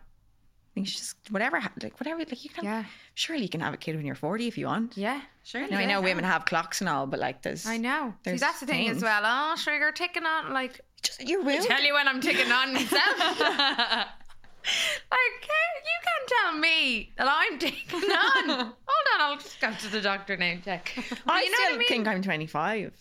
[0.73, 2.65] think it's just whatever, like whatever, like you can.
[2.65, 2.83] Yeah.
[3.13, 4.97] Surely you can have a kid when you're 40 if you want.
[4.97, 5.21] Yeah.
[5.45, 5.65] Sure.
[5.65, 8.09] Now, I know women have clocks and all, but like there's, I know.
[8.09, 8.97] See, There's that's the thing things.
[8.97, 9.21] as well.
[9.23, 10.51] Oh, sure, you're ticking on.
[10.51, 11.63] Like, just you will.
[11.63, 14.07] tell you when I'm ticking on myself.
[15.11, 15.49] like,
[15.83, 18.49] you can't tell me that I'm taking on.
[18.49, 20.91] Hold on, I'll just go to the doctor now and check.
[21.09, 21.87] But I you know still I mean?
[21.87, 22.93] think I'm 25.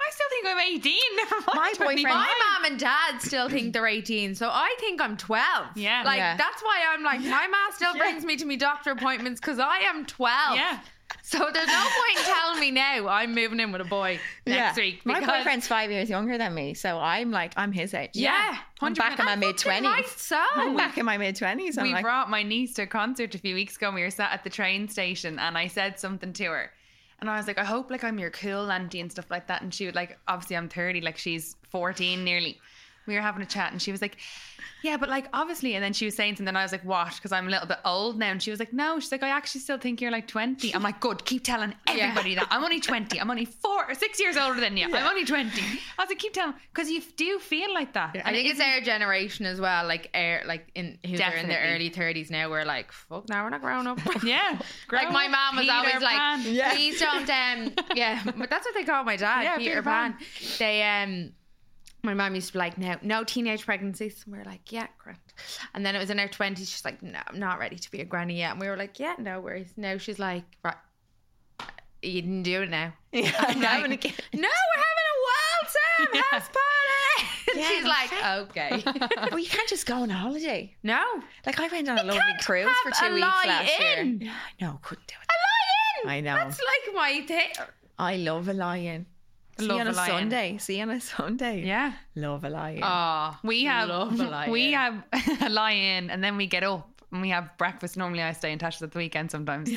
[0.00, 0.94] I still think I'm 18.
[1.16, 1.46] Never mind.
[1.54, 5.76] My boyfriend- My mom and dad still think they're 18, so I think I'm 12.
[5.76, 6.02] Yeah.
[6.04, 6.36] Like, Yeah.
[6.36, 9.78] that's why I'm like, my mom still brings me to me doctor appointments because I
[9.78, 10.56] am 12.
[10.56, 10.78] Yeah.
[11.22, 14.76] So there's no point in telling me now I'm moving in with a boy next
[14.78, 14.82] Yeah.
[14.82, 15.04] week.
[15.04, 18.10] My boyfriend's five years younger than me, so I'm like, I'm his age.
[18.14, 18.56] Yeah.
[18.80, 20.10] I'm back in my mid twenties.
[20.16, 20.40] so.
[20.54, 21.82] I'm back in my mid 20s.
[21.82, 24.10] We like, brought my niece to a concert a few weeks ago and we were
[24.10, 26.70] sat at the train station and I said something to her.
[27.20, 29.60] And I was like, I hope like I'm your cool auntie and stuff like that.
[29.62, 32.58] And she would like, obviously I'm 30, like she's 14 nearly.
[33.08, 34.18] We were having a chat and she was like,
[34.82, 35.74] yeah, but like obviously.
[35.74, 36.54] And then she was saying something.
[36.54, 37.14] I was like, what?
[37.16, 38.30] Because I'm a little bit old now.
[38.30, 39.00] And she was like, no.
[39.00, 40.74] She's like, I actually still think you're like 20.
[40.74, 41.24] I'm like, good.
[41.24, 42.46] Keep telling everybody that.
[42.50, 43.20] I'm only 20.
[43.20, 44.86] I'm only four or six years older than you.
[44.86, 45.48] I'm only 20.
[45.98, 48.16] I was like, keep telling because you do feel like that.
[48.24, 51.74] I think it's our generation as well, like air, like in who are in their
[51.74, 52.50] early thirties now.
[52.50, 53.98] We're like, fuck, now we're not grown up.
[54.24, 54.58] Yeah.
[54.92, 56.42] like my mom was Peter always like, Pan.
[56.44, 56.74] Yeah.
[56.74, 57.30] please don't.
[57.30, 60.12] Um, yeah, but that's what they call my dad, Yeah, Peter, Peter Pan.
[60.12, 60.26] Pan.
[60.58, 61.32] They um.
[62.08, 64.22] My mom used to be like, no, no teenage pregnancies.
[64.24, 65.34] And we were like, yeah, correct.
[65.74, 66.56] And then it was in her 20s.
[66.58, 68.52] She's like, no, I'm not ready to be a granny yet.
[68.52, 69.70] And we were like, yeah, no worries.
[69.76, 70.74] Now she's like, right,
[72.00, 72.94] you didn't do it now.
[73.12, 74.14] yeah, I'm having a kid.
[74.32, 76.22] No, we're having a wild time Yeah.
[76.30, 77.28] house party.
[77.50, 78.82] And Yeah, she's like, okay.
[79.30, 80.74] Well, you can't just go on a holiday.
[80.82, 81.02] no.
[81.44, 84.20] Like I went on a lovely cruise for two weeks lie last in.
[84.22, 84.32] year.
[84.62, 85.28] No, couldn't do it.
[85.30, 86.16] A lion.
[86.16, 86.34] I know.
[86.36, 87.48] That's like my thing.
[87.98, 89.04] I love a lion.
[89.58, 90.10] See you on a a, lion.
[90.10, 90.58] Sunday.
[90.58, 91.64] See you on a Sunday.
[91.64, 91.92] Yeah.
[92.14, 92.80] Love a lion.
[92.82, 94.50] Oh, We have love a lion.
[94.52, 95.02] we have
[95.42, 97.96] a lie in and then we get up and we have breakfast.
[97.96, 99.70] Normally I stay in touch at the weekend sometimes.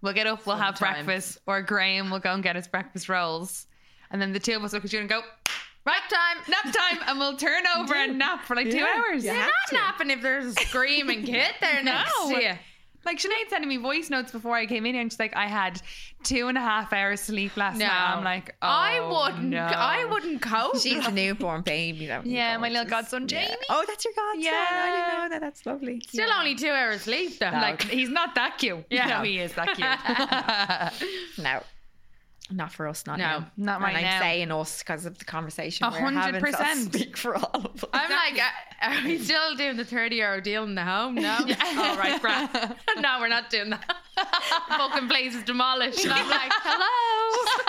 [0.00, 3.66] We'll get up, we'll have breakfast, or Graham will go and get his breakfast rolls.
[4.10, 5.20] And then the two of us look at you and go,
[5.84, 6.44] Right time.
[6.48, 9.24] nap time, and we'll turn over and nap for like two hours.
[9.24, 9.32] Yeah.
[9.34, 9.74] You're have not to.
[9.74, 12.30] napping if there's a screaming kid there next No.
[12.30, 12.52] to you.
[13.04, 15.46] Like Sinead sending me voice notes before I came in here and she's like, I
[15.46, 15.80] had
[16.24, 18.14] two and a half hours sleep last No, night.
[18.16, 19.48] I'm like, oh, I wouldn't.
[19.50, 19.58] no.
[19.64, 20.78] I wouldn't cope.
[20.78, 22.06] She's a newborn baby.
[22.06, 23.54] That would be Yeah, my little godson Jamie.
[23.70, 24.42] Oh, that's your godson.
[24.42, 24.66] Yeah.
[24.70, 25.40] I didn't know that.
[25.40, 26.02] That's lovely.
[26.06, 27.50] Still only two hours sleep though.
[27.50, 28.84] Like he's not that cute.
[28.90, 29.06] Yeah.
[29.06, 31.38] no, he is that cute.
[31.44, 31.62] No.
[32.50, 33.50] Not for us, not No, now.
[33.58, 34.16] not right and now.
[34.16, 35.88] I'm saying us because of the conversation A.
[35.88, 36.86] I'll 100%.
[36.92, 37.90] speak for all of us.
[37.92, 38.48] I'm like, uh,
[38.80, 41.14] are we still doing the 30 euro deal in the home?
[41.16, 41.36] No.
[41.38, 42.48] All right, grand.
[42.98, 43.96] no, we're not doing that.
[44.68, 46.02] Fucking place is demolished.
[46.04, 47.62] And I'm like, hello.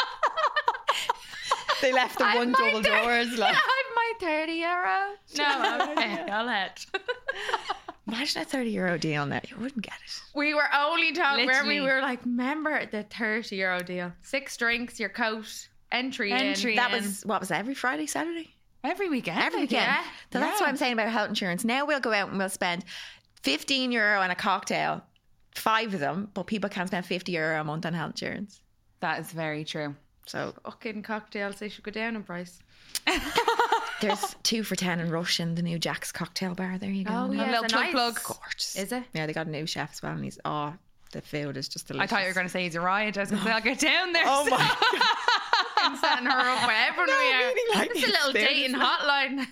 [1.82, 3.38] They left the I have one double thir- doors.
[3.38, 5.16] Like, I have my 30 euro.
[5.38, 6.86] No, okay, I'll let.
[8.08, 9.40] imagine a 30 euro deal now.
[9.48, 10.22] You wouldn't get it.
[10.36, 14.12] We were only talking where we were like, remember the 30 euro deal?
[14.24, 16.72] Six drinks, your coat, entry, Entry.
[16.72, 16.78] in.
[16.78, 18.54] That And- was, what was that, every Friday, Saturday?
[18.84, 19.40] Every weekend.
[19.40, 19.84] Every weekend.
[19.84, 20.04] Yeah.
[20.32, 20.66] So that's Yeah.
[20.66, 21.66] what I'm saying about health insurance.
[21.66, 22.86] Now we'll go out and we'll spend
[23.44, 25.04] 15 euro on a cocktail
[25.54, 28.62] five of them, but people can't spend 50 euro a month on health insurance.
[29.02, 29.96] That is very true.
[30.30, 32.60] So Fucking cocktails, they should go down in price.
[34.02, 36.78] there's two for 10 in Rush in the new Jack's cocktail bar.
[36.78, 37.14] There you go.
[37.16, 37.34] Oh, now.
[37.46, 37.52] yeah.
[37.60, 37.92] little plug nice.
[37.92, 38.20] plug.
[38.24, 38.76] Gorgeous.
[38.76, 39.04] Is it?
[39.14, 40.12] Yeah, they got a new chef as well.
[40.12, 40.76] And he's, oh,
[41.14, 42.12] the food is just delicious.
[42.12, 43.18] I thought you were going to say he's a riot.
[43.18, 44.24] I was going to say, I'll get down there.
[44.28, 44.58] Oh my
[45.82, 47.40] I'm setting her up with everyone No, we are.
[47.40, 49.48] really like it's a little dating hotline.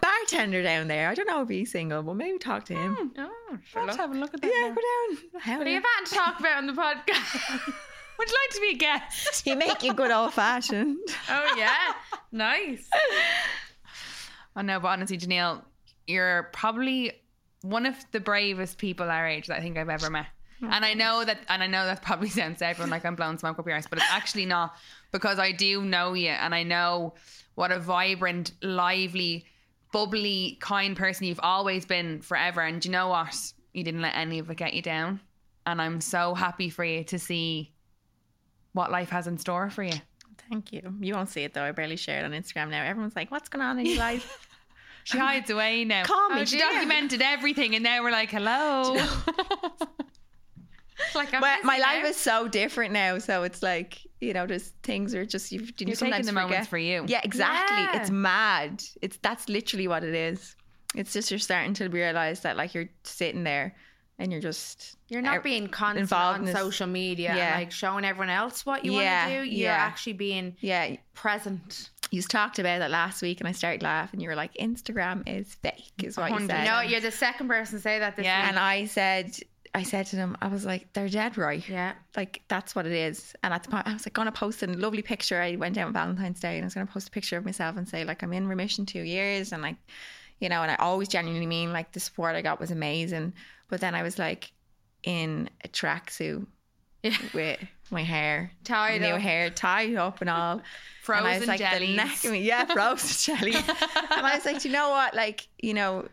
[0.00, 1.08] bartender down there.
[1.08, 2.94] I don't know if he's single, but maybe talk to him.
[2.96, 3.08] Hmm.
[3.20, 3.82] Oh, sure.
[3.86, 4.08] Let's look.
[4.08, 4.50] have a look at that.
[4.52, 4.74] Yeah, now.
[4.74, 5.40] go down.
[5.40, 5.82] Hell What do you yeah.
[6.00, 7.72] have to talk about on the podcast?
[8.18, 9.44] Would you like to be a guest?
[9.44, 10.98] He make you good old fashioned.
[11.30, 11.94] oh yeah,
[12.32, 12.88] nice.
[14.56, 15.62] Oh no, but honestly, Geniele,
[16.06, 17.12] you're probably
[17.62, 20.26] one of the bravest people our age that I think I've ever met.
[20.62, 23.14] Oh, and I know that, and I know that probably sounds to everyone like I'm
[23.14, 24.74] blowing smoke up your ass, but it's actually not
[25.12, 27.14] because I do know you, and I know
[27.54, 29.46] what a vibrant, lively,
[29.92, 32.60] bubbly, kind person you've always been forever.
[32.60, 33.36] And you know what?
[33.72, 35.20] You didn't let any of it get you down,
[35.66, 37.72] and I'm so happy for you to see
[38.78, 39.92] what life has in store for you.
[40.48, 40.94] Thank you.
[41.00, 41.64] You won't see it though.
[41.64, 42.82] I barely share it on Instagram now.
[42.84, 44.46] Everyone's like, "What's going on in your life?"
[45.04, 46.04] She hides away now.
[46.04, 46.70] Call me, oh, she do you?
[46.70, 48.94] documented everything, and now we're like, hello.
[51.14, 52.08] Like I'm But my life now.
[52.10, 53.18] is so different now.
[53.18, 55.60] So it's like you know, just things are just you.
[55.60, 56.50] you You're sometimes taking the forget.
[56.50, 57.04] moments for you.
[57.06, 57.76] Yeah, exactly.
[57.84, 58.00] Yeah.
[58.00, 58.82] It's mad.
[59.00, 60.56] It's that's literally what it is.
[60.94, 63.76] It's just you're starting to realize that like you're sitting there
[64.18, 67.56] and you're just You're not out- being constant involved on in social media Yeah.
[67.56, 69.48] like showing everyone else what you Yeah, want to do.
[69.50, 69.76] You're yeah.
[69.76, 70.96] actually being yeah.
[71.14, 71.90] present.
[72.10, 74.20] You talked about it last week, and I started laughing.
[74.20, 76.64] You were like, "Instagram is fake," is what you hundred said.
[76.64, 78.40] No, you're the second person to say that this Yeah.
[78.42, 78.48] week.
[78.48, 79.36] and I said,
[79.74, 81.92] I said to them, I was like, "They're dead right." Yeah.
[82.16, 83.34] like that's what it is.
[83.42, 85.40] And at the point, I was like, gonna post a lovely picture.
[85.42, 87.76] I went out on Valentine's Day and I was gonna post a picture of myself
[87.76, 89.76] and say like I'm in remission two years and like,
[90.40, 93.34] you know, and I always genuinely mean like the support I got was amazing.
[93.68, 94.50] But then I was like
[95.02, 96.46] in a tracksuit
[97.32, 97.58] with
[97.90, 99.20] my hair Tied new up.
[99.20, 100.60] hair tied up and all.
[101.02, 101.88] Frozen and I was like jellies.
[101.90, 103.54] the neck of me, yeah, frozen jelly.
[103.54, 103.64] and
[104.26, 105.14] I was like, "Do you know what?
[105.14, 106.08] Like, you know,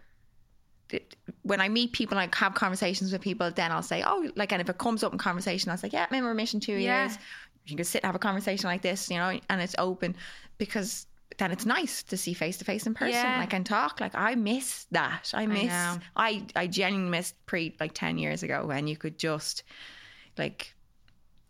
[1.42, 4.62] when I meet people, I have conversations with people, then I'll say, oh, like, and
[4.62, 7.04] if it comes up in conversation, I'll say, yeah, I'm in remission two Yeah.
[7.06, 7.18] years.
[7.66, 10.16] You can sit and have a conversation like this, you know, and it's open
[10.60, 11.08] because
[11.38, 13.40] then it's nice to see face to face in person, Yeah.
[13.40, 14.00] like and talk.
[14.00, 15.32] Like I miss that.
[15.34, 15.66] I miss.
[15.68, 16.00] know.
[16.16, 19.64] I I genuinely missed pre like ten years ago when you could just
[20.38, 20.74] like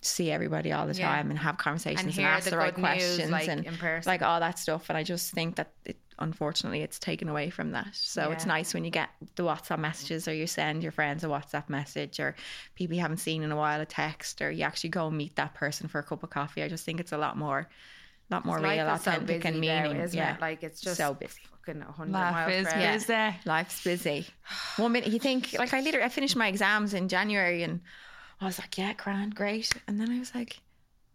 [0.02, 1.08] see everybody all the Yeah.
[1.08, 4.06] time and have conversations And and, ask the the, right good news, questions like, and
[4.06, 4.90] like all that stuff.
[4.90, 7.88] And I just think that it, unfortunately it's taken away from that.
[7.94, 11.28] So it's nice when you get the WhatsApp messages or you send your friends a
[11.28, 12.36] WhatsApp message or
[12.76, 15.36] people you haven't seen in a while a text or you actually go and meet
[15.38, 16.62] that person for a cup of coffee.
[16.64, 17.68] I just think it's a lot more,
[18.30, 20.02] lot more Life real, is so authentic, busy and now, meaning.
[20.02, 20.36] isn't yeah.
[20.36, 20.42] it?
[20.42, 21.42] Like it's just so busy.
[21.66, 22.94] fucking 100 Life miles is per hour.
[22.94, 23.40] busy.
[23.46, 24.26] Life's busy.
[24.78, 27.82] One minute you think like I literally I finished my exams in January and
[28.42, 29.72] I was like, yeah, grand, great.
[29.88, 30.60] And then I was like,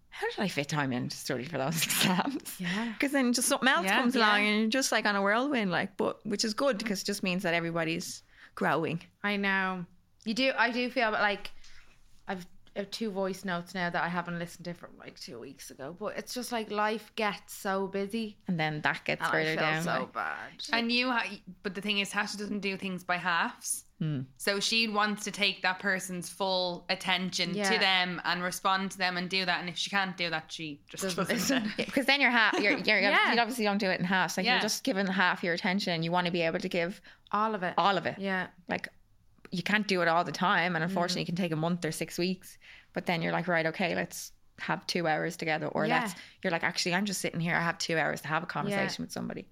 [0.08, 2.54] how did I fit time in to study for those exams?
[2.58, 2.92] Yeah.
[2.92, 4.22] Because then just something else Yeah, comes yeah.
[4.26, 7.04] along and you're just like on a whirlwind, like, but which is good because it
[7.06, 8.22] just means that everybody's
[8.54, 9.00] growing.
[9.22, 9.84] I know.
[10.24, 10.52] You do.
[10.58, 11.50] I do feel like
[12.28, 12.46] I've
[12.84, 15.96] two voice notes now that I haven't listened to from like two weeks ago.
[15.98, 18.36] But it's just like life gets so busy.
[18.48, 19.82] And then that gets And I further feel down.
[19.82, 20.50] so like- bad.
[20.72, 21.26] And you, ha-
[21.62, 23.84] but the thing is, Tasha doesn't do things by halves.
[23.98, 24.20] Hmm.
[24.38, 27.70] So she wants to take that person's full attention Yeah.
[27.70, 29.60] to them and respond to them and do that.
[29.60, 31.34] And if she can't do that, she just Doesn't doesn't.
[31.36, 31.72] listen.
[31.78, 32.54] Yeah, because then you're half.
[32.58, 33.34] You're, you're Yeah.
[33.34, 34.38] you obviously don't do it in half.
[34.38, 34.54] Like Yeah.
[34.54, 37.00] you're just giving half your attention, and you want to be able to give
[37.30, 37.74] All of it.
[37.76, 38.16] all of it.
[38.18, 38.46] Yeah.
[38.68, 38.88] like
[39.50, 40.88] you can't do it all the time and Mm.
[40.88, 42.58] unfortunately it can take a month or six weeks
[42.92, 46.00] but then you're like right okay let's have two hours together or Yeah.
[46.02, 48.46] let's you're like actually i'm just sitting here i have two hours to have a
[48.46, 49.46] conversation with somebody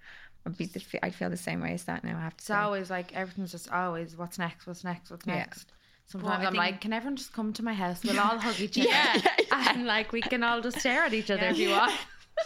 [0.47, 2.47] I'd, be the, I'd feel the same way as that now i have to It's
[2.47, 5.35] say always like everything's just always what's next, what's next, what's Yeah.
[5.37, 5.73] next.
[6.07, 8.03] Sometimes I I'm think- like, can everyone just come to my house?
[8.03, 8.89] We'll all hug each other.
[8.89, 9.21] Yeah,
[9.51, 11.93] yeah, And like we can all just stare at each other if you want.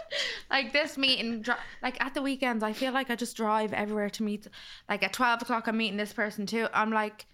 [0.51, 1.45] like this meeting,
[1.83, 4.49] like at the weekends, I feel like I just drive everywhere to meet.
[4.89, 6.67] Like at 12 o'clock, I'm meeting this person too.
[6.75, 7.27] I'm like,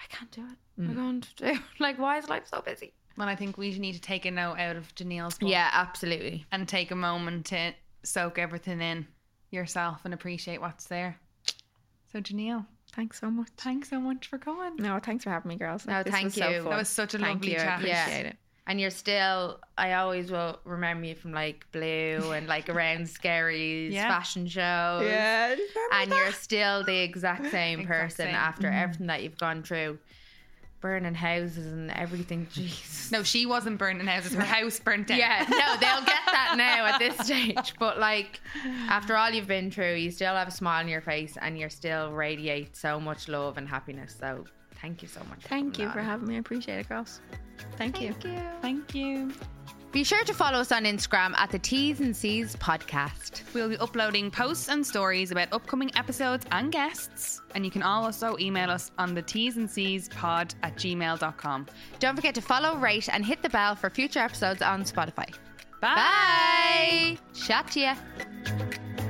[0.00, 0.80] I can't do it.
[0.82, 0.88] Mm.
[0.90, 1.60] I'm going to do.
[1.80, 2.92] Like, why is life so busy?
[3.16, 6.46] Well, I think we need to take a note out of Geniele's book Yeah, absolutely.
[6.52, 7.72] and take a moment to
[8.04, 9.06] soak everything in
[9.50, 11.18] yourself and appreciate what's there.
[12.12, 14.76] So, Geniele, thanks so much thanks so much for coming.
[14.76, 16.60] no thanks for having me girls No, This thank was so you.
[16.62, 16.70] fun.
[16.70, 17.56] That was such a Thank lovely you.
[17.58, 17.74] I chat.
[17.80, 18.28] appreciate Yeah.
[18.30, 18.36] it
[18.68, 23.92] And you're still, I always will remember you from like Blue and like around Skerries
[23.92, 24.08] Yeah.
[24.08, 25.04] fashion shows.
[25.06, 25.56] yeah
[25.92, 28.34] and you're still the exact same Exact person same.
[28.34, 28.76] after mm-hmm.
[28.82, 29.98] everything that you've gone through
[30.82, 33.10] burning houses and everything Jeez.
[33.10, 34.34] No, she wasn't burning houses.
[34.34, 35.18] Her house burnt down.
[35.18, 38.38] yeah no they'll get that now at this stage but like
[38.88, 41.70] after all you've been through you still have a smile on your face and you're
[41.70, 44.44] still radiate so much love and happiness so
[44.80, 45.42] Thank you so much.
[45.42, 46.04] Thank coming you for on.
[46.04, 46.36] having me.
[46.36, 47.20] I appreciate it, girls.
[47.76, 48.12] Thank, you.
[48.12, 48.42] Thank you.
[48.62, 49.32] Thank you.
[49.90, 53.42] Be sure to follow us on Instagram at the T's and C's podcast.
[53.54, 57.40] We'll be uploading posts and stories about upcoming episodes and guests.
[57.54, 61.66] And you can also email us on the T's and C's pod at gmail.com.
[62.00, 65.34] Don't forget to follow, rate, and hit the bell for future episodes on Spotify.
[65.80, 65.94] Bye.
[65.94, 67.18] Bye.
[67.32, 69.07] Chat to you.